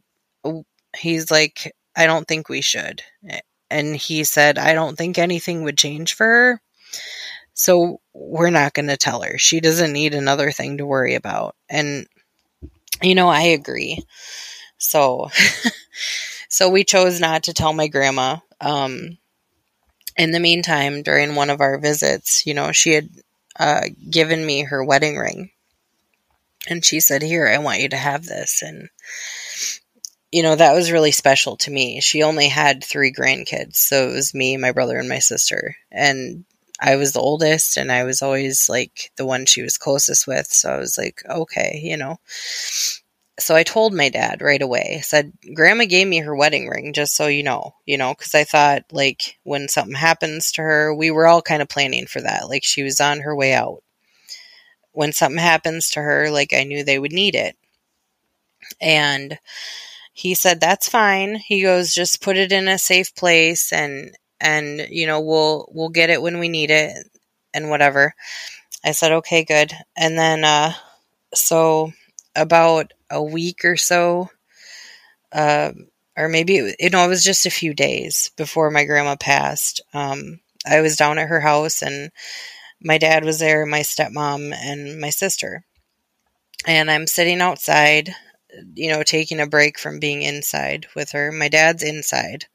he's 0.97 1.31
like 1.31 1.73
i 1.95 2.05
don't 2.05 2.27
think 2.27 2.49
we 2.49 2.61
should. 2.61 3.01
And 3.69 3.95
he 3.95 4.23
said 4.23 4.57
i 4.57 4.73
don't 4.73 4.97
think 4.97 5.17
anything 5.17 5.63
would 5.63 5.77
change 5.77 6.13
for 6.15 6.25
her 6.25 6.61
so 7.53 8.01
we're 8.13 8.49
not 8.49 8.73
going 8.73 8.87
to 8.87 8.97
tell 8.97 9.21
her. 9.21 9.37
She 9.37 9.59
doesn't 9.59 9.93
need 9.93 10.15
another 10.15 10.51
thing 10.51 10.77
to 10.77 10.85
worry 10.85 11.15
about. 11.15 11.55
And 11.69 12.07
you 13.01 13.15
know, 13.15 13.27
I 13.27 13.41
agree. 13.41 14.03
So, 14.77 15.29
so 16.49 16.69
we 16.69 16.83
chose 16.83 17.19
not 17.19 17.43
to 17.43 17.53
tell 17.53 17.73
my 17.73 17.87
grandma. 17.87 18.37
Um, 18.61 19.17
in 20.17 20.31
the 20.31 20.39
meantime, 20.39 21.03
during 21.03 21.35
one 21.35 21.49
of 21.49 21.61
our 21.61 21.79
visits, 21.79 22.45
you 22.45 22.53
know, 22.53 22.71
she 22.71 22.93
had 22.93 23.09
uh, 23.59 23.81
given 24.09 24.45
me 24.45 24.63
her 24.63 24.83
wedding 24.83 25.17
ring. 25.17 25.51
And 26.67 26.83
she 26.83 26.99
said, 26.99 27.21
Here, 27.21 27.47
I 27.47 27.57
want 27.57 27.81
you 27.81 27.89
to 27.89 27.97
have 27.97 28.25
this. 28.25 28.61
And, 28.61 28.89
you 30.31 30.43
know, 30.43 30.55
that 30.55 30.73
was 30.73 30.91
really 30.91 31.11
special 31.11 31.57
to 31.57 31.71
me. 31.71 31.99
She 32.01 32.23
only 32.23 32.47
had 32.47 32.83
three 32.83 33.11
grandkids. 33.11 33.75
So 33.75 34.09
it 34.09 34.13
was 34.13 34.33
me, 34.33 34.57
my 34.57 34.71
brother, 34.71 34.97
and 34.97 35.09
my 35.09 35.19
sister. 35.19 35.75
And 35.91 36.45
I 36.79 36.95
was 36.95 37.13
the 37.13 37.19
oldest 37.19 37.77
and 37.77 37.91
I 37.91 38.03
was 38.03 38.21
always 38.21 38.67
like 38.67 39.11
the 39.15 39.25
one 39.25 39.45
she 39.45 39.61
was 39.61 39.77
closest 39.77 40.27
with. 40.27 40.47
So 40.47 40.71
I 40.73 40.77
was 40.77 40.97
like, 40.97 41.21
okay, 41.29 41.79
you 41.83 41.97
know. 41.97 42.19
So 43.39 43.55
I 43.55 43.63
told 43.63 43.93
my 43.93 44.09
dad 44.09 44.41
right 44.41 44.61
away. 44.61 44.95
I 44.97 45.01
said, 45.01 45.33
Grandma 45.55 45.85
gave 45.85 46.07
me 46.07 46.19
her 46.19 46.35
wedding 46.35 46.67
ring, 46.67 46.93
just 46.93 47.15
so 47.15 47.27
you 47.27 47.43
know, 47.43 47.75
you 47.85 47.97
know, 47.97 48.13
because 48.13 48.35
I 48.35 48.43
thought 48.43 48.83
like 48.91 49.39
when 49.43 49.67
something 49.67 49.95
happens 49.95 50.51
to 50.53 50.61
her, 50.61 50.93
we 50.93 51.09
were 51.09 51.25
all 51.25 51.41
kind 51.41 51.61
of 51.61 51.67
planning 51.69 52.05
for 52.05 52.21
that. 52.21 52.47
Like 52.47 52.63
she 52.63 52.83
was 52.83 53.01
on 53.01 53.21
her 53.21 53.35
way 53.35 53.53
out. 53.53 53.81
When 54.91 55.11
something 55.13 55.39
happens 55.39 55.89
to 55.91 56.01
her, 56.01 56.29
like 56.29 56.53
I 56.53 56.63
knew 56.63 56.83
they 56.83 56.99
would 56.99 57.11
need 57.11 57.33
it. 57.33 57.57
And 58.79 59.39
he 60.13 60.35
said, 60.35 60.59
that's 60.59 60.87
fine. 60.87 61.35
He 61.35 61.63
goes, 61.63 61.93
just 61.95 62.21
put 62.21 62.37
it 62.37 62.51
in 62.51 62.67
a 62.67 62.77
safe 62.77 63.15
place 63.15 63.73
and 63.73 64.15
and 64.43 64.87
you 64.89 65.07
know 65.07 65.21
we'll 65.21 65.67
we'll 65.71 65.89
get 65.89 66.09
it 66.09 66.21
when 66.21 66.37
we 66.37 66.49
need 66.49 66.69
it 66.69 66.93
and 67.53 67.69
whatever 67.69 68.13
i 68.83 68.91
said 68.91 69.11
okay 69.11 69.43
good 69.43 69.71
and 69.95 70.17
then 70.17 70.43
uh 70.43 70.73
so 71.33 71.91
about 72.35 72.93
a 73.09 73.21
week 73.21 73.63
or 73.65 73.77
so 73.77 74.29
uh 75.31 75.71
or 76.15 76.29
maybe 76.29 76.57
it, 76.57 76.75
you 76.79 76.89
know 76.89 77.05
it 77.05 77.09
was 77.09 77.23
just 77.23 77.45
a 77.45 77.51
few 77.51 77.73
days 77.73 78.31
before 78.37 78.69
my 78.71 78.85
grandma 78.85 79.15
passed. 79.15 79.81
Um 79.93 80.39
i 80.65 80.81
was 80.81 80.95
down 80.95 81.17
at 81.19 81.27
her 81.29 81.41
house 81.41 81.81
and 81.81 82.11
my 82.81 82.97
dad 82.97 83.25
was 83.25 83.39
there 83.39 83.65
my 83.65 83.81
stepmom 83.81 84.53
and 84.53 84.99
my 84.99 85.09
sister. 85.09 85.65
And 86.67 86.89
i'm 86.91 87.07
sitting 87.07 87.41
outside 87.41 88.15
you 88.75 88.89
know 88.91 89.03
taking 89.03 89.39
a 89.39 89.47
break 89.47 89.79
from 89.79 89.99
being 89.99 90.21
inside 90.21 90.87
with 90.95 91.11
her. 91.11 91.31
My 91.31 91.49
dad's 91.49 91.83
inside. 91.83 92.45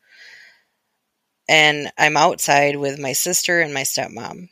And 1.48 1.90
I'm 1.96 2.16
outside 2.16 2.76
with 2.76 2.98
my 2.98 3.12
sister 3.12 3.60
and 3.60 3.72
my 3.72 3.82
stepmom. 3.82 4.50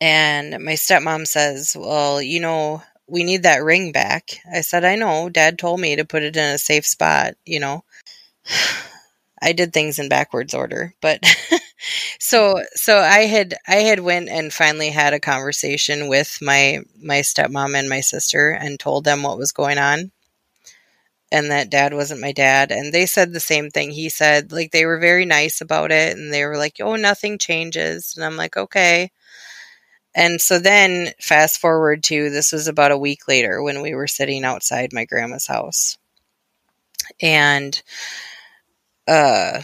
And 0.00 0.62
my 0.64 0.72
stepmom 0.72 1.26
says, 1.26 1.74
Well, 1.78 2.20
you 2.20 2.40
know, 2.40 2.82
we 3.08 3.24
need 3.24 3.42
that 3.44 3.62
ring 3.64 3.92
back. 3.92 4.40
I 4.52 4.62
said, 4.62 4.84
I 4.84 4.96
know. 4.96 5.28
Dad 5.28 5.58
told 5.58 5.80
me 5.80 5.96
to 5.96 6.04
put 6.04 6.22
it 6.22 6.36
in 6.36 6.54
a 6.54 6.58
safe 6.58 6.86
spot, 6.86 7.34
you 7.44 7.60
know. 7.60 7.84
I 9.42 9.52
did 9.52 9.72
things 9.72 9.98
in 9.98 10.08
backwards 10.08 10.54
order, 10.54 10.94
but 11.02 11.22
so 12.20 12.62
so 12.74 12.98
I 12.98 13.20
had 13.20 13.54
I 13.68 13.76
had 13.76 14.00
went 14.00 14.30
and 14.30 14.52
finally 14.52 14.90
had 14.90 15.12
a 15.12 15.20
conversation 15.20 16.08
with 16.08 16.38
my 16.42 16.80
my 17.00 17.20
stepmom 17.20 17.78
and 17.78 17.88
my 17.88 18.00
sister 18.00 18.50
and 18.50 18.80
told 18.80 19.04
them 19.04 19.22
what 19.22 19.38
was 19.38 19.52
going 19.52 19.78
on 19.78 20.10
and 21.32 21.50
that 21.50 21.70
dad 21.70 21.92
wasn't 21.92 22.20
my 22.20 22.32
dad. 22.32 22.70
And 22.70 22.92
they 22.92 23.06
said 23.06 23.32
the 23.32 23.40
same 23.40 23.70
thing. 23.70 23.90
He 23.90 24.08
said, 24.08 24.52
like, 24.52 24.70
they 24.70 24.86
were 24.86 24.98
very 24.98 25.24
nice 25.24 25.60
about 25.60 25.90
it. 25.90 26.16
And 26.16 26.32
they 26.32 26.44
were 26.44 26.56
like, 26.56 26.76
oh, 26.80 26.96
nothing 26.96 27.38
changes. 27.38 28.14
And 28.16 28.24
I'm 28.24 28.36
like, 28.36 28.56
okay. 28.56 29.10
And 30.16 30.40
so 30.40 30.58
then, 30.58 31.12
fast 31.20 31.60
forward 31.60 32.02
to 32.04 32.30
this 32.30 32.50
was 32.50 32.68
about 32.68 32.90
a 32.90 32.96
week 32.96 33.28
later 33.28 33.62
when 33.62 33.82
we 33.82 33.94
were 33.94 34.06
sitting 34.06 34.44
outside 34.44 34.94
my 34.94 35.04
grandma's 35.04 35.46
house. 35.46 35.98
And 37.20 37.80
uh, 39.06 39.60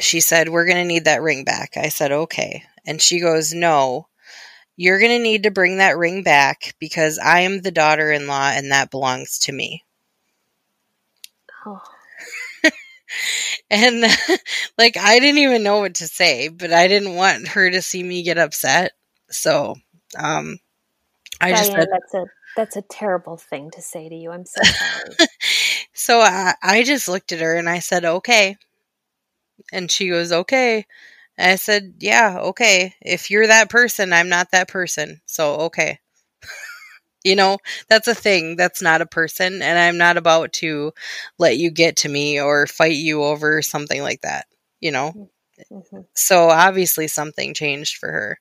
she 0.00 0.18
said, 0.18 0.48
We're 0.48 0.66
going 0.66 0.78
to 0.78 0.84
need 0.84 1.04
that 1.04 1.22
ring 1.22 1.44
back. 1.44 1.76
I 1.76 1.90
said, 1.90 2.10
Okay. 2.10 2.64
And 2.84 3.00
she 3.00 3.20
goes, 3.20 3.54
No, 3.54 4.08
you're 4.76 4.98
going 4.98 5.16
to 5.16 5.22
need 5.22 5.44
to 5.44 5.52
bring 5.52 5.76
that 5.76 5.96
ring 5.96 6.24
back 6.24 6.74
because 6.80 7.20
I 7.20 7.40
am 7.40 7.60
the 7.60 7.70
daughter 7.70 8.10
in 8.10 8.26
law 8.26 8.50
and 8.52 8.72
that 8.72 8.90
belongs 8.90 9.38
to 9.40 9.52
me. 9.52 9.84
Oh. 11.64 11.80
and 13.70 14.02
like 14.78 14.96
I 14.96 15.20
didn't 15.20 15.38
even 15.38 15.62
know 15.62 15.78
what 15.78 15.94
to 15.96 16.08
say, 16.08 16.48
but 16.48 16.72
I 16.72 16.88
didn't 16.88 17.14
want 17.14 17.46
her 17.46 17.70
to 17.70 17.80
see 17.80 18.02
me 18.02 18.24
get 18.24 18.36
upset. 18.36 18.90
So, 19.30 19.76
um 20.18 20.58
I 21.40 21.50
Diane, 21.50 21.62
just 21.62 21.72
said, 21.72 21.88
that's 21.90 22.14
a 22.14 22.24
that's 22.56 22.76
a 22.76 22.82
terrible 22.82 23.36
thing 23.36 23.70
to 23.72 23.82
say 23.82 24.08
to 24.08 24.14
you. 24.14 24.30
I'm 24.30 24.44
so 24.44 24.60
sorry. 24.62 25.16
so 25.94 26.20
I, 26.20 26.54
I 26.62 26.82
just 26.82 27.08
looked 27.08 27.32
at 27.32 27.40
her 27.40 27.56
and 27.56 27.68
I 27.68 27.78
said, 27.78 28.04
"Okay." 28.04 28.56
And 29.72 29.90
she 29.90 30.08
goes, 30.08 30.32
"Okay." 30.32 30.86
And 31.38 31.52
I 31.52 31.56
said, 31.56 31.94
"Yeah, 32.00 32.38
okay. 32.40 32.94
If 33.00 33.30
you're 33.30 33.46
that 33.46 33.70
person, 33.70 34.12
I'm 34.12 34.28
not 34.28 34.50
that 34.52 34.68
person. 34.68 35.20
So, 35.26 35.54
okay." 35.66 36.00
you 37.24 37.36
know, 37.36 37.58
that's 37.88 38.08
a 38.08 38.14
thing. 38.14 38.56
That's 38.56 38.82
not 38.82 39.02
a 39.02 39.06
person. 39.06 39.62
And 39.62 39.78
I'm 39.78 39.98
not 39.98 40.16
about 40.16 40.52
to 40.54 40.92
let 41.38 41.58
you 41.58 41.70
get 41.70 41.96
to 41.98 42.08
me 42.08 42.40
or 42.40 42.66
fight 42.66 42.96
you 42.96 43.22
over 43.22 43.62
something 43.62 44.02
like 44.02 44.22
that, 44.22 44.46
you 44.80 44.90
know? 44.90 45.14
Mm-hmm. 45.70 46.00
So 46.14 46.48
obviously 46.48 47.08
something 47.08 47.54
changed 47.54 47.96
for 47.98 48.10
her. 48.10 48.38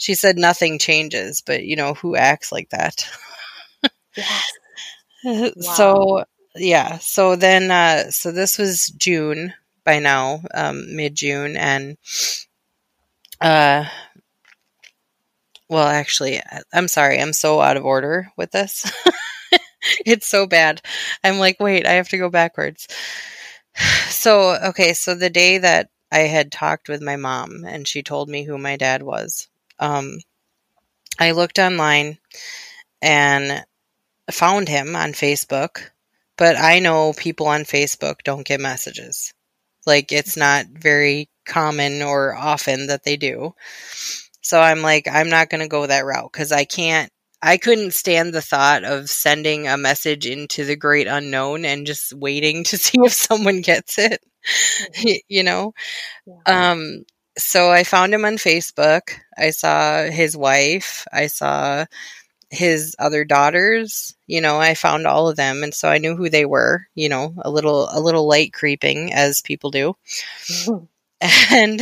She 0.00 0.14
said 0.14 0.38
nothing 0.38 0.78
changes, 0.78 1.42
but 1.44 1.64
you 1.64 1.76
know, 1.76 1.92
who 1.92 2.16
acts 2.16 2.50
like 2.50 2.70
that? 2.70 3.06
yes. 4.16 4.52
Wow. 5.22 5.52
So, 5.54 6.24
yeah. 6.56 6.96
So 6.96 7.36
then, 7.36 7.70
uh, 7.70 8.10
so 8.10 8.32
this 8.32 8.56
was 8.56 8.86
June 8.86 9.52
by 9.84 9.98
now, 9.98 10.40
um, 10.54 10.96
mid 10.96 11.14
June. 11.14 11.58
And, 11.58 11.98
uh, 13.42 13.84
well, 15.68 15.86
actually, 15.86 16.40
I'm 16.72 16.88
sorry. 16.88 17.20
I'm 17.20 17.34
so 17.34 17.60
out 17.60 17.76
of 17.76 17.84
order 17.84 18.32
with 18.38 18.50
this. 18.50 18.90
it's 20.06 20.26
so 20.26 20.46
bad. 20.46 20.80
I'm 21.22 21.38
like, 21.38 21.60
wait, 21.60 21.84
I 21.84 21.92
have 21.92 22.08
to 22.08 22.18
go 22.18 22.30
backwards. 22.30 22.88
So, 24.08 24.56
okay, 24.70 24.94
so 24.94 25.14
the 25.14 25.30
day 25.30 25.58
that 25.58 25.90
I 26.10 26.20
had 26.20 26.50
talked 26.50 26.88
with 26.88 27.02
my 27.02 27.16
mom 27.16 27.64
and 27.66 27.86
she 27.86 28.02
told 28.02 28.30
me 28.30 28.44
who 28.44 28.56
my 28.58 28.76
dad 28.78 29.02
was, 29.02 29.49
um, 29.80 30.18
I 31.18 31.32
looked 31.32 31.58
online 31.58 32.18
and 33.02 33.64
found 34.30 34.68
him 34.68 34.96
on 34.96 35.12
Facebook, 35.12 35.90
but 36.36 36.56
I 36.56 36.78
know 36.78 37.12
people 37.14 37.46
on 37.46 37.62
Facebook 37.62 38.16
don't 38.24 38.46
get 38.46 38.60
messages. 38.60 39.32
Like, 39.86 40.12
it's 40.12 40.36
not 40.36 40.66
very 40.68 41.30
common 41.46 42.02
or 42.02 42.34
often 42.36 42.88
that 42.88 43.04
they 43.04 43.16
do. 43.16 43.54
So 44.42 44.60
I'm 44.60 44.82
like, 44.82 45.08
I'm 45.10 45.28
not 45.28 45.50
going 45.50 45.60
to 45.62 45.68
go 45.68 45.86
that 45.86 46.04
route 46.04 46.32
because 46.32 46.52
I 46.52 46.64
can't, 46.64 47.10
I 47.42 47.56
couldn't 47.56 47.92
stand 47.92 48.32
the 48.32 48.42
thought 48.42 48.84
of 48.84 49.10
sending 49.10 49.68
a 49.68 49.76
message 49.76 50.26
into 50.26 50.64
the 50.64 50.76
great 50.76 51.06
unknown 51.06 51.64
and 51.64 51.86
just 51.86 52.12
waiting 52.14 52.64
to 52.66 52.78
see 52.78 52.98
if 53.02 53.12
someone 53.12 53.60
gets 53.62 53.98
it, 53.98 54.20
mm-hmm. 54.96 55.08
you 55.28 55.42
know? 55.42 55.72
Yeah. 56.26 56.70
Um, 56.72 57.04
so 57.42 57.70
I 57.70 57.84
found 57.84 58.14
him 58.14 58.24
on 58.24 58.34
Facebook. 58.34 59.12
I 59.36 59.50
saw 59.50 60.04
his 60.04 60.36
wife. 60.36 61.06
I 61.12 61.26
saw 61.26 61.86
his 62.52 62.96
other 62.98 63.24
daughters 63.24 64.16
you 64.26 64.40
know 64.40 64.58
i 64.58 64.74
found 64.74 65.06
all 65.06 65.28
of 65.28 65.36
them 65.36 65.62
and 65.62 65.72
so 65.72 65.88
i 65.88 65.98
knew 65.98 66.16
who 66.16 66.28
they 66.28 66.44
were 66.44 66.84
you 66.96 67.08
know 67.08 67.32
a 67.42 67.48
little 67.48 67.88
a 67.92 68.00
little 68.00 68.26
light 68.26 68.52
creeping 68.52 69.12
as 69.12 69.40
people 69.40 69.70
do 69.70 69.94
mm-hmm 70.48 70.84
and 71.50 71.80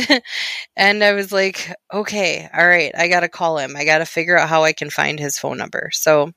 and 0.75 1.03
I 1.03 1.13
was 1.13 1.31
like, 1.31 1.73
okay, 1.93 2.49
all 2.53 2.67
right, 2.67 2.91
I 2.97 3.07
got 3.07 3.21
to 3.21 3.29
call 3.29 3.57
him. 3.57 3.75
I 3.75 3.85
got 3.85 3.99
to 3.99 4.05
figure 4.05 4.37
out 4.37 4.49
how 4.49 4.63
I 4.63 4.73
can 4.73 4.89
find 4.89 5.17
his 5.17 5.37
phone 5.37 5.57
number. 5.57 5.89
So 5.93 6.33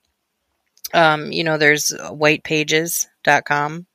um, 0.93 1.31
you 1.31 1.43
know, 1.43 1.57
there's 1.57 1.89
whitepages.com. 1.89 3.87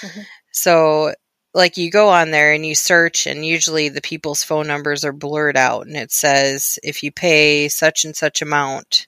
Mm-hmm. 0.00 0.20
So 0.50 1.14
like 1.54 1.76
you 1.76 1.90
go 1.90 2.08
on 2.08 2.30
there 2.30 2.52
and 2.52 2.64
you 2.64 2.74
search 2.74 3.26
and 3.26 3.44
usually 3.44 3.88
the 3.88 4.00
people's 4.00 4.44
phone 4.44 4.66
numbers 4.66 5.04
are 5.04 5.12
blurred 5.12 5.56
out 5.56 5.86
and 5.86 5.96
it 5.96 6.12
says 6.12 6.78
if 6.82 7.02
you 7.02 7.10
pay 7.10 7.68
such 7.68 8.04
and 8.04 8.14
such 8.14 8.42
amount 8.42 9.06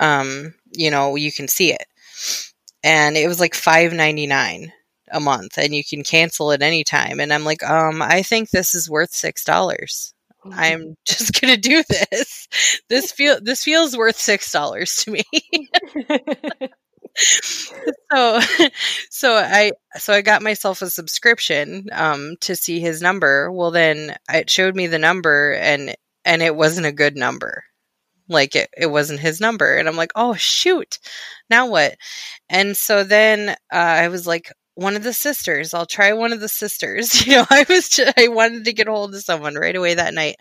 um, 0.00 0.54
you 0.72 0.90
know, 0.90 1.14
you 1.14 1.30
can 1.30 1.46
see 1.46 1.72
it. 1.72 1.84
And 2.82 3.16
it 3.16 3.28
was 3.28 3.38
like 3.38 3.52
5.99 3.52 4.72
a 5.12 5.20
month 5.20 5.58
and 5.58 5.74
you 5.74 5.84
can 5.84 6.02
cancel 6.02 6.52
at 6.52 6.62
any 6.62 6.82
time. 6.82 7.20
And 7.20 7.32
I'm 7.32 7.44
like, 7.44 7.62
um, 7.62 8.00
I 8.00 8.22
think 8.22 8.50
this 8.50 8.74
is 8.74 8.90
worth 8.90 9.12
six 9.12 9.44
dollars. 9.44 10.14
I'm 10.50 10.96
just 11.04 11.38
gonna 11.40 11.58
do 11.58 11.82
this. 11.88 12.48
This 12.88 13.12
feel 13.12 13.38
this 13.42 13.62
feels 13.62 13.96
worth 13.96 14.16
six 14.16 14.50
dollars 14.50 14.96
to 15.04 15.10
me. 15.10 15.24
so 18.12 18.40
so 19.10 19.34
I 19.34 19.72
so 19.96 20.12
I 20.12 20.22
got 20.22 20.42
myself 20.42 20.82
a 20.82 20.90
subscription 20.90 21.86
um 21.92 22.36
to 22.42 22.56
see 22.56 22.80
his 22.80 23.02
number. 23.02 23.50
Well 23.50 23.70
then 23.70 24.16
it 24.32 24.50
showed 24.50 24.76
me 24.76 24.86
the 24.86 24.98
number 24.98 25.54
and 25.54 25.94
and 26.24 26.42
it 26.42 26.56
wasn't 26.56 26.86
a 26.86 26.92
good 26.92 27.16
number 27.16 27.64
like 28.28 28.54
it, 28.56 28.70
it 28.76 28.86
wasn't 28.86 29.18
his 29.20 29.40
number 29.40 29.76
and 29.76 29.88
i'm 29.88 29.96
like 29.96 30.12
oh 30.14 30.34
shoot 30.34 30.98
now 31.50 31.66
what 31.66 31.96
and 32.48 32.76
so 32.76 33.04
then 33.04 33.50
uh, 33.50 33.54
i 33.72 34.08
was 34.08 34.26
like 34.26 34.52
one 34.76 34.96
of 34.96 35.02
the 35.02 35.12
sisters. 35.12 35.74
I'll 35.74 35.84
try 35.86 36.12
one 36.14 36.32
of 36.32 36.40
the 36.40 36.48
sisters. 36.48 37.26
You 37.26 37.36
know, 37.36 37.46
I 37.50 37.66
was 37.68 37.88
just, 37.90 38.14
I 38.18 38.28
wanted 38.28 38.64
to 38.64 38.72
get 38.72 38.88
a 38.88 38.90
hold 38.92 39.14
of 39.14 39.22
someone 39.22 39.54
right 39.54 39.76
away 39.76 39.94
that 39.94 40.14
night. 40.14 40.36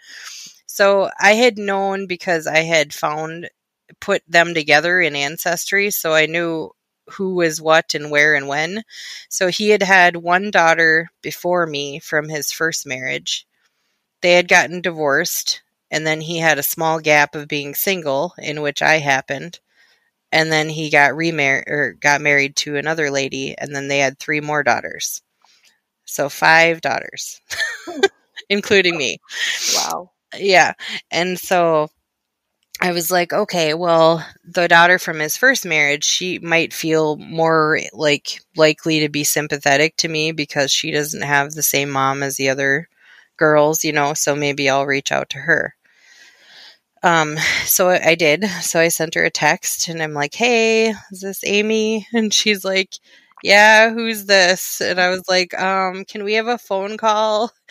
So 0.65 1.09
I 1.19 1.33
had 1.33 1.57
known 1.57 2.07
because 2.07 2.47
I 2.47 2.59
had 2.59 2.93
found 2.93 3.49
put 3.99 4.23
them 4.27 4.53
together 4.53 5.01
in 5.01 5.15
ancestry, 5.15 5.91
so 5.91 6.13
I 6.13 6.25
knew 6.25 6.71
who 7.11 7.35
was 7.35 7.61
what 7.61 7.93
and 7.95 8.11
where 8.11 8.35
and 8.35 8.47
when. 8.47 8.83
So 9.29 9.47
he 9.47 9.69
had 9.69 9.83
had 9.83 10.15
one 10.17 10.51
daughter 10.51 11.09
before 11.21 11.65
me 11.65 11.99
from 11.99 12.29
his 12.29 12.51
first 12.51 12.85
marriage. 12.85 13.47
They 14.21 14.33
had 14.33 14.47
gotten 14.47 14.81
divorced, 14.81 15.61
and 15.91 16.05
then 16.05 16.21
he 16.21 16.39
had 16.39 16.59
a 16.59 16.63
small 16.63 16.99
gap 16.99 17.35
of 17.35 17.47
being 17.47 17.73
single, 17.75 18.33
in 18.37 18.61
which 18.61 18.81
I 18.81 18.99
happened. 18.99 19.59
And 20.31 20.51
then 20.51 20.69
he 20.69 20.89
got 20.89 21.15
remarried 21.15 21.65
or 21.67 21.93
got 21.93 22.21
married 22.21 22.55
to 22.57 22.77
another 22.77 23.09
lady 23.09 23.55
and 23.57 23.75
then 23.75 23.87
they 23.87 23.99
had 23.99 24.19
three 24.19 24.41
more 24.41 24.63
daughters. 24.63 25.21
So 26.05 26.29
five 26.29 26.81
daughters 26.81 27.41
hmm. 27.85 28.01
including 28.49 28.97
me. 28.97 29.17
Wow. 29.75 30.11
Yeah 30.37 30.73
and 31.11 31.39
so 31.39 31.89
i 32.81 32.91
was 32.91 33.11
like 33.11 33.33
okay 33.33 33.73
well 33.73 34.25
the 34.43 34.67
daughter 34.67 34.99
from 34.99 35.19
his 35.19 35.37
first 35.37 35.65
marriage 35.65 36.03
she 36.03 36.39
might 36.39 36.73
feel 36.73 37.17
more 37.17 37.79
like 37.93 38.41
likely 38.55 38.99
to 39.01 39.09
be 39.09 39.23
sympathetic 39.23 39.95
to 39.97 40.07
me 40.07 40.31
because 40.31 40.71
she 40.71 40.91
doesn't 40.91 41.21
have 41.21 41.51
the 41.51 41.63
same 41.63 41.89
mom 41.89 42.23
as 42.23 42.37
the 42.37 42.49
other 42.49 42.87
girls 43.37 43.83
you 43.83 43.91
know 43.91 44.13
so 44.13 44.35
maybe 44.35 44.69
i'll 44.69 44.85
reach 44.85 45.11
out 45.11 45.29
to 45.29 45.37
her 45.39 45.75
um, 47.01 47.37
so 47.65 47.89
I 47.89 48.15
did. 48.15 48.43
So 48.61 48.79
I 48.79 48.89
sent 48.89 49.15
her 49.15 49.23
a 49.23 49.29
text 49.29 49.87
and 49.87 50.01
I'm 50.01 50.13
like, 50.13 50.35
Hey, 50.35 50.93
is 51.11 51.21
this 51.21 51.43
Amy? 51.43 52.07
And 52.13 52.33
she's 52.33 52.65
like, 52.65 52.95
Yeah, 53.43 53.91
who's 53.91 54.25
this? 54.25 54.81
And 54.81 54.99
I 54.99 55.09
was 55.09 55.23
like, 55.29 55.53
um, 55.59 56.03
can 56.05 56.23
we 56.23 56.33
have 56.33 56.47
a 56.47 56.57
phone 56.57 56.97
call? 56.97 57.51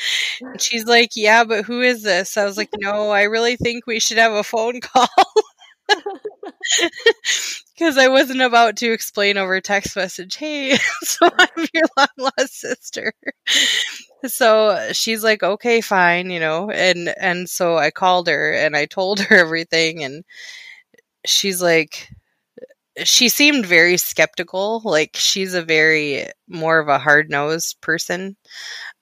And 0.41 0.61
she's 0.63 0.85
like, 0.87 1.11
Yeah, 1.17 1.45
but 1.45 1.65
who 1.65 1.81
is 1.83 2.03
this? 2.05 2.37
I 2.37 2.45
was 2.45 2.57
like, 2.57 2.71
No, 2.79 3.11
I 3.11 3.23
really 3.25 3.57
think 3.57 3.87
we 3.87 4.01
should 4.01 4.19
have 4.19 4.33
a 4.33 4.45
phone 4.45 4.81
call. 4.83 5.09
Because 7.75 7.97
I 7.97 8.09
wasn't 8.09 8.41
about 8.43 8.77
to 8.79 8.93
explain 8.93 9.39
over 9.39 9.61
text 9.61 9.95
message, 9.95 10.35
hey, 10.37 10.77
so 11.03 11.29
I'm 11.39 11.67
your 11.73 11.85
long 11.97 12.09
lost 12.19 12.59
sister 12.61 13.13
so 14.27 14.91
she's 14.93 15.23
like 15.23 15.43
okay 15.43 15.81
fine 15.81 16.31
you 16.31 16.41
know 16.41 16.71
and 16.71 17.15
and 17.21 17.49
so 17.49 17.77
i 17.77 17.91
called 17.91 18.27
her 18.29 18.53
and 18.53 18.77
i 18.77 18.85
told 18.87 19.21
her 19.21 19.37
everything 19.37 20.03
and 20.03 20.25
she's 21.27 21.61
like 21.63 22.09
she 23.05 23.29
seemed 23.29 23.67
very 23.67 23.97
skeptical 23.97 24.81
like 24.85 25.17
she's 25.17 25.55
a 25.55 25.63
very 25.63 26.27
more 26.49 26.79
of 26.79 26.89
a 26.89 26.99
hard-nosed 26.99 27.81
person. 27.81 28.37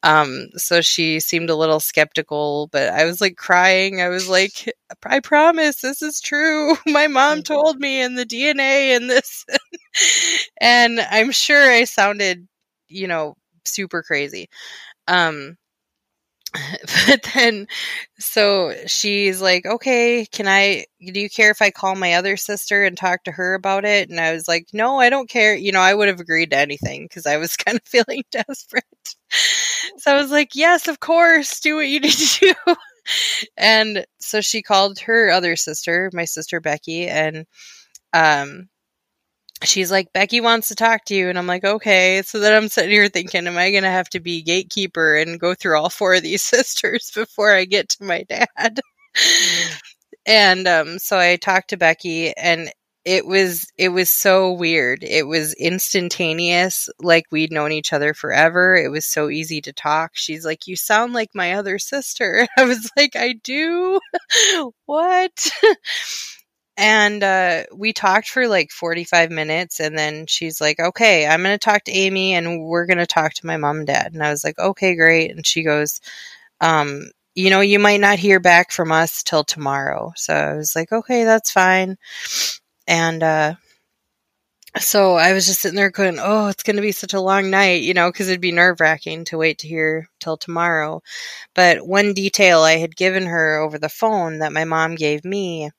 Um 0.03 0.49
so 0.57 0.81
she 0.81 1.21
seemed 1.21 1.51
a 1.51 1.57
little 1.57 1.81
skeptical 1.81 2.69
but 2.73 2.89
i 2.91 3.05
was 3.05 3.21
like 3.21 3.37
crying. 3.37 4.01
I 4.01 4.09
was 4.09 4.29
like 4.29 4.71
i 5.05 5.21
promise 5.21 5.81
this 5.81 6.03
is 6.03 6.21
true. 6.21 6.77
My 6.87 7.07
mom 7.07 7.39
mm-hmm. 7.39 7.43
told 7.43 7.79
me 7.79 8.01
and 8.01 8.17
the 8.19 8.27
dna 8.27 8.97
and 8.97 9.11
this 9.11 9.45
and 10.61 11.01
i'm 11.01 11.33
sure 11.33 11.71
i 11.71 11.85
sounded 11.85 12.47
you 12.89 13.09
know 13.09 13.35
super 13.67 14.03
crazy. 14.03 14.49
Um, 15.09 15.57
but 17.09 17.31
then 17.35 17.67
so 18.19 18.75
she's 18.87 19.41
like 19.41 19.67
okay 19.67 20.27
can 20.27 20.49
i 20.49 20.85
do 21.13 21.21
you 21.21 21.29
care 21.31 21.51
if 21.51 21.63
i 21.63 21.71
call 21.71 21.95
my 21.95 22.15
other 22.15 22.37
sister 22.37 22.85
and 22.85 22.97
talk 22.97 23.25
to 23.25 23.33
her 23.33 23.55
about 23.55 23.85
it? 23.85 24.09
And 24.11 24.21
i 24.21 24.33
was 24.33 24.49
like 24.49 24.69
no 24.73 24.99
i 24.99 25.11
don't 25.11 25.29
care. 25.29 25.55
You 25.55 25.73
know 25.73 25.81
i 25.81 25.95
would 25.95 26.09
have 26.09 26.21
agreed 26.21 26.51
to 26.51 26.59
anything 26.59 27.05
because 27.05 27.27
i 27.27 27.37
was 27.37 27.57
kind 27.57 27.77
of 27.79 27.87
feeling 27.87 28.23
desperate. 28.31 28.85
So 29.99 30.13
i 30.13 30.21
was 30.21 30.31
like 30.31 30.51
yes 30.55 30.89
of 30.89 31.01
course 31.01 31.61
do 31.61 31.77
what 31.77 31.89
you 31.89 32.01
need 32.01 32.13
to 32.13 32.55
do. 32.67 32.75
And 33.57 34.05
so 34.19 34.41
she 34.41 34.63
called 34.63 34.99
her 35.01 35.31
other 35.31 35.57
sister 35.57 36.11
my 36.13 36.25
sister 36.25 36.61
becky 36.61 37.07
and 37.09 37.47
um 38.13 38.69
she's 39.65 39.91
like, 39.91 40.13
Becky 40.13 40.41
wants 40.41 40.69
to 40.69 40.75
talk 40.75 41.05
to 41.07 41.15
you. 41.15 41.29
And 41.29 41.39
I'm 41.39 41.47
like, 41.47 41.65
okay. 41.65 42.23
So 42.23 42.41
then 42.41 42.55
I'm 42.55 42.69
sitting 42.69 42.91
here 42.91 43.09
thinking, 43.09 43.47
am 43.47 43.57
I 43.57 43.71
going 43.71 43.83
to 43.85 43.91
have 43.91 44.09
to 44.11 44.21
be 44.21 44.43
gatekeeper 44.43 45.17
and 45.17 45.41
go 45.41 45.55
through 45.55 45.79
all 45.79 45.91
four 45.91 46.15
of 46.15 46.23
these 46.23 46.43
sisters 46.55 47.11
before 47.15 47.53
I 47.53 47.65
get 47.65 47.89
to 47.91 48.05
my 48.05 48.25
dad? 48.25 48.81
And 50.27 50.67
um, 50.67 50.99
so 50.99 51.19
I 51.19 51.37
talked 51.37 51.71
to 51.71 51.77
Becky 51.77 52.37
and 52.37 52.71
it 53.05 53.25
was 53.25 53.71
it 53.79 53.91
was 53.91 54.11
so 54.11 54.53
weird. 54.53 55.05
It 55.05 55.29
was 55.29 55.55
instantaneous, 55.55 56.89
like 56.99 57.25
we'd 57.31 57.53
known 57.53 57.71
each 57.71 57.93
other 57.93 58.13
forever. 58.13 58.75
It 58.75 58.89
was 58.91 59.07
so 59.07 59.31
easy 59.31 59.61
to 59.61 59.73
talk. 59.73 60.11
She's 60.15 60.45
like, 60.45 60.67
"You 60.67 60.75
sound 60.75 61.13
like 61.13 61.31
my 61.33 61.53
other 61.55 61.79
sister." 61.79 62.49
I 62.59 62.65
was 62.65 62.91
like, 62.97 63.15
"I 63.15 63.35
do." 63.45 64.01
what? 64.87 65.49
And 66.77 67.22
uh, 67.22 67.64
we 67.74 67.93
talked 67.93 68.29
for 68.29 68.47
like 68.49 68.70
45 68.70 69.31
minutes 69.31 69.81
and 69.81 69.97
then 69.97 70.27
she's 70.27 70.61
like 70.61 70.79
okay 70.79 71.27
i'm 71.27 71.43
going 71.43 71.55
to 71.55 71.59
talk 71.59 71.85
to 71.85 71.93
amy 71.93 72.35
and 72.35 72.62
we're 72.64 72.87
going 72.87 72.99
to 72.99 73.07
talk 73.07 73.33
to 73.35 73.47
my 73.47 73.57
mom 73.57 73.79
and 73.79 73.87
dad. 73.87 74.12
And 74.12 74.22
i 74.22 74.31
was 74.31 74.45
like 74.45 74.59
okay 74.59 74.95
great. 74.95 75.31
And 75.31 75.47
she 75.47 75.62
goes 75.62 76.01
um, 76.61 77.11
you 77.35 77.51
know 77.51 77.61
you 77.61 77.79
might 77.79 78.01
not 78.01 78.18
hear 78.18 78.41
back 78.41 78.70
from 78.70 78.93
us 78.93 79.22
till 79.22 79.45
tomorrow. 79.45 80.12
So 80.16 80.35
i 80.35 80.55
was 80.55 80.77
like 80.77 80.93
okay 80.93 81.24
that's 81.24 81.51
fine. 81.51 81.97
And 82.87 83.22
uh, 83.22 83.55
so 84.79 85.14
i 85.14 85.33
was 85.33 85.47
just 85.47 85.61
sitting 85.61 85.77
there 85.77 85.91
going 85.91 86.18
oh 86.20 86.49
it's 86.49 86.62
going 86.62 86.77
to 86.77 86.83
be 86.83 86.93
such 86.93 87.14
a 87.14 87.20
long 87.20 87.49
night 87.49 87.83
you 87.83 87.95
know 87.95 88.11
because 88.11 88.29
it'd 88.29 88.43
be 88.43 88.53
nerve-wracking 88.53 89.24
to 89.24 89.39
wait 89.39 89.59
to 89.59 89.68
hear 89.68 90.09
till 90.20 90.37
tomorrow. 90.37 91.03
But 91.55 91.87
one 91.87 92.12
detail 92.12 92.61
i 92.61 92.77
had 92.77 92.97
given 92.97 93.24
her 93.27 93.57
over 93.59 93.79
the 93.79 93.89
phone 93.89 94.41
that 94.41 94.53
my 94.53 94.64
mom 94.64 94.95
gave 94.95 95.24
me 95.24 95.70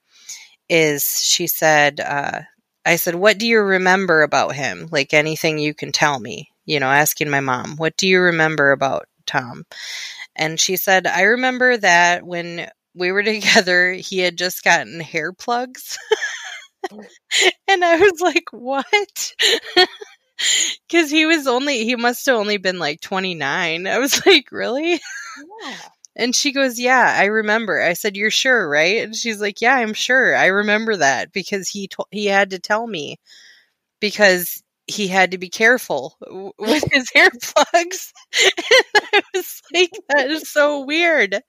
is 0.70 1.22
she 1.24 1.48
said, 1.48 2.00
uh, 2.00 2.42
I 2.86 2.96
said, 2.96 3.16
What 3.16 3.38
do 3.38 3.46
you 3.48 3.60
remember 3.60 4.22
about 4.24 4.56
him? 4.56 4.88
Like 4.92 5.14
anything 5.14 5.60
you 5.60 5.74
can 5.74 5.92
tell 5.92 6.20
me, 6.20 6.52
you 6.66 6.80
know, 6.80 6.88
asking 6.88 7.30
my 7.30 7.42
mom, 7.42 7.76
What 7.78 7.98
do 7.98 8.08
you 8.08 8.22
remember 8.22 8.72
about 8.72 9.08
Tom? 9.26 9.66
And 10.36 10.60
she 10.60 10.78
said, 10.78 11.06
I 11.08 11.24
remember 11.24 11.78
that 11.78 12.26
when 12.26 12.70
we 12.96 13.12
were 13.12 13.24
together, 13.24 13.94
he 13.94 14.20
had 14.20 14.38
just 14.38 14.64
gotten 14.64 15.00
hair 15.00 15.34
plugs. 15.34 15.98
and 17.68 17.84
I 17.84 17.98
was 17.98 18.22
like, 18.22 18.46
What? 18.52 19.34
Because 20.88 21.10
he 21.10 21.26
was 21.26 21.48
only, 21.48 21.84
he 21.84 21.96
must 21.96 22.28
have 22.28 22.36
only 22.36 22.58
been 22.58 22.78
like 22.78 23.02
29. 23.02 23.88
I 23.88 23.98
was 23.98 24.24
like, 24.24 24.52
Really? 24.52 24.92
Yeah. 25.64 25.78
And 26.18 26.36
she 26.36 26.52
goes, 26.52 26.80
"Yeah, 26.80 27.16
I 27.18 27.26
remember." 27.26 27.82
I 27.82 27.94
said, 27.94 28.18
"You're 28.18 28.32
sure, 28.32 28.68
right?" 28.70 29.04
And 29.04 29.16
she's 29.16 29.40
like, 29.42 29.62
"Yeah, 29.62 29.76
I'm 29.78 29.94
sure. 29.94 30.36
I 30.36 30.48
remember 30.48 30.98
that 30.98 31.32
because 31.34 31.70
he 31.70 31.88
to- 31.90 32.06
he 32.12 32.26
had 32.28 32.52
to 32.52 32.60
tell 32.60 32.88
me 32.88 33.20
because 34.02 34.64
he 34.88 35.08
had 35.08 35.32
to 35.32 35.38
be 35.40 35.50
careful 35.50 36.18
with 36.60 36.84
his 36.92 37.10
hair 37.14 37.32
plugs." 37.32 38.14
and 38.58 39.04
I 39.14 39.22
was 39.36 39.62
like, 39.74 39.92
"That 40.10 40.30
is 40.32 40.52
so 40.52 40.86
weird." 40.86 41.42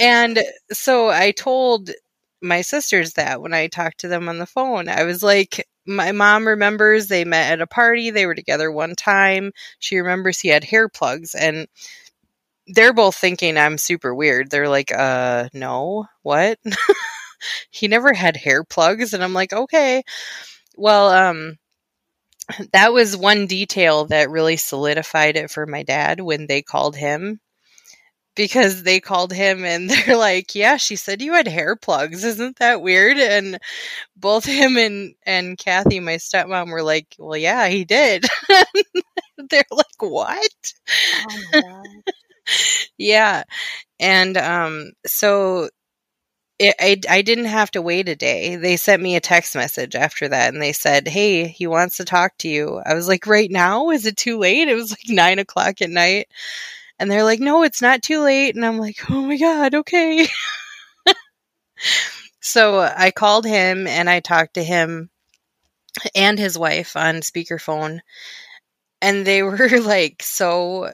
And 0.00 0.40
so 0.72 1.08
I 1.08 1.30
told 1.32 1.90
my 2.42 2.60
sisters 2.62 3.14
that 3.14 3.40
when 3.40 3.54
I 3.54 3.68
talked 3.68 4.00
to 4.00 4.08
them 4.08 4.28
on 4.28 4.38
the 4.38 4.46
phone. 4.46 4.88
I 4.88 5.04
was 5.04 5.22
like, 5.22 5.66
my 5.86 6.12
mom 6.12 6.46
remembers 6.46 7.08
they 7.08 7.24
met 7.24 7.52
at 7.52 7.60
a 7.60 7.66
party. 7.66 8.10
They 8.10 8.26
were 8.26 8.34
together 8.34 8.70
one 8.70 8.94
time. 8.94 9.52
She 9.78 9.98
remembers 9.98 10.40
he 10.40 10.48
had 10.48 10.64
hair 10.64 10.88
plugs 10.88 11.34
and 11.34 11.66
they're 12.68 12.92
both 12.94 13.16
thinking 13.16 13.56
I'm 13.58 13.78
super 13.78 14.14
weird. 14.14 14.50
They're 14.50 14.68
like, 14.68 14.92
uh, 14.92 15.48
no, 15.52 16.06
what? 16.22 16.58
he 17.70 17.88
never 17.88 18.12
had 18.12 18.36
hair 18.36 18.64
plugs. 18.64 19.14
And 19.14 19.22
I'm 19.24 19.34
like, 19.34 19.52
okay. 19.52 20.02
Well, 20.76 21.10
um, 21.10 21.56
that 22.72 22.92
was 22.92 23.16
one 23.16 23.46
detail 23.46 24.06
that 24.06 24.30
really 24.30 24.56
solidified 24.56 25.36
it 25.36 25.50
for 25.50 25.66
my 25.66 25.82
dad 25.82 26.20
when 26.20 26.46
they 26.46 26.62
called 26.62 26.96
him 26.96 27.40
because 28.36 28.82
they 28.82 29.00
called 29.00 29.32
him 29.32 29.64
and 29.64 29.88
they're 30.06 30.16
like, 30.16 30.54
"Yeah, 30.54 30.76
she 30.76 30.96
said 30.96 31.22
you 31.22 31.34
had 31.34 31.48
hair 31.48 31.76
plugs. 31.76 32.24
Isn't 32.24 32.58
that 32.58 32.82
weird?" 32.82 33.18
And 33.18 33.58
both 34.16 34.44
him 34.46 34.76
and 34.78 35.14
and 35.26 35.58
Kathy, 35.58 36.00
my 36.00 36.16
stepmom, 36.16 36.70
were 36.70 36.82
like, 36.82 37.16
"Well, 37.18 37.38
yeah, 37.38 37.68
he 37.68 37.84
did." 37.84 38.26
they're 39.50 39.64
like, 39.70 40.00
"What?" 40.02 40.72
Oh 41.12 42.04
yeah. 42.98 43.44
And 44.00 44.36
um, 44.36 44.92
so 45.06 45.68
it, 46.58 46.74
I, 46.78 47.00
I 47.18 47.22
didn't 47.22 47.46
have 47.46 47.70
to 47.72 47.82
wait 47.82 48.08
a 48.08 48.14
day. 48.16 48.56
They 48.56 48.76
sent 48.76 49.02
me 49.02 49.16
a 49.16 49.20
text 49.20 49.56
message 49.56 49.94
after 49.96 50.28
that 50.28 50.52
and 50.52 50.62
they 50.62 50.72
said, 50.72 51.08
Hey, 51.08 51.48
he 51.48 51.66
wants 51.66 51.96
to 51.98 52.04
talk 52.04 52.36
to 52.38 52.48
you. 52.48 52.80
I 52.84 52.94
was 52.94 53.08
like, 53.08 53.26
Right 53.26 53.50
now? 53.50 53.90
Is 53.90 54.06
it 54.06 54.16
too 54.16 54.38
late? 54.38 54.68
It 54.68 54.74
was 54.74 54.90
like 54.92 55.08
nine 55.08 55.38
o'clock 55.38 55.82
at 55.82 55.90
night. 55.90 56.28
And 56.98 57.10
they're 57.10 57.24
like, 57.24 57.40
No, 57.40 57.62
it's 57.64 57.82
not 57.82 58.02
too 58.02 58.20
late. 58.22 58.54
And 58.56 58.64
I'm 58.64 58.78
like, 58.78 58.98
Oh 59.10 59.22
my 59.22 59.36
God, 59.36 59.74
okay. 59.74 60.26
so 62.40 62.80
I 62.80 63.10
called 63.10 63.44
him 63.44 63.86
and 63.86 64.08
I 64.08 64.20
talked 64.20 64.54
to 64.54 64.62
him 64.62 65.10
and 66.14 66.38
his 66.38 66.58
wife 66.58 66.96
on 66.96 67.16
speakerphone. 67.16 68.00
And 69.00 69.26
they 69.26 69.42
were 69.44 69.80
like 69.80 70.22
so 70.22 70.92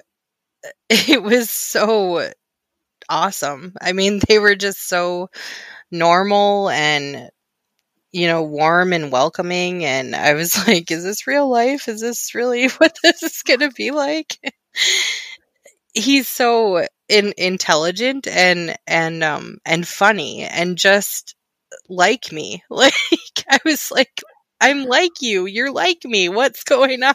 it 0.90 1.22
was 1.22 1.50
so 1.50 2.30
awesome. 3.08 3.74
I 3.80 3.92
mean, 3.92 4.20
they 4.28 4.38
were 4.38 4.56
just 4.56 4.88
so 4.88 5.30
normal 5.90 6.70
and 6.70 7.30
you 8.12 8.26
know, 8.28 8.42
warm 8.44 8.92
and 8.92 9.12
welcoming 9.12 9.84
and 9.84 10.16
I 10.16 10.34
was 10.34 10.56
like, 10.68 10.90
is 10.90 11.04
this 11.04 11.26
real 11.26 11.48
life? 11.48 11.88
Is 11.88 12.00
this 12.00 12.34
really 12.34 12.68
what 12.78 12.96
this 13.02 13.22
is 13.22 13.42
going 13.42 13.60
to 13.60 13.70
be 13.70 13.90
like? 13.92 14.38
He's 15.94 16.28
so 16.28 16.86
in, 17.08 17.34
intelligent 17.36 18.26
and 18.28 18.76
and 18.86 19.24
um 19.24 19.58
and 19.64 19.86
funny 19.86 20.42
and 20.44 20.78
just 20.78 21.34
like 21.88 22.32
me. 22.32 22.62
Like 22.70 22.94
I 23.50 23.60
was 23.64 23.90
like 23.90 24.22
I'm 24.60 24.84
like 24.84 25.22
you. 25.22 25.46
You're 25.46 25.72
like 25.72 26.04
me. 26.04 26.28
What's 26.28 26.64
going 26.64 27.02
on? 27.02 27.14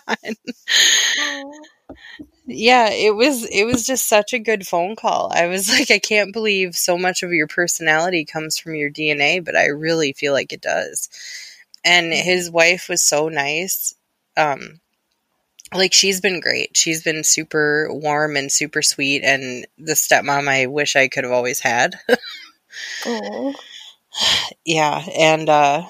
Yeah 2.48 2.89
it 2.91 3.16
was 3.16 3.43
it 3.46 3.64
was 3.66 3.86
just 3.86 4.08
such 4.08 4.34
a 4.34 4.39
good 4.39 4.68
phone 4.68 4.96
call. 4.96 5.32
I 5.34 5.48
was 5.48 5.70
like 5.80 5.91
i 5.91 6.00
can't 6.00 6.34
believe 6.34 6.76
so 6.76 6.98
much 6.98 7.24
of 7.24 7.32
your 7.34 7.48
personality 7.48 8.26
comes 8.26 8.58
from 8.58 8.76
your 8.76 8.89
dna 8.91 9.43
but 9.43 9.56
i 9.56 9.66
really 9.68 10.14
feel 10.14 10.34
like 10.34 10.54
it 10.54 10.62
does. 10.62 11.10
And 11.84 12.14
his 12.14 12.50
wife 12.50 12.89
was 12.89 13.04
so 13.04 13.30
nice. 13.30 13.96
Um 14.38 14.80
like 15.74 15.93
she's 15.93 16.22
been 16.22 16.39
great. 16.39 16.78
She's 16.78 17.04
been 17.04 17.24
super 17.24 17.89
warm 17.91 18.38
and 18.38 18.52
super 18.52 18.82
sweet 18.82 19.24
and 19.24 19.68
the 19.78 19.93
stepmom 19.93 20.48
i 20.48 20.68
wish 20.68 20.96
i 20.96 21.08
could 21.08 21.24
have 21.26 21.34
always 21.34 21.60
had. 21.62 21.96
Yeah 24.66 25.04
and 25.18 25.50
uh 25.50 25.84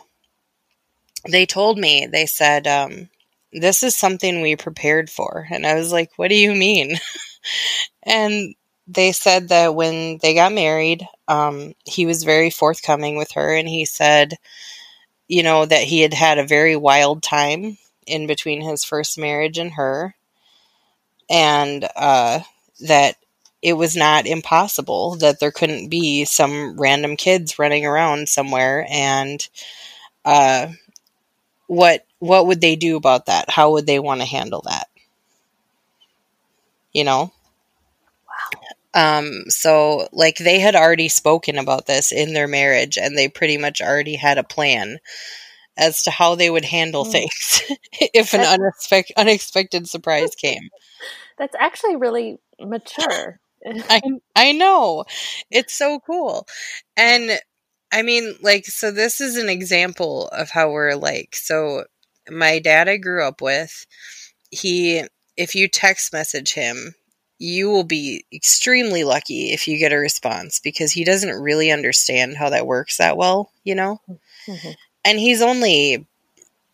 they 1.30 1.46
told 1.46 1.78
me 1.78 2.06
they 2.12 2.26
said 2.26 2.68
um 2.68 3.10
this 3.56 3.84
is 3.84 3.96
something 3.96 4.42
we 4.42 4.56
prepared 4.56 5.10
for. 5.10 5.48
And 5.50 5.66
I 5.66 5.76
was 5.76 5.92
like, 5.92 6.12
what 6.18 6.30
do 6.30 6.36
you 6.36 6.54
mean? 6.54 6.98
and 8.04 8.54
they 8.88 9.12
said 9.12 9.50
that 9.50 9.76
when 9.76 10.20
they 10.22 10.34
got 10.34 10.52
married, 10.52 11.08
um, 11.28 11.74
he 11.86 12.06
was 12.06 12.24
very 12.24 12.50
forthcoming 12.50 13.18
with 13.18 13.32
her. 13.32 13.56
And 13.56 13.68
he 13.68 13.86
said, 13.86 14.36
you 15.28 15.42
know, 15.42 15.66
that 15.66 15.84
he 15.84 16.02
had 16.02 16.14
had 16.14 16.38
a 16.38 16.46
very 16.46 16.76
wild 16.76 17.24
time 17.24 17.78
in 18.06 18.28
between 18.28 18.62
his 18.62 18.84
first 18.84 19.18
marriage 19.18 19.58
and 19.58 19.72
her. 19.74 20.16
And 21.30 21.88
uh, 21.96 22.42
that 22.82 23.16
it 23.62 23.74
was 23.74 23.96
not 23.96 24.28
impossible 24.28 25.16
that 25.16 25.40
there 25.40 25.52
couldn't 25.52 25.90
be 25.90 26.26
some 26.26 26.80
random 26.80 27.16
kids 27.16 27.58
running 27.58 27.84
around 27.84 28.30
somewhere 28.30 28.86
and 28.92 29.48
uh, 30.24 30.68
what 31.68 32.06
what 32.26 32.48
would 32.48 32.62
they 32.62 32.76
do 32.76 32.98
about 32.98 33.28
that? 33.28 33.50
How 33.50 33.72
would 33.72 33.86
they 33.86 34.00
want 34.00 34.22
to 34.22 34.28
handle 34.28 34.62
that? 34.66 34.88
You 36.94 37.04
know? 37.04 37.32
Wow. 38.28 39.20
Um, 39.20 39.44
so 39.50 40.08
like 40.14 40.38
they 40.38 40.60
had 40.60 40.76
already 40.76 41.10
spoken 41.10 41.58
about 41.58 41.86
this 41.86 42.12
in 42.12 42.34
their 42.34 42.48
marriage 42.48 42.98
and 42.98 43.18
they 43.18 43.28
pretty 43.28 43.58
much 43.58 43.82
already 43.82 44.16
had 44.16 44.38
a 44.38 44.44
plan 44.44 45.00
as 45.78 46.04
to 46.04 46.12
how 46.12 46.36
they 46.36 46.50
would 46.50 46.66
handle 46.66 47.06
mm. 47.06 47.12
things 47.12 47.62
if 48.14 48.34
an 48.34 48.42
unexpected 48.42 49.14
unexpected 49.18 49.90
surprise 49.90 50.36
came. 50.36 50.70
That's 51.38 51.56
actually 51.60 51.98
really 51.98 52.40
mature. 52.60 53.40
I 53.66 54.02
I 54.36 54.52
know. 54.54 55.06
It's 55.52 55.74
so 55.74 56.00
cool. 56.00 56.48
And 56.96 57.38
I 57.92 58.02
mean, 58.02 58.36
like, 58.42 58.66
so 58.66 58.92
this 58.92 59.22
is 59.22 59.38
an 59.38 59.50
example 59.50 60.28
of 60.30 60.50
how 60.50 60.72
we're 60.72 60.96
like. 60.96 61.36
So 61.36 61.86
my 62.30 62.60
dad 62.60 62.88
I 62.88 62.98
grew 62.98 63.24
up 63.24 63.42
with, 63.42 63.86
he 64.52 65.04
if 65.38 65.56
you 65.56 65.68
text 65.68 66.14
message 66.14 66.54
him, 66.54 66.96
you 67.38 67.70
will 67.70 67.84
be 67.84 68.26
extremely 68.34 69.04
lucky 69.04 69.52
if 69.52 69.68
you 69.68 69.78
get 69.78 69.92
a 69.92 69.98
response 69.98 70.60
because 70.60 70.94
he 70.94 71.04
doesn't 71.04 71.42
really 71.42 71.72
understand 71.72 72.38
how 72.38 72.50
that 72.50 72.68
works 72.68 72.98
that 72.98 73.18
well, 73.18 73.52
you 73.64 73.76
know? 73.76 74.00
Mm-hmm. 74.48 74.72
And 75.04 75.20
he's 75.20 75.42
only 75.42 76.08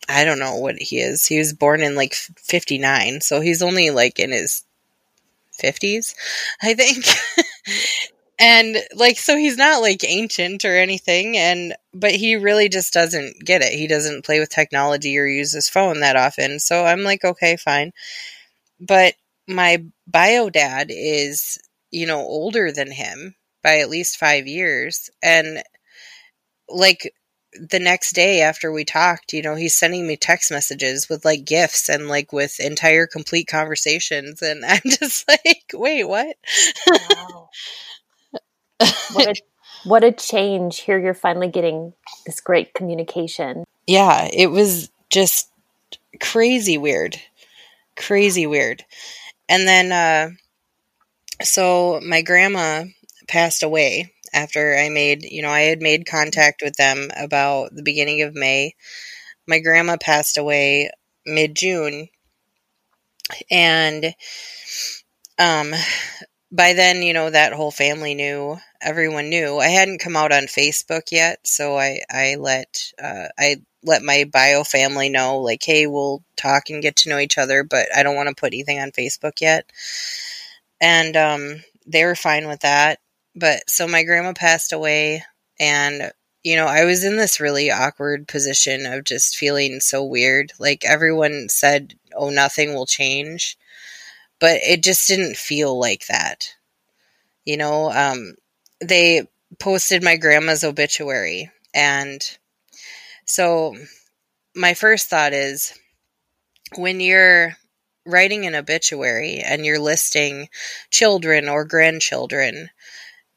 I 0.08 0.24
don't 0.24 0.38
know 0.38 0.56
what 0.56 0.76
he 0.76 0.98
is. 0.98 1.26
He 1.26 1.38
was 1.38 1.52
born 1.52 1.80
in 1.80 1.94
like 1.94 2.14
59, 2.14 3.20
so 3.20 3.40
he's 3.40 3.62
only 3.62 3.90
like 3.90 4.18
in 4.18 4.32
his 4.32 4.64
50s, 5.62 6.14
I 6.62 6.74
think. 6.74 7.04
and 8.42 8.76
like 8.96 9.18
so 9.18 9.36
he's 9.36 9.56
not 9.56 9.82
like 9.82 10.04
ancient 10.04 10.64
or 10.64 10.76
anything 10.76 11.36
and 11.38 11.74
but 11.94 12.12
he 12.12 12.36
really 12.36 12.68
just 12.68 12.92
doesn't 12.92 13.44
get 13.44 13.62
it 13.62 13.72
he 13.72 13.86
doesn't 13.86 14.24
play 14.24 14.40
with 14.40 14.50
technology 14.50 15.16
or 15.18 15.26
use 15.26 15.52
his 15.52 15.68
phone 15.70 16.00
that 16.00 16.16
often 16.16 16.58
so 16.58 16.84
i'm 16.84 17.02
like 17.04 17.24
okay 17.24 17.56
fine 17.56 17.92
but 18.80 19.14
my 19.48 19.84
bio 20.06 20.50
dad 20.50 20.88
is 20.90 21.58
you 21.90 22.06
know 22.06 22.20
older 22.20 22.72
than 22.72 22.90
him 22.92 23.34
by 23.62 23.78
at 23.80 23.90
least 23.90 24.18
five 24.18 24.46
years 24.48 25.10
and 25.22 25.62
like 26.68 27.12
the 27.68 27.78
next 27.78 28.12
day 28.12 28.40
after 28.40 28.72
we 28.72 28.84
talked, 28.84 29.34
you 29.34 29.42
know, 29.42 29.54
he's 29.54 29.74
sending 29.74 30.06
me 30.06 30.16
text 30.16 30.50
messages 30.50 31.08
with 31.08 31.24
like 31.24 31.44
gifts 31.44 31.88
and 31.90 32.08
like 32.08 32.32
with 32.32 32.58
entire 32.60 33.06
complete 33.06 33.46
conversations. 33.46 34.40
And 34.40 34.64
I'm 34.68 34.80
just 34.86 35.28
like, 35.28 35.64
wait, 35.74 36.04
what? 36.04 36.36
Wow. 36.88 37.50
What, 39.12 39.28
a, 39.28 39.34
what 39.84 40.04
a 40.04 40.12
change. 40.12 40.80
Here 40.80 40.98
you're 40.98 41.14
finally 41.14 41.48
getting 41.48 41.92
this 42.26 42.40
great 42.40 42.74
communication. 42.74 43.64
Yeah, 43.86 44.28
it 44.32 44.50
was 44.50 44.90
just 45.10 45.50
crazy 46.20 46.78
weird. 46.78 47.16
Crazy 47.96 48.46
weird. 48.46 48.84
And 49.48 49.66
then, 49.66 49.92
uh, 49.92 50.30
so 51.42 52.00
my 52.06 52.22
grandma 52.22 52.84
passed 53.28 53.62
away 53.62 54.12
after 54.32 54.76
I 54.76 54.88
made, 54.88 55.24
you 55.24 55.42
know, 55.42 55.50
I 55.50 55.62
had 55.62 55.82
made 55.82 56.06
contact 56.06 56.62
with 56.62 56.76
them 56.76 57.10
about 57.16 57.74
the 57.74 57.82
beginning 57.82 58.22
of 58.22 58.34
May. 58.34 58.74
My 59.46 59.58
grandma 59.58 59.96
passed 60.00 60.38
away 60.38 60.90
mid 61.26 61.54
June. 61.54 62.08
And 63.50 64.14
um 65.38 65.72
by 66.52 66.74
then, 66.74 67.02
you 67.02 67.14
know, 67.14 67.30
that 67.30 67.54
whole 67.54 67.72
family 67.72 68.14
knew, 68.14 68.58
everyone 68.82 69.30
knew. 69.30 69.58
I 69.58 69.68
hadn't 69.68 70.00
come 70.00 70.16
out 70.16 70.32
on 70.32 70.44
Facebook 70.44 71.10
yet, 71.12 71.40
so 71.46 71.78
I 71.78 72.02
I 72.10 72.36
let 72.36 72.92
uh, 73.02 73.28
I 73.38 73.56
let 73.84 74.02
my 74.02 74.24
bio 74.32 74.64
family 74.64 75.08
know 75.08 75.38
like, 75.40 75.62
"Hey, 75.64 75.86
we'll 75.88 76.22
talk 76.36 76.70
and 76.70 76.82
get 76.82 76.96
to 76.96 77.08
know 77.10 77.18
each 77.18 77.38
other, 77.38 77.64
but 77.64 77.88
I 77.96 78.02
don't 78.04 78.16
want 78.16 78.28
to 78.28 78.34
put 78.34 78.52
anything 78.52 78.78
on 78.80 78.92
Facebook 78.92 79.40
yet." 79.40 79.70
And 80.80 81.16
um 81.16 81.62
they 81.86 82.04
were 82.04 82.14
fine 82.14 82.46
with 82.46 82.60
that 82.60 83.00
but 83.34 83.68
so 83.68 83.88
my 83.88 84.04
grandma 84.04 84.32
passed 84.32 84.72
away 84.72 85.24
and 85.58 86.12
you 86.44 86.56
know, 86.56 86.66
I 86.66 86.84
was 86.84 87.04
in 87.04 87.16
this 87.18 87.38
really 87.38 87.70
awkward 87.70 88.26
position 88.26 88.84
of 88.84 89.04
just 89.04 89.36
feeling 89.36 89.78
so 89.78 90.02
weird. 90.04 90.52
Like 90.58 90.84
everyone 90.84 91.46
said, 91.48 91.94
"Oh, 92.16 92.30
nothing 92.30 92.74
will 92.74 92.84
change." 92.86 93.56
But 94.42 94.60
it 94.62 94.82
just 94.82 95.06
didn't 95.06 95.36
feel 95.36 95.78
like 95.78 96.06
that. 96.08 96.54
You 97.46 97.56
know, 97.56 97.90
um 97.90 98.34
they 98.80 99.28
posted 99.58 100.02
my 100.02 100.16
grandma's 100.16 100.64
obituary 100.64 101.50
and 101.74 102.20
so 103.24 103.74
my 104.54 104.74
first 104.74 105.08
thought 105.08 105.32
is 105.32 105.78
when 106.76 107.00
you're 107.00 107.56
writing 108.04 108.46
an 108.46 108.54
obituary 108.54 109.38
and 109.38 109.64
you're 109.64 109.78
listing 109.78 110.48
children 110.90 111.48
or 111.48 111.64
grandchildren, 111.64 112.70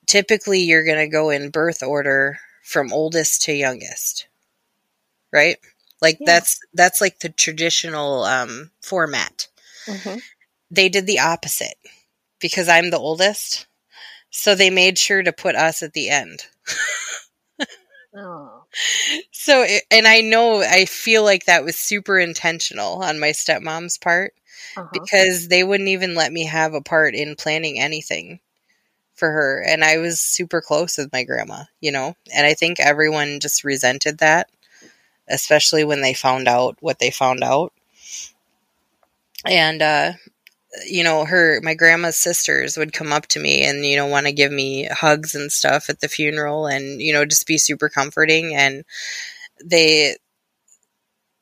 typically 0.06 0.62
you're 0.62 0.84
going 0.86 0.98
to 0.98 1.08
go 1.08 1.30
in 1.30 1.50
birth 1.50 1.84
order 1.84 2.40
from 2.64 2.92
oldest 2.92 3.44
to 3.44 3.54
youngest. 3.54 4.28
Right? 5.32 5.58
Like 6.02 6.18
yeah. 6.20 6.26
that's 6.26 6.60
that's 6.74 7.02
like 7.02 7.20
the 7.20 7.30
traditional 7.30 8.24
um, 8.24 8.72
format. 8.82 9.48
Mm-hmm. 9.86 10.18
They 10.72 10.90
did 10.90 11.08
the 11.08 11.20
opposite 11.20 11.78
because 12.40 12.68
I'm 12.68 12.90
the 12.90 13.00
oldest. 13.00 13.68
So 14.30 14.54
they 14.54 14.70
made 14.70 14.98
sure 14.98 15.24
to 15.24 15.32
put 15.32 15.56
us 15.56 15.82
at 15.82 15.94
the 15.94 16.10
end. 16.10 16.46
oh. 18.16 18.64
So, 19.32 19.66
and 19.92 20.08
I 20.08 20.22
know, 20.22 20.62
I 20.62 20.86
feel 20.86 21.24
like 21.24 21.46
that 21.46 21.64
was 21.64 21.78
super 21.78 22.20
intentional 22.20 23.04
on 23.04 23.20
my 23.20 23.30
stepmom's 23.30 23.98
part 23.98 24.34
uh-huh. 24.76 24.90
because 24.92 25.48
they 25.48 25.64
wouldn't 25.64 25.90
even 25.90 26.16
let 26.16 26.34
me 26.34 26.46
have 26.46 26.74
a 26.74 26.82
part 26.82 27.16
in 27.16 27.36
planning 27.36 27.80
anything 27.80 28.40
for 29.14 29.32
her 29.32 29.64
and 29.66 29.84
I 29.84 29.98
was 29.98 30.20
super 30.20 30.62
close 30.62 30.98
with 30.98 31.12
my 31.14 31.24
grandma, 31.24 31.64
you 31.80 31.92
know. 31.92 32.16
And 32.34 32.46
I 32.46 32.54
think 32.54 32.80
everyone 32.80 33.40
just 33.40 33.64
resented 33.64 34.18
that, 34.20 34.50
especially 35.30 35.84
when 35.84 36.02
they 36.02 36.14
found 36.14 36.48
out 36.48 36.78
what 36.82 37.00
they 37.00 37.12
found 37.12 37.44
out. 37.44 37.72
And 39.46 39.82
uh 39.82 40.14
you 40.88 41.04
know, 41.04 41.26
her 41.26 41.60
my 41.62 41.74
grandma's 41.74 42.18
sisters 42.18 42.78
would 42.78 42.94
come 42.94 43.14
up 43.14 43.28
to 43.28 43.40
me 43.40 43.64
and 43.64 43.86
you 43.86 43.96
know 43.96 44.08
want 44.08 44.26
to 44.26 44.32
give 44.32 44.52
me 44.52 44.86
hugs 44.86 45.36
and 45.36 45.52
stuff 45.52 45.90
at 45.90 46.00
the 46.00 46.08
funeral 46.08 46.68
and 46.68 47.02
you 47.02 47.14
know 47.14 47.26
just 47.26 47.48
be 47.48 47.58
super 47.58 47.90
comforting 47.90 48.56
and 48.56 48.84
they 49.64 50.16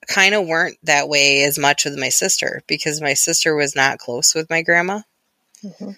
kind 0.08 0.36
of 0.36 0.48
weren't 0.48 0.78
that 0.84 1.10
way 1.10 1.44
as 1.44 1.58
much 1.58 1.86
with 1.86 1.98
my 1.98 2.10
sister 2.10 2.62
because 2.68 3.02
my 3.02 3.14
sister 3.14 3.56
was 3.56 3.76
not 3.76 4.00
close 4.00 4.36
with 4.36 4.50
my 4.50 4.62
grandma. 4.62 5.02
Mm-hmm. 5.64 5.92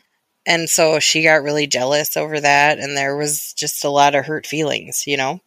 And 0.47 0.69
so 0.69 0.99
she 0.99 1.23
got 1.23 1.41
really 1.41 1.65
jealous 1.65 2.15
over 2.15 2.39
that, 2.39 2.77
and 2.77 2.95
there 2.95 3.17
was 3.17 3.53
just 3.53 3.83
a 3.83 3.89
lot 3.89 4.13
of 4.13 4.25
hurt 4.25 4.45
feelings, 4.45 5.07
you 5.07 5.17
know. 5.17 5.41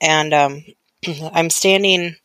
And 0.00 0.34
um, 0.34 0.64
I'm 1.32 1.48
standing 1.48 2.16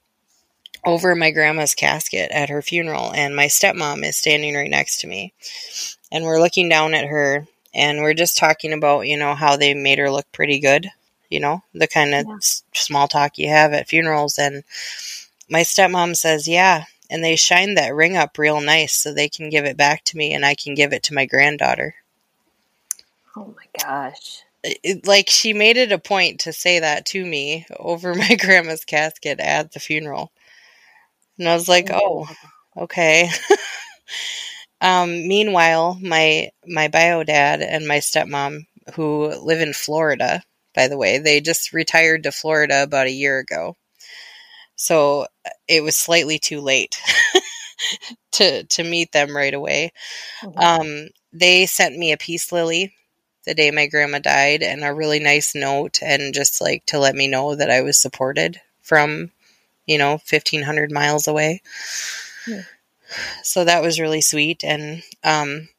over 0.85 1.15
my 1.15 1.31
grandma's 1.31 1.73
casket 1.73 2.31
at 2.31 2.49
her 2.49 2.61
funeral, 2.61 3.11
and 3.13 3.35
my 3.35 3.45
stepmom 3.45 4.03
is 4.03 4.17
standing 4.17 4.55
right 4.55 4.69
next 4.69 5.01
to 5.01 5.07
me. 5.07 5.33
And 6.11 6.23
we're 6.23 6.39
looking 6.39 6.69
down 6.69 6.93
at 6.93 7.05
her, 7.05 7.47
and 7.73 8.01
we're 8.01 8.13
just 8.13 8.37
talking 8.37 8.73
about, 8.73 9.07
you 9.07 9.17
know, 9.17 9.35
how 9.35 9.57
they 9.57 9.73
made 9.73 9.99
her 9.99 10.11
look 10.11 10.31
pretty 10.31 10.59
good, 10.59 10.89
you 11.29 11.39
know, 11.39 11.63
the 11.73 11.87
kind 11.87 12.13
of 12.13 12.25
yeah. 12.27 12.37
small 12.73 13.07
talk 13.07 13.37
you 13.37 13.49
have 13.49 13.73
at 13.73 13.87
funerals. 13.87 14.37
And 14.37 14.63
my 15.49 15.61
stepmom 15.61 16.15
says, 16.15 16.47
Yeah, 16.47 16.85
and 17.09 17.23
they 17.23 17.35
shine 17.35 17.75
that 17.75 17.93
ring 17.93 18.17
up 18.17 18.37
real 18.37 18.61
nice 18.61 18.95
so 18.95 19.13
they 19.13 19.29
can 19.29 19.49
give 19.49 19.65
it 19.65 19.77
back 19.77 20.03
to 20.05 20.17
me 20.17 20.33
and 20.33 20.45
I 20.45 20.55
can 20.55 20.75
give 20.75 20.93
it 20.93 21.03
to 21.03 21.13
my 21.13 21.25
granddaughter. 21.25 21.95
Oh 23.35 23.53
my 23.55 23.83
gosh. 23.83 24.41
It, 24.63 25.05
like 25.05 25.29
she 25.29 25.53
made 25.53 25.77
it 25.77 25.91
a 25.91 25.99
point 25.99 26.39
to 26.41 26.53
say 26.53 26.79
that 26.79 27.05
to 27.07 27.23
me 27.23 27.65
over 27.77 28.15
my 28.15 28.35
grandma's 28.35 28.85
casket 28.85 29.39
at 29.39 29.71
the 29.73 29.79
funeral. 29.79 30.31
And 31.37 31.47
I 31.49 31.53
was 31.53 31.67
like, 31.67 31.89
"Oh, 31.91 32.27
okay." 32.77 33.29
um, 34.81 35.27
meanwhile, 35.27 35.97
my 36.01 36.49
my 36.65 36.87
bio 36.87 37.23
dad 37.23 37.61
and 37.61 37.87
my 37.87 37.97
stepmom 37.97 38.67
who 38.95 39.27
live 39.43 39.61
in 39.61 39.73
Florida, 39.73 40.43
by 40.73 40.87
the 40.87 40.97
way, 40.97 41.17
they 41.17 41.41
just 41.41 41.73
retired 41.73 42.23
to 42.23 42.31
Florida 42.31 42.83
about 42.83 43.07
a 43.07 43.11
year 43.11 43.39
ago. 43.39 43.75
So 44.75 45.27
it 45.67 45.83
was 45.83 45.95
slightly 45.95 46.39
too 46.39 46.61
late 46.61 46.99
to 48.33 48.63
to 48.63 48.83
meet 48.83 49.11
them 49.11 49.35
right 49.35 49.53
away. 49.53 49.91
Mm-hmm. 50.41 50.59
Um, 50.59 51.09
they 51.33 51.65
sent 51.65 51.97
me 51.97 52.11
a 52.11 52.17
peace 52.17 52.51
lily 52.51 52.93
the 53.45 53.53
day 53.53 53.71
my 53.71 53.87
grandma 53.87 54.19
died 54.19 54.63
and 54.63 54.83
a 54.83 54.93
really 54.93 55.19
nice 55.19 55.55
note 55.55 55.99
and 56.01 56.33
just 56.33 56.59
like 56.61 56.85
to 56.87 56.99
let 56.99 57.15
me 57.15 57.27
know 57.27 57.55
that 57.55 57.69
I 57.69 57.81
was 57.81 57.97
supported 57.97 58.59
from, 58.81 59.31
you 59.85 59.97
know, 59.97 60.11
1500 60.11 60.91
miles 60.91 61.27
away. 61.27 61.61
Yeah. 62.47 62.63
So 63.43 63.63
that 63.65 63.81
was 63.81 63.99
really 63.99 64.21
sweet 64.21 64.63
and 64.63 65.03
um 65.23 65.69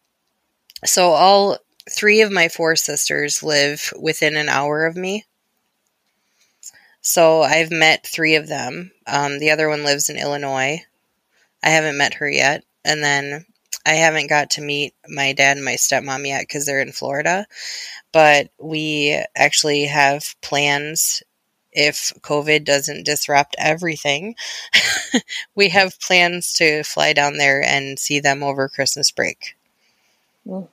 so 0.84 1.10
all 1.10 1.58
three 1.90 2.20
of 2.20 2.32
my 2.32 2.48
four 2.48 2.76
sisters 2.76 3.42
live 3.42 3.92
within 4.00 4.36
an 4.36 4.48
hour 4.48 4.86
of 4.86 4.96
me. 4.96 5.24
So 7.00 7.42
I've 7.42 7.70
met 7.70 8.06
three 8.06 8.34
of 8.34 8.48
them. 8.48 8.90
Um, 9.06 9.38
the 9.38 9.50
other 9.50 9.68
one 9.68 9.84
lives 9.84 10.08
in 10.08 10.18
Illinois. 10.18 10.82
I 11.62 11.68
haven't 11.70 11.96
met 11.96 12.14
her 12.14 12.28
yet. 12.28 12.64
And 12.84 13.02
then 13.02 13.46
I 13.84 13.94
haven't 13.94 14.28
got 14.28 14.50
to 14.50 14.60
meet 14.60 14.94
my 15.08 15.32
dad 15.32 15.56
and 15.56 15.64
my 15.64 15.74
stepmom 15.74 16.26
yet 16.26 16.42
because 16.42 16.66
they're 16.66 16.80
in 16.80 16.92
Florida. 16.92 17.46
But 18.12 18.50
we 18.58 19.22
actually 19.36 19.84
have 19.84 20.34
plans 20.40 21.22
if 21.76 22.12
COVID 22.22 22.64
doesn't 22.64 23.04
disrupt 23.04 23.54
everything. 23.58 24.34
we 25.54 25.68
have 25.68 26.00
plans 26.00 26.52
to 26.54 26.82
fly 26.82 27.12
down 27.12 27.36
there 27.36 27.62
and 27.62 27.98
see 27.98 28.18
them 28.18 28.42
over 28.42 28.68
Christmas 28.68 29.10
break. 29.10 29.56
Mm. 30.46 30.68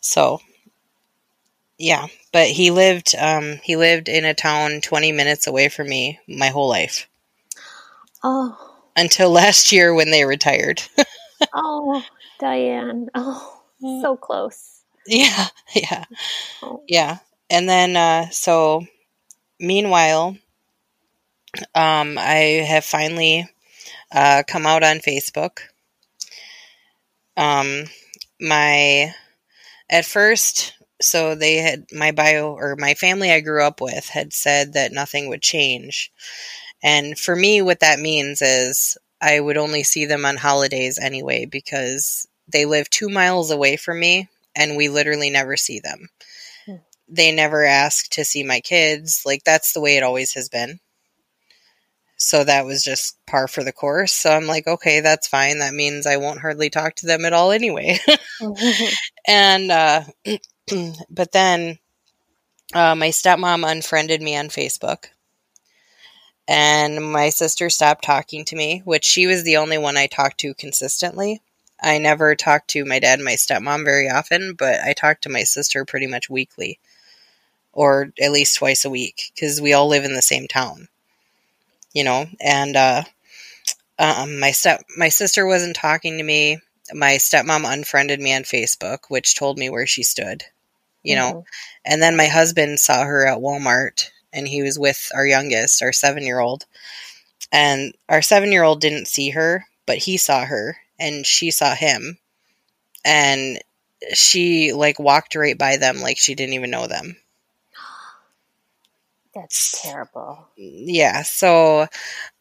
So 0.00 0.40
yeah, 1.78 2.06
but 2.32 2.48
he 2.48 2.70
lived 2.70 3.14
um, 3.18 3.58
he 3.62 3.76
lived 3.76 4.08
in 4.08 4.24
a 4.24 4.34
town 4.34 4.80
20 4.82 5.12
minutes 5.12 5.46
away 5.46 5.68
from 5.68 5.88
me 5.88 6.20
my 6.28 6.48
whole 6.48 6.68
life. 6.68 7.08
Oh. 8.22 8.56
Until 8.96 9.30
last 9.30 9.72
year 9.72 9.94
when 9.94 10.10
they 10.10 10.24
retired. 10.24 10.82
oh, 11.54 12.04
Diane. 12.38 13.08
Oh, 13.14 13.62
so 13.80 14.16
close. 14.20 14.82
Yeah, 15.06 15.48
yeah. 15.74 16.04
Oh. 16.62 16.82
Yeah. 16.86 17.18
And 17.50 17.68
then 17.68 17.96
uh, 17.96 18.30
so 18.30 18.86
meanwhile 19.62 20.36
um, 21.74 22.18
I 22.18 22.64
have 22.66 22.84
finally 22.84 23.48
uh, 24.12 24.42
come 24.46 24.66
out 24.66 24.82
on 24.82 24.98
Facebook. 24.98 25.60
Um, 27.36 27.84
my 28.40 29.14
at 29.90 30.04
first 30.04 30.74
so 31.02 31.34
they 31.34 31.56
had 31.56 31.86
my 31.92 32.12
bio 32.12 32.52
or 32.52 32.76
my 32.76 32.94
family 32.94 33.32
I 33.32 33.40
grew 33.40 33.64
up 33.64 33.80
with 33.80 34.08
had 34.08 34.32
said 34.32 34.74
that 34.74 34.92
nothing 34.92 35.28
would 35.28 35.42
change. 35.42 36.12
And 36.82 37.18
for 37.18 37.34
me, 37.36 37.60
what 37.60 37.80
that 37.80 37.98
means 37.98 38.40
is 38.40 38.96
I 39.20 39.40
would 39.40 39.56
only 39.56 39.82
see 39.82 40.04
them 40.04 40.24
on 40.24 40.36
holidays 40.36 40.98
anyway 40.98 41.44
because 41.44 42.26
they 42.48 42.64
live 42.64 42.88
two 42.90 43.08
miles 43.08 43.50
away 43.50 43.76
from 43.76 44.00
me 44.00 44.28
and 44.54 44.76
we 44.76 44.88
literally 44.88 45.30
never 45.30 45.56
see 45.56 45.80
them. 45.80 46.08
They 47.12 47.30
never 47.30 47.64
ask 47.64 48.08
to 48.12 48.24
see 48.24 48.42
my 48.42 48.60
kids. 48.60 49.22
Like, 49.26 49.44
that's 49.44 49.72
the 49.72 49.80
way 49.80 49.96
it 49.96 50.02
always 50.02 50.32
has 50.32 50.48
been. 50.48 50.80
So 52.16 52.44
that 52.44 52.64
was 52.64 52.84
just 52.84 53.18
par 53.26 53.48
for 53.48 53.64
the 53.64 53.72
course. 53.72 54.12
So 54.12 54.30
I'm 54.30 54.46
like, 54.46 54.66
okay, 54.66 55.00
that's 55.00 55.26
fine. 55.26 55.58
That 55.58 55.74
means 55.74 56.06
I 56.06 56.18
won't 56.18 56.40
hardly 56.40 56.70
talk 56.70 56.94
to 56.96 57.06
them 57.06 57.24
at 57.24 57.32
all 57.32 57.50
anyway. 57.50 57.98
and, 59.26 59.70
uh, 59.70 60.04
but 61.10 61.32
then 61.32 61.78
uh, 62.74 62.94
my 62.94 63.08
stepmom 63.08 63.68
unfriended 63.68 64.22
me 64.22 64.36
on 64.36 64.48
Facebook. 64.48 65.06
And 66.46 67.12
my 67.12 67.30
sister 67.30 67.68
stopped 67.70 68.04
talking 68.04 68.44
to 68.46 68.56
me, 68.56 68.82
which 68.84 69.04
she 69.04 69.26
was 69.26 69.42
the 69.42 69.56
only 69.56 69.78
one 69.78 69.96
I 69.96 70.06
talked 70.06 70.38
to 70.40 70.54
consistently. 70.54 71.42
I 71.82 71.98
never 71.98 72.36
talked 72.36 72.68
to 72.70 72.84
my 72.84 73.00
dad 73.00 73.18
and 73.18 73.24
my 73.24 73.34
stepmom 73.34 73.84
very 73.84 74.08
often, 74.08 74.54
but 74.54 74.80
I 74.80 74.92
talked 74.92 75.22
to 75.24 75.28
my 75.28 75.42
sister 75.42 75.84
pretty 75.84 76.06
much 76.06 76.30
weekly 76.30 76.78
or 77.72 78.12
at 78.20 78.32
least 78.32 78.56
twice 78.56 78.84
a 78.84 78.90
week 78.90 79.32
because 79.34 79.60
we 79.60 79.72
all 79.72 79.88
live 79.88 80.04
in 80.04 80.14
the 80.14 80.22
same 80.22 80.46
town, 80.46 80.88
you 81.92 82.04
know. 82.04 82.26
And 82.40 82.76
uh, 82.76 83.02
um, 83.98 84.38
my 84.38 84.50
step 84.50 84.84
my 84.96 85.08
sister 85.08 85.46
wasn't 85.46 85.76
talking 85.76 86.18
to 86.18 86.24
me. 86.24 86.58
My 86.92 87.14
stepmom 87.14 87.70
unfriended 87.70 88.20
me 88.20 88.34
on 88.34 88.42
Facebook, 88.42 88.98
which 89.08 89.36
told 89.36 89.58
me 89.58 89.70
where 89.70 89.86
she 89.86 90.02
stood, 90.02 90.44
you 91.02 91.16
mm-hmm. 91.16 91.32
know. 91.32 91.44
And 91.84 92.02
then 92.02 92.16
my 92.16 92.26
husband 92.26 92.80
saw 92.80 93.04
her 93.04 93.26
at 93.26 93.38
Walmart, 93.38 94.10
and 94.32 94.46
he 94.46 94.62
was 94.62 94.78
with 94.78 95.10
our 95.14 95.26
youngest, 95.26 95.82
our 95.82 95.92
seven 95.92 96.24
year 96.24 96.40
old, 96.40 96.66
and 97.50 97.94
our 98.08 98.22
seven 98.22 98.52
year 98.52 98.62
old 98.62 98.80
didn't 98.80 99.08
see 99.08 99.30
her, 99.30 99.64
but 99.86 99.98
he 99.98 100.18
saw 100.18 100.44
her, 100.44 100.76
and 100.98 101.26
she 101.26 101.50
saw 101.50 101.74
him, 101.74 102.18
and 103.04 103.58
she 104.12 104.72
like 104.72 104.98
walked 104.98 105.36
right 105.36 105.56
by 105.56 105.76
them 105.76 106.00
like 106.00 106.18
she 106.18 106.34
didn't 106.34 106.54
even 106.54 106.70
know 106.70 106.88
them 106.88 107.16
that's 109.34 109.80
terrible. 109.82 110.48
Yeah. 110.56 111.22
So, 111.22 111.86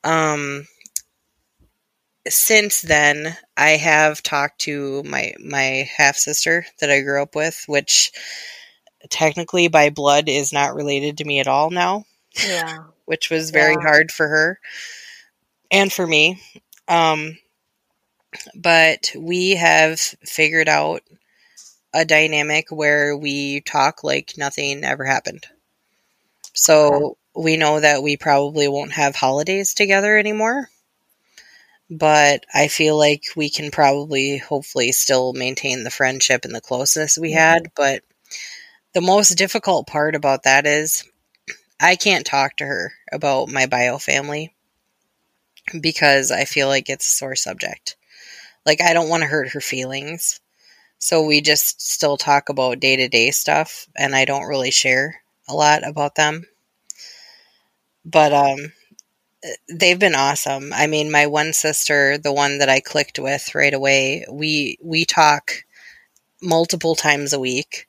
um, 0.03 0.67
since 2.27 2.81
then, 2.81 3.35
I 3.57 3.71
have 3.71 4.21
talked 4.23 4.61
to 4.61 5.03
my 5.03 5.33
my 5.39 5.89
half 5.95 6.17
sister 6.17 6.65
that 6.79 6.91
I 6.91 7.01
grew 7.01 7.21
up 7.21 7.35
with, 7.35 7.63
which 7.67 8.11
technically 9.09 9.67
by 9.67 9.89
blood 9.89 10.29
is 10.29 10.53
not 10.53 10.75
related 10.75 11.17
to 11.17 11.25
me 11.25 11.39
at 11.39 11.47
all 11.47 11.69
now. 11.69 12.05
Yeah. 12.45 12.77
which 13.11 13.29
was 13.29 13.51
very 13.51 13.73
yeah. 13.73 13.81
hard 13.81 14.09
for 14.09 14.25
her 14.25 14.59
and 15.69 15.91
for 15.91 16.07
me. 16.07 16.41
Um, 16.87 17.37
but 18.55 19.11
we 19.17 19.55
have 19.55 19.99
figured 19.99 20.69
out 20.69 21.01
a 21.93 22.05
dynamic 22.05 22.71
where 22.71 23.17
we 23.17 23.59
talk 23.59 24.05
like 24.05 24.35
nothing 24.37 24.85
ever 24.85 25.03
happened. 25.03 25.45
So 26.53 27.17
we 27.35 27.57
know 27.57 27.79
that 27.79 28.03
we 28.03 28.17
probably 28.17 28.67
won't 28.67 28.93
have 28.93 29.15
holidays 29.15 29.73
together 29.73 30.17
anymore. 30.17 30.69
But 31.89 32.45
I 32.53 32.69
feel 32.69 32.97
like 32.97 33.23
we 33.35 33.49
can 33.49 33.69
probably, 33.69 34.37
hopefully, 34.37 34.93
still 34.93 35.33
maintain 35.33 35.83
the 35.83 35.89
friendship 35.89 36.45
and 36.45 36.55
the 36.55 36.61
closeness 36.61 37.17
we 37.17 37.33
had. 37.33 37.63
Mm-hmm. 37.63 37.73
But 37.75 38.03
the 38.93 39.01
most 39.01 39.31
difficult 39.37 39.87
part 39.87 40.15
about 40.15 40.43
that 40.43 40.65
is 40.65 41.03
I 41.79 41.95
can't 41.95 42.25
talk 42.25 42.57
to 42.57 42.65
her 42.65 42.93
about 43.11 43.49
my 43.49 43.65
bio 43.65 43.97
family 43.97 44.53
because 45.79 46.31
I 46.31 46.45
feel 46.45 46.67
like 46.67 46.89
it's 46.89 47.07
a 47.07 47.13
sore 47.13 47.35
subject. 47.35 47.97
Like, 48.65 48.81
I 48.81 48.93
don't 48.93 49.09
want 49.09 49.23
to 49.23 49.29
hurt 49.29 49.49
her 49.49 49.61
feelings. 49.61 50.39
So 50.97 51.25
we 51.25 51.41
just 51.41 51.81
still 51.81 52.15
talk 52.15 52.49
about 52.49 52.79
day 52.79 52.95
to 52.95 53.07
day 53.07 53.31
stuff, 53.31 53.87
and 53.97 54.15
I 54.15 54.25
don't 54.25 54.47
really 54.47 54.71
share 54.71 55.20
a 55.51 55.55
lot 55.55 55.87
about 55.87 56.15
them. 56.15 56.45
But 58.05 58.31
um 58.31 58.73
they've 59.69 59.99
been 59.99 60.15
awesome. 60.15 60.71
I 60.73 60.87
mean, 60.87 61.11
my 61.11 61.27
one 61.27 61.53
sister, 61.53 62.17
the 62.17 62.33
one 62.33 62.59
that 62.59 62.69
I 62.69 62.79
clicked 62.79 63.19
with 63.19 63.55
right 63.55 63.73
away, 63.73 64.25
we 64.29 64.77
we 64.81 65.05
talk 65.05 65.63
multiple 66.41 66.95
times 66.95 67.33
a 67.33 67.39
week 67.39 67.87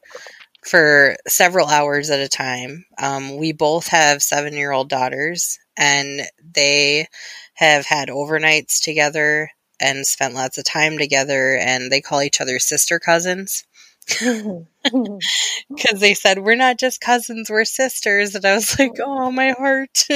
for 0.67 1.17
several 1.29 1.69
hours 1.69 2.11
at 2.11 2.21
a 2.21 2.29
time. 2.29 2.87
Um, 2.99 3.37
we 3.37 3.53
both 3.53 3.89
have 3.89 4.23
seven 4.23 4.55
year 4.55 4.73
old 4.73 4.89
daughters, 4.91 5.59
and 5.77 6.23
they 6.55 7.09
have 7.55 7.87
had 7.87 8.09
overnights 8.09 8.83
together 8.83 9.51
and 9.81 10.07
spent 10.07 10.35
lots 10.35 10.59
of 10.59 10.65
time 10.65 10.99
together, 10.99 11.57
and 11.57 11.93
they 11.93 12.01
call 12.01 12.23
each 12.23 12.41
other 12.41 12.59
sister 12.59 12.99
cousins. 13.01 13.65
Because 14.09 16.01
they 16.01 16.15
said, 16.15 16.39
We're 16.39 16.57
not 16.57 16.79
just 16.79 17.01
cousins, 17.01 17.51
we're 17.51 17.65
sisters. 17.65 18.35
And 18.35 18.45
I 18.45 18.55
was 18.55 18.79
like, 18.79 18.99
Oh, 19.01 19.31
my 19.31 19.51
heart. 19.51 20.07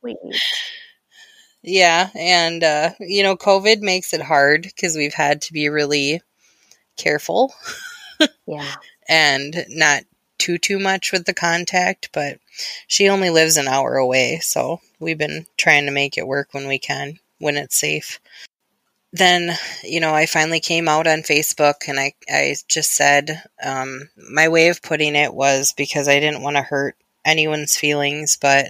Sweet. 0.00 0.16
Yeah. 1.62 2.10
And, 2.14 2.64
uh, 2.64 2.90
you 3.00 3.22
know, 3.22 3.36
COVID 3.36 3.80
makes 3.80 4.12
it 4.12 4.20
hard 4.20 4.62
because 4.62 4.96
we've 4.96 5.14
had 5.14 5.42
to 5.42 5.52
be 5.52 5.68
really 5.68 6.20
careful. 6.96 7.54
yeah. 8.46 8.74
And 9.08 9.64
not 9.68 10.02
too, 10.38 10.58
too 10.58 10.78
much 10.78 11.12
with 11.12 11.24
the 11.24 11.34
contact, 11.34 12.10
but 12.12 12.38
she 12.88 13.08
only 13.08 13.30
lives 13.30 13.56
an 13.56 13.68
hour 13.68 13.96
away. 13.96 14.40
So 14.40 14.80
we've 14.98 15.18
been 15.18 15.46
trying 15.56 15.86
to 15.86 15.92
make 15.92 16.18
it 16.18 16.26
work 16.26 16.48
when 16.52 16.66
we 16.66 16.78
can, 16.78 17.18
when 17.38 17.56
it's 17.56 17.76
safe 17.76 18.18
then 19.12 19.56
you 19.82 20.00
know 20.00 20.14
i 20.14 20.26
finally 20.26 20.60
came 20.60 20.88
out 20.88 21.06
on 21.06 21.20
facebook 21.20 21.88
and 21.88 22.00
i, 22.00 22.12
I 22.28 22.54
just 22.68 22.92
said 22.92 23.42
um, 23.62 24.08
my 24.30 24.48
way 24.48 24.68
of 24.68 24.82
putting 24.82 25.14
it 25.14 25.34
was 25.34 25.74
because 25.76 26.08
i 26.08 26.18
didn't 26.18 26.42
want 26.42 26.56
to 26.56 26.62
hurt 26.62 26.96
anyone's 27.24 27.76
feelings 27.76 28.38
but 28.40 28.66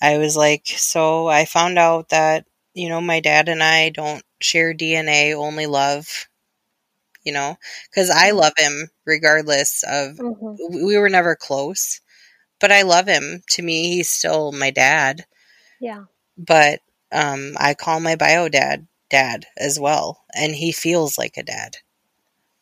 i 0.00 0.18
was 0.18 0.36
like 0.36 0.66
so 0.66 1.28
i 1.28 1.44
found 1.44 1.78
out 1.78 2.10
that 2.10 2.46
you 2.74 2.88
know 2.88 3.00
my 3.00 3.20
dad 3.20 3.48
and 3.48 3.62
i 3.62 3.88
don't 3.88 4.22
share 4.40 4.74
dna 4.74 5.34
only 5.34 5.66
love 5.66 6.28
you 7.24 7.32
know 7.32 7.56
because 7.90 8.10
i 8.10 8.28
mm-hmm. 8.28 8.38
love 8.38 8.52
him 8.56 8.90
regardless 9.06 9.84
of 9.84 10.16
mm-hmm. 10.16 10.84
we 10.84 10.98
were 10.98 11.08
never 11.08 11.34
close 11.34 12.00
but 12.60 12.70
i 12.70 12.82
love 12.82 13.06
him 13.06 13.42
to 13.48 13.62
me 13.62 13.94
he's 13.94 14.10
still 14.10 14.52
my 14.52 14.70
dad 14.70 15.24
yeah 15.80 16.04
but 16.36 16.80
um, 17.10 17.54
i 17.58 17.74
call 17.74 18.00
my 18.00 18.16
bio 18.16 18.48
dad 18.48 18.86
dad 19.12 19.46
as 19.58 19.78
well 19.78 20.24
and 20.34 20.56
he 20.56 20.72
feels 20.72 21.18
like 21.18 21.36
a 21.36 21.44
dad. 21.44 21.76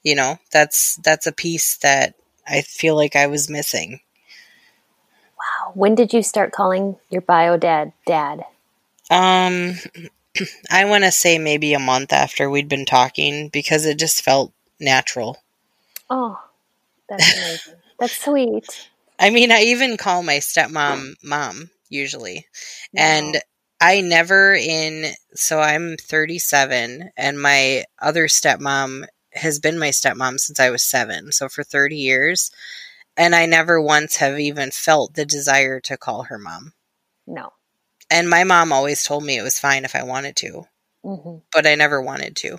You 0.03 0.17
know 0.17 0.39
that's 0.51 0.97
that's 0.97 1.27
a 1.27 1.33
piece 1.33 1.77
that 1.79 2.15
i 2.49 2.63
feel 2.63 2.97
like 2.97 3.17
i 3.17 3.27
was 3.27 3.49
missing. 3.51 4.01
Wow. 5.39 5.73
When 5.75 5.95
did 5.95 6.13
you 6.13 6.23
start 6.23 6.53
calling 6.53 6.97
your 7.09 7.23
bio 7.23 7.57
dad 7.57 7.93
dad? 8.07 8.45
Um 9.11 9.75
i 10.71 10.85
want 10.85 11.05
to 11.05 11.13
say 11.13 11.39
maybe 11.39 11.73
a 11.75 11.79
month 11.79 12.13
after 12.13 12.51
we'd 12.51 12.69
been 12.69 12.87
talking 12.87 13.49
because 13.49 13.87
it 13.87 13.99
just 13.99 14.23
felt 14.23 14.53
natural. 14.81 15.39
Oh 16.11 16.41
that's 17.09 17.37
amazing. 17.37 17.75
That's 17.99 18.25
sweet. 18.25 18.89
I 19.19 19.31
mean 19.31 19.53
i 19.53 19.61
even 19.63 19.97
call 19.97 20.23
my 20.23 20.39
stepmom 20.39 21.15
mom 21.23 21.71
usually. 21.91 22.47
Wow. 22.95 23.03
and 23.05 23.43
I 23.81 24.03
never 24.03 24.55
in 24.55 25.13
so 25.35 25.61
I'm 25.61 25.97
37 25.97 27.11
and 27.17 27.41
my 27.41 27.85
other 27.99 28.27
stepmom 28.27 29.07
has 29.33 29.59
been 29.59 29.79
my 29.79 29.89
stepmom 29.89 30.39
since 30.39 30.61
I 30.61 30.71
was 30.71 30.83
7, 30.83 31.33
so 31.33 31.49
for 31.49 31.63
30 31.63 31.97
years, 31.97 32.51
and 33.17 33.35
I 33.35 33.47
never 33.47 33.81
once 33.81 34.17
have 34.17 34.39
even 34.39 34.71
felt 34.71 35.15
the 35.15 35.25
desire 35.25 35.81
to 35.81 35.97
call 35.97 36.25
her 36.25 36.39
mom. 36.39 36.73
No. 37.27 37.53
And 38.11 38.29
my 38.29 38.45
mom 38.45 38.73
always 38.73 39.05
told 39.05 39.25
me 39.25 39.39
it 39.39 39.43
was 39.43 39.59
fine 39.59 39.85
if 39.85 39.95
I 39.95 40.03
wanted 40.03 40.37
to. 40.37 40.65
Mm-hmm. 41.05 41.37
But 41.53 41.67
I 41.67 41.77
never 41.77 42.03
wanted 42.03 42.37
to. 42.37 42.59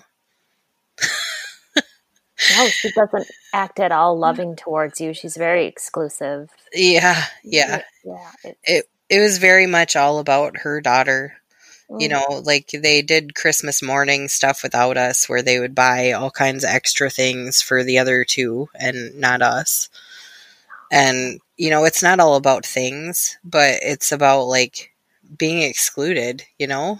no, 2.56 2.66
she 2.68 2.90
doesn't 2.92 3.26
act 3.52 3.78
at 3.78 3.92
all 3.92 4.18
loving 4.18 4.56
towards 4.56 5.00
you. 5.00 5.12
She's 5.12 5.36
very 5.36 5.66
exclusive. 5.66 6.48
Yeah, 6.72 7.22
yeah. 7.44 7.82
Yeah. 8.04 8.30
It 8.64 8.86
it 9.12 9.20
was 9.20 9.36
very 9.36 9.66
much 9.66 9.94
all 9.94 10.18
about 10.18 10.56
her 10.56 10.80
daughter. 10.80 11.34
You 11.90 12.08
mm. 12.08 12.12
know, 12.12 12.40
like 12.42 12.68
they 12.68 13.02
did 13.02 13.34
Christmas 13.34 13.82
morning 13.82 14.28
stuff 14.28 14.62
without 14.62 14.96
us 14.96 15.28
where 15.28 15.42
they 15.42 15.60
would 15.60 15.74
buy 15.74 16.12
all 16.12 16.30
kinds 16.30 16.64
of 16.64 16.70
extra 16.70 17.10
things 17.10 17.60
for 17.60 17.84
the 17.84 17.98
other 17.98 18.24
two 18.24 18.70
and 18.74 19.14
not 19.20 19.42
us. 19.42 19.90
And, 20.90 21.40
you 21.58 21.68
know, 21.68 21.84
it's 21.84 22.02
not 22.02 22.20
all 22.20 22.36
about 22.36 22.64
things, 22.64 23.36
but 23.44 23.80
it's 23.82 24.12
about 24.12 24.44
like 24.44 24.94
being 25.36 25.60
excluded, 25.60 26.44
you 26.58 26.66
know? 26.66 26.98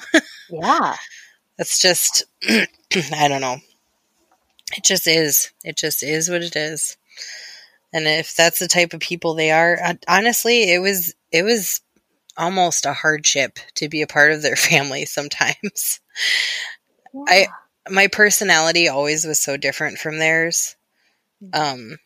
Yeah. 0.51 0.97
It's 1.59 1.79
just, 1.79 2.25
I 2.49 3.29
don't 3.29 3.43
know. 3.43 3.59
It 4.75 4.83
just 4.83 5.07
is. 5.07 5.53
It 5.63 5.77
just 5.77 6.03
is 6.03 6.29
what 6.29 6.43
it 6.43 6.57
is. 6.57 6.97
And 7.93 8.09
if 8.09 8.35
that's 8.35 8.59
the 8.59 8.67
type 8.67 8.95
of 8.95 9.01
people 9.01 9.35
they 9.35 9.53
are, 9.53 9.79
honestly, 10.09 10.73
it 10.73 10.81
was, 10.81 11.15
it 11.31 11.45
was 11.45 11.83
almost 12.37 12.87
a 12.87 12.93
hardship 12.93 13.59
to 13.77 13.89
be 13.89 14.03
a 14.03 14.07
part 14.07 14.33
of 14.33 14.43
their 14.43 14.57
family 14.71 15.05
sometimes. 15.07 16.01
Yeah. 17.13 17.25
I 17.29 17.47
my 17.91 18.07
personality 18.07 18.89
always 18.89 19.25
was 19.25 19.41
so 19.41 19.57
different 19.57 19.99
from 19.99 20.19
theirs. 20.19 20.77
Mm. 21.43 21.57
Um 21.57 21.99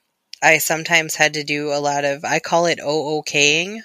I 0.42 0.58
sometimes 0.58 1.14
had 1.16 1.34
to 1.34 1.44
do 1.44 1.72
a 1.72 1.80
lot 1.80 2.04
of 2.04 2.24
I 2.24 2.38
call 2.40 2.66
it 2.66 2.78
OOKing 2.80 3.80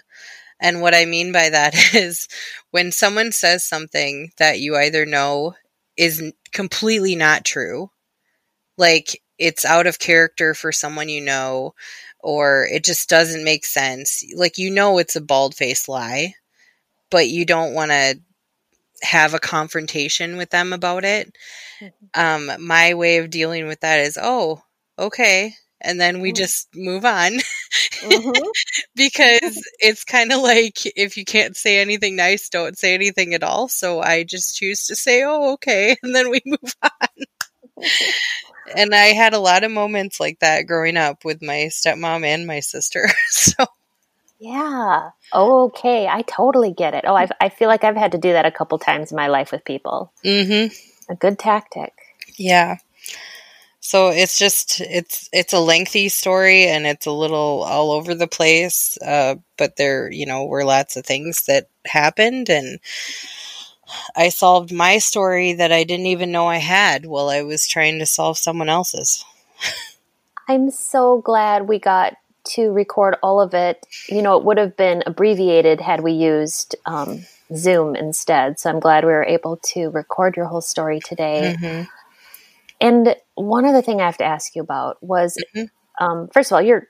And 0.59 0.81
what 0.81 0.95
I 0.95 1.05
mean 1.05 1.31
by 1.31 1.49
that 1.49 1.75
is 1.95 2.27
when 2.71 2.91
someone 2.91 3.31
says 3.31 3.65
something 3.65 4.31
that 4.37 4.59
you 4.59 4.77
either 4.77 5.05
know 5.05 5.55
is 5.97 6.33
completely 6.53 7.15
not 7.15 7.45
true, 7.45 7.91
like 8.77 9.21
it's 9.37 9.65
out 9.65 9.87
of 9.87 9.99
character 9.99 10.53
for 10.53 10.71
someone 10.71 11.09
you 11.09 11.21
know, 11.21 11.73
or 12.23 12.67
it 12.71 12.83
just 12.83 13.09
doesn't 13.09 13.43
make 13.43 13.65
sense. 13.65 14.23
Like 14.35 14.57
you 14.57 14.71
know 14.71 14.97
it's 14.97 15.15
a 15.15 15.21
bald 15.21 15.55
faced 15.55 15.89
lie, 15.89 16.35
but 17.09 17.27
you 17.27 17.45
don't 17.45 17.73
want 17.73 17.91
to 17.91 18.19
have 19.01 19.33
a 19.33 19.39
confrontation 19.39 20.37
with 20.37 20.49
them 20.49 20.73
about 20.73 21.03
it. 21.03 21.35
Mm-hmm. 21.81 22.49
Um, 22.51 22.65
my 22.65 22.93
way 22.93 23.17
of 23.17 23.29
dealing 23.29 23.67
with 23.67 23.79
that 23.81 23.99
is, 23.99 24.17
oh, 24.21 24.61
okay. 24.97 25.53
And 25.81 25.99
then 25.99 26.21
we 26.21 26.29
mm-hmm. 26.29 26.37
just 26.37 26.67
move 26.75 27.05
on 27.05 27.39
mm-hmm. 28.03 28.49
because 28.95 29.67
it's 29.79 30.03
kind 30.03 30.31
of 30.31 30.41
like 30.41 30.85
if 30.95 31.17
you 31.17 31.25
can't 31.25 31.55
say 31.57 31.79
anything 31.79 32.15
nice, 32.15 32.49
don't 32.49 32.77
say 32.77 32.93
anything 32.93 33.33
at 33.33 33.43
all. 33.43 33.67
So 33.67 34.01
I 34.01 34.23
just 34.23 34.55
choose 34.55 34.85
to 34.85 34.95
say, 34.95 35.23
oh, 35.23 35.53
okay. 35.53 35.95
And 36.03 36.15
then 36.15 36.29
we 36.29 36.41
move 36.45 36.75
on. 36.83 37.25
And 38.75 38.93
I 38.93 39.07
had 39.07 39.33
a 39.33 39.39
lot 39.39 39.63
of 39.63 39.71
moments 39.71 40.19
like 40.19 40.39
that 40.39 40.67
growing 40.67 40.97
up 40.97 41.25
with 41.25 41.41
my 41.41 41.69
stepmom 41.71 42.25
and 42.25 42.47
my 42.47 42.59
sister. 42.59 43.07
so 43.29 43.65
yeah. 44.39 45.11
Oh, 45.31 45.65
okay. 45.65 46.07
I 46.07 46.23
totally 46.23 46.73
get 46.73 46.95
it. 46.95 47.05
Oh, 47.07 47.13
I've, 47.13 47.31
I 47.39 47.49
feel 47.49 47.67
like 47.67 47.83
I've 47.83 47.95
had 47.95 48.13
to 48.13 48.17
do 48.17 48.33
that 48.33 48.47
a 48.47 48.51
couple 48.51 48.79
times 48.79 49.11
in 49.11 49.15
my 49.15 49.27
life 49.27 49.51
with 49.51 49.63
people. 49.63 50.11
Mm-hmm. 50.25 50.73
A 51.11 51.15
good 51.15 51.37
tactic. 51.37 51.93
Yeah. 52.37 52.77
So 53.81 54.09
it's 54.09 54.39
just 54.39 54.81
it's 54.81 55.29
it's 55.31 55.53
a 55.53 55.59
lengthy 55.59 56.09
story 56.09 56.65
and 56.65 56.87
it's 56.87 57.05
a 57.05 57.11
little 57.11 57.63
all 57.63 57.91
over 57.91 58.15
the 58.15 58.27
place. 58.27 58.97
Uh, 58.99 59.35
but 59.57 59.75
there, 59.75 60.11
you 60.11 60.25
know, 60.25 60.45
were 60.45 60.63
lots 60.63 60.97
of 60.97 61.05
things 61.05 61.45
that 61.45 61.67
happened 61.85 62.49
and 62.49 62.79
I 64.15 64.29
solved 64.29 64.71
my 64.71 64.97
story 64.97 65.53
that 65.53 65.71
I 65.71 65.83
didn't 65.83 66.07
even 66.07 66.31
know 66.31 66.47
I 66.47 66.57
had 66.57 67.05
while 67.05 67.29
I 67.29 67.41
was 67.41 67.67
trying 67.67 67.99
to 67.99 68.05
solve 68.05 68.37
someone 68.37 68.69
else's. 68.69 69.25
I'm 70.47 70.71
so 70.71 71.21
glad 71.21 71.67
we 71.67 71.79
got 71.79 72.15
to 72.43 72.71
record 72.71 73.15
all 73.21 73.39
of 73.39 73.53
it. 73.53 73.85
You 74.09 74.21
know, 74.21 74.37
it 74.37 74.43
would 74.43 74.57
have 74.57 74.75
been 74.75 75.03
abbreviated 75.05 75.79
had 75.79 76.01
we 76.01 76.11
used 76.13 76.75
um, 76.85 77.25
Zoom 77.55 77.95
instead. 77.95 78.59
So 78.59 78.69
I'm 78.69 78.79
glad 78.79 79.05
we 79.05 79.11
were 79.11 79.23
able 79.23 79.57
to 79.73 79.89
record 79.89 80.35
your 80.35 80.45
whole 80.45 80.61
story 80.61 80.99
today. 80.99 81.55
Mm-hmm. 81.57 81.83
And 82.79 83.15
one 83.35 83.65
other 83.65 83.81
thing 83.81 84.01
I 84.01 84.05
have 84.05 84.17
to 84.17 84.25
ask 84.25 84.55
you 84.55 84.61
about 84.61 85.01
was 85.01 85.37
mm-hmm. 85.55 86.03
um, 86.03 86.29
first 86.33 86.51
of 86.51 86.55
all, 86.55 86.61
you're 86.61 86.87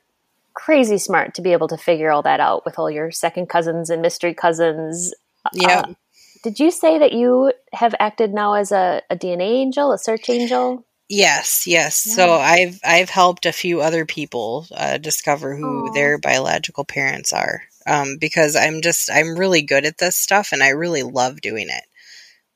crazy 0.53 0.97
smart 0.97 1.33
to 1.35 1.41
be 1.41 1.53
able 1.53 1.67
to 1.67 1.77
figure 1.77 2.11
all 2.11 2.21
that 2.21 2.39
out 2.39 2.65
with 2.65 2.79
all 2.79 2.89
your 2.89 3.11
second 3.11 3.47
cousins 3.47 3.89
and 3.89 4.01
mystery 4.01 4.33
cousins. 4.33 5.13
Yeah. 5.53 5.79
Uh, 5.79 5.93
did 6.43 6.59
you 6.59 6.71
say 6.71 6.99
that 6.99 7.13
you 7.13 7.53
have 7.73 7.95
acted 7.99 8.33
now 8.33 8.53
as 8.53 8.71
a, 8.71 9.01
a 9.09 9.15
DNA 9.15 9.61
angel, 9.61 9.91
a 9.91 9.97
search 9.97 10.29
angel? 10.29 10.85
Yes, 11.09 11.67
yes. 11.67 12.05
Yeah. 12.07 12.13
So 12.13 12.33
I've 12.33 12.79
I've 12.85 13.09
helped 13.09 13.45
a 13.45 13.51
few 13.51 13.81
other 13.81 14.05
people 14.05 14.65
uh, 14.71 14.97
discover 14.97 15.55
who 15.55 15.83
Aww. 15.89 15.93
their 15.93 16.17
biological 16.17 16.85
parents 16.85 17.33
are 17.33 17.63
um, 17.85 18.17
because 18.17 18.55
I'm 18.55 18.81
just 18.81 19.11
I'm 19.11 19.37
really 19.37 19.61
good 19.61 19.85
at 19.85 19.97
this 19.97 20.15
stuff 20.15 20.49
and 20.51 20.63
I 20.63 20.69
really 20.69 21.03
love 21.03 21.41
doing 21.41 21.67
it. 21.69 21.83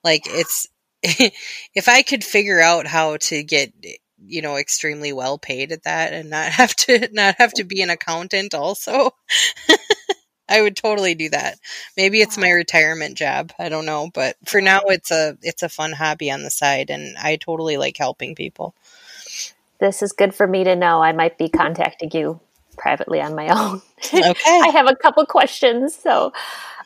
Like 0.04 0.24
it's 0.26 0.68
if 1.04 1.90
I 1.90 2.02
could 2.02 2.24
figure 2.24 2.62
out 2.62 2.88
how 2.88 3.18
to 3.18 3.44
get 3.44 3.74
you 4.26 4.42
know 4.42 4.56
extremely 4.56 5.14
well 5.14 5.38
paid 5.38 5.72
at 5.72 5.84
that 5.84 6.14
and 6.14 6.30
not 6.30 6.46
have 6.52 6.76
to 6.76 7.10
not 7.12 7.36
have 7.38 7.54
to 7.54 7.64
be 7.64 7.82
an 7.82 7.90
accountant 7.90 8.54
also 8.54 9.12
I 10.48 10.62
would 10.62 10.76
totally 10.76 11.16
do 11.16 11.30
that. 11.30 11.58
Maybe 11.98 12.22
it's 12.22 12.38
my 12.38 12.50
retirement 12.52 13.18
job. 13.18 13.52
I 13.58 13.70
don't 13.70 13.86
know, 13.86 14.10
but 14.14 14.36
for 14.46 14.62
now 14.62 14.82
it's 14.86 15.12
a 15.12 15.38
it's 15.42 15.64
a 15.64 15.70
fun 15.70 15.92
hobby 15.92 16.30
on 16.30 16.44
the 16.44 16.50
side 16.50 16.90
and 16.90 17.18
I 17.18 17.38
totally 17.38 17.78
like 17.78 17.98
helping 17.98 18.36
people. 18.36 18.76
This 19.80 20.02
is 20.02 20.12
good 20.12 20.34
for 20.34 20.48
me 20.48 20.64
to 20.64 20.76
know. 20.76 21.02
I 21.02 21.12
might 21.12 21.38
be 21.38 21.50
contacting 21.50 22.12
you 22.14 22.40
privately 22.78 23.22
on 23.22 23.36
my 23.36 23.48
own. 23.50 23.82
Okay. 24.14 24.62
I 24.64 24.70
have 24.70 24.88
a 24.88 24.96
couple 24.96 25.26
questions 25.26 25.96
so 25.96 26.32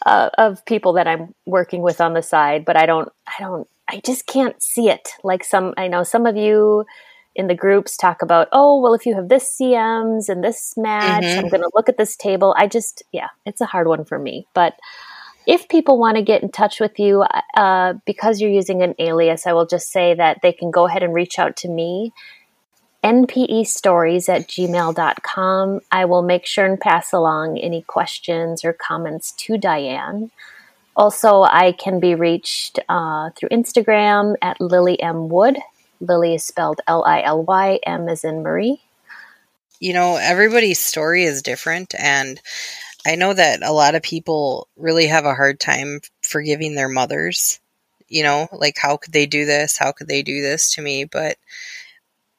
uh, 0.05 0.29
of 0.37 0.63
people 0.65 0.93
that 0.93 1.07
I'm 1.07 1.33
working 1.45 1.81
with 1.81 1.99
on 1.99 2.13
the 2.13 2.23
side, 2.23 2.65
but 2.65 2.77
I 2.77 2.85
don't 2.85 3.11
I 3.27 3.33
don't 3.39 3.67
I 3.87 4.01
just 4.05 4.25
can't 4.25 4.61
see 4.61 4.89
it. 4.89 5.09
Like 5.23 5.43
some 5.43 5.73
I 5.77 5.87
know 5.87 6.03
some 6.03 6.25
of 6.25 6.37
you 6.37 6.85
in 7.35 7.47
the 7.47 7.55
groups 7.55 7.95
talk 7.95 8.21
about, 8.21 8.47
oh, 8.51 8.81
well, 8.81 8.93
if 8.93 9.05
you 9.05 9.15
have 9.15 9.29
this 9.29 9.57
CMs 9.59 10.29
and 10.29 10.43
this 10.43 10.75
match, 10.75 11.23
mm-hmm. 11.23 11.39
I'm 11.39 11.49
going 11.49 11.61
to 11.61 11.71
look 11.73 11.89
at 11.89 11.97
this 11.97 12.15
table. 12.15 12.55
I 12.57 12.67
just, 12.67 13.03
yeah, 13.11 13.29
it's 13.45 13.61
a 13.61 13.65
hard 13.65 13.87
one 13.87 14.05
for 14.05 14.19
me. 14.19 14.47
But 14.53 14.73
if 15.47 15.67
people 15.69 15.97
want 15.97 16.17
to 16.17 16.23
get 16.23 16.43
in 16.43 16.49
touch 16.49 16.79
with 16.79 16.99
you 16.99 17.25
uh, 17.55 17.93
because 18.05 18.41
you're 18.41 18.51
using 18.51 18.81
an 18.81 18.95
alias, 18.99 19.47
I 19.47 19.53
will 19.53 19.65
just 19.65 19.91
say 19.91 20.13
that 20.15 20.39
they 20.41 20.51
can 20.51 20.71
go 20.71 20.85
ahead 20.85 21.03
and 21.03 21.13
reach 21.13 21.39
out 21.39 21.55
to 21.57 21.69
me. 21.69 22.13
NPE 23.03 23.65
stories 23.65 24.27
at 24.27 24.47
gmail.com. 24.47 25.79
I 25.91 26.05
will 26.05 26.21
make 26.21 26.45
sure 26.45 26.65
and 26.65 26.79
pass 26.79 27.13
along 27.13 27.57
any 27.57 27.81
questions 27.81 28.65
or 28.65 28.73
comments 28.73 29.31
to 29.33 29.57
Diane. 29.57 30.31
Also, 30.95 31.43
I 31.43 31.71
can 31.71 32.01
be 32.01 32.13
reached 32.13 32.77
uh, 32.89 33.29
through 33.31 33.49
Instagram 33.49 34.35
at 34.41 34.59
Lily 34.59 35.01
M. 35.01 35.29
Wood. 35.29 35.57
Lily 35.99 36.35
is 36.35 36.43
spelled 36.43 36.81
L 36.87 37.03
I 37.05 37.23
L 37.23 37.43
Y, 37.43 37.79
M 37.85 38.07
is 38.09 38.23
in 38.23 38.41
Marie. 38.41 38.81
You 39.79 39.93
know, 39.93 40.17
everybody's 40.17 40.79
story 40.79 41.23
is 41.23 41.41
different. 41.41 41.95
And 41.97 42.41
I 43.05 43.15
know 43.15 43.33
that 43.33 43.63
a 43.63 43.71
lot 43.71 43.95
of 43.95 44.01
people 44.01 44.67
really 44.75 45.07
have 45.07 45.25
a 45.25 45.35
hard 45.35 45.59
time 45.59 46.01
forgiving 46.21 46.75
their 46.75 46.89
mothers. 46.89 47.59
You 48.07 48.23
know, 48.23 48.47
like, 48.51 48.77
how 48.77 48.97
could 48.97 49.13
they 49.13 49.25
do 49.25 49.45
this? 49.45 49.77
How 49.77 49.91
could 49.91 50.07
they 50.07 50.23
do 50.23 50.41
this 50.41 50.71
to 50.71 50.81
me? 50.81 51.05
But 51.05 51.37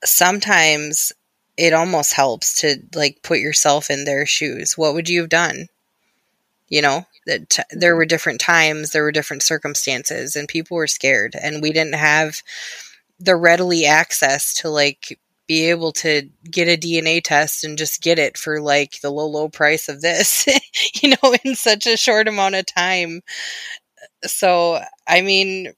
sometimes 0.04 1.12
it 1.56 1.72
almost 1.72 2.12
helps 2.12 2.60
to, 2.60 2.76
like, 2.94 3.22
put 3.22 3.38
yourself 3.38 3.88
in 3.90 4.04
their 4.04 4.26
shoes. 4.26 4.76
What 4.76 4.94
would 4.94 5.08
you 5.08 5.20
have 5.20 5.28
done? 5.28 5.68
You 6.68 6.82
know, 6.82 7.06
that 7.26 7.50
t- 7.50 7.62
there 7.70 7.96
were 7.96 8.06
different 8.06 8.40
times, 8.40 8.90
there 8.90 9.02
were 9.02 9.12
different 9.12 9.42
circumstances, 9.42 10.36
and 10.36 10.48
people 10.48 10.76
were 10.76 10.86
scared. 10.86 11.36
And 11.40 11.62
we 11.62 11.72
didn't 11.72 11.94
have 11.94 12.42
the 13.20 13.36
readily 13.36 13.86
access 13.86 14.54
to 14.54 14.70
like 14.70 15.18
be 15.46 15.68
able 15.68 15.92
to 15.92 16.28
get 16.48 16.68
a 16.68 16.76
DNA 16.76 17.20
test 17.22 17.64
and 17.64 17.76
just 17.76 18.02
get 18.02 18.18
it 18.18 18.38
for 18.38 18.60
like 18.60 19.00
the 19.00 19.10
low, 19.10 19.26
low 19.26 19.48
price 19.48 19.88
of 19.88 20.00
this, 20.00 20.46
you 21.02 21.10
know, 21.10 21.34
in 21.44 21.54
such 21.54 21.86
a 21.86 21.96
short 21.96 22.28
amount 22.28 22.54
of 22.54 22.66
time. 22.66 23.20
So, 24.22 24.80
I 25.08 25.22
mean, 25.22 25.72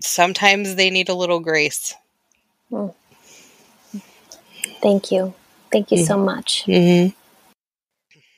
sometimes 0.00 0.74
they 0.74 0.90
need 0.90 1.08
a 1.08 1.14
little 1.14 1.40
grace. 1.40 1.94
Mm. 2.70 2.94
Thank 4.82 5.10
you. 5.10 5.34
Thank 5.70 5.90
you 5.90 5.98
mm-hmm. 5.98 6.06
so 6.06 6.18
much. 6.18 6.64
Mm-hmm. 6.66 7.14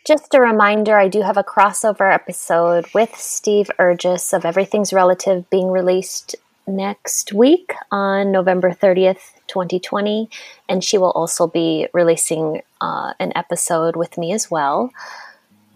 Just 0.07 0.35
a 0.35 0.40
reminder 0.40 0.98
I 0.98 1.09
do 1.09 1.23
have 1.23 1.36
a 1.36 1.44
crossover 1.44 2.12
episode 2.12 2.86
with 2.94 3.16
Steve 3.16 3.70
Urgis 3.78 4.32
of 4.32 4.44
Everything's 4.44 4.93
Relative 4.93 5.48
being 5.51 5.70
released 5.70 6.36
next 6.70 7.32
week 7.32 7.74
on 7.90 8.32
November 8.32 8.70
30th, 8.70 9.34
2020. 9.48 10.30
And 10.68 10.82
she 10.82 10.98
will 10.98 11.10
also 11.10 11.47
be 11.47 11.88
releasing 11.92 12.62
uh, 12.80 13.14
an 13.18 13.32
episode 13.34 13.97
with 13.97 14.16
me 14.16 14.32
as 14.32 14.51
well. 14.51 14.90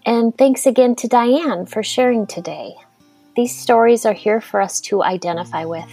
And 0.06 0.36
thanks 0.36 0.66
again 0.66 0.94
to 0.96 1.08
Diane 1.08 1.66
for 1.66 1.82
sharing 1.82 2.26
today. 2.26 2.74
These 3.36 3.58
stories 3.58 4.06
are 4.06 4.12
here 4.12 4.40
for 4.40 4.60
us 4.60 4.80
to 4.82 5.02
identify 5.02 5.64
with. 5.64 5.90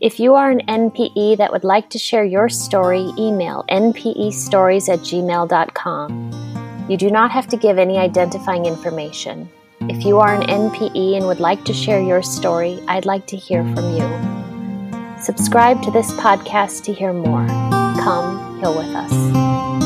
If 0.00 0.20
you 0.20 0.34
are 0.34 0.50
an 0.50 0.60
NPE 0.66 1.38
that 1.38 1.52
would 1.52 1.64
like 1.64 1.88
to 1.90 1.98
share 1.98 2.24
your 2.24 2.48
story, 2.48 3.10
email 3.18 3.64
npestories 3.70 4.88
at 4.92 4.98
gmail.com. 5.00 6.86
You 6.88 6.96
do 6.96 7.10
not 7.10 7.30
have 7.30 7.46
to 7.48 7.56
give 7.56 7.78
any 7.78 7.96
identifying 7.98 8.66
information. 8.66 9.48
If 9.88 10.04
you 10.04 10.18
are 10.18 10.34
an 10.34 10.42
NPE 10.42 11.16
and 11.16 11.26
would 11.28 11.38
like 11.38 11.64
to 11.64 11.72
share 11.72 12.02
your 12.02 12.20
story, 12.20 12.80
I'd 12.88 13.06
like 13.06 13.26
to 13.26 13.36
hear 13.36 13.62
from 13.74 13.94
you. 13.94 15.22
Subscribe 15.22 15.80
to 15.82 15.92
this 15.92 16.10
podcast 16.12 16.82
to 16.84 16.92
hear 16.92 17.12
more. 17.12 17.46
Come 17.46 18.60
heal 18.60 18.76
with 18.76 18.94
us. 18.94 19.85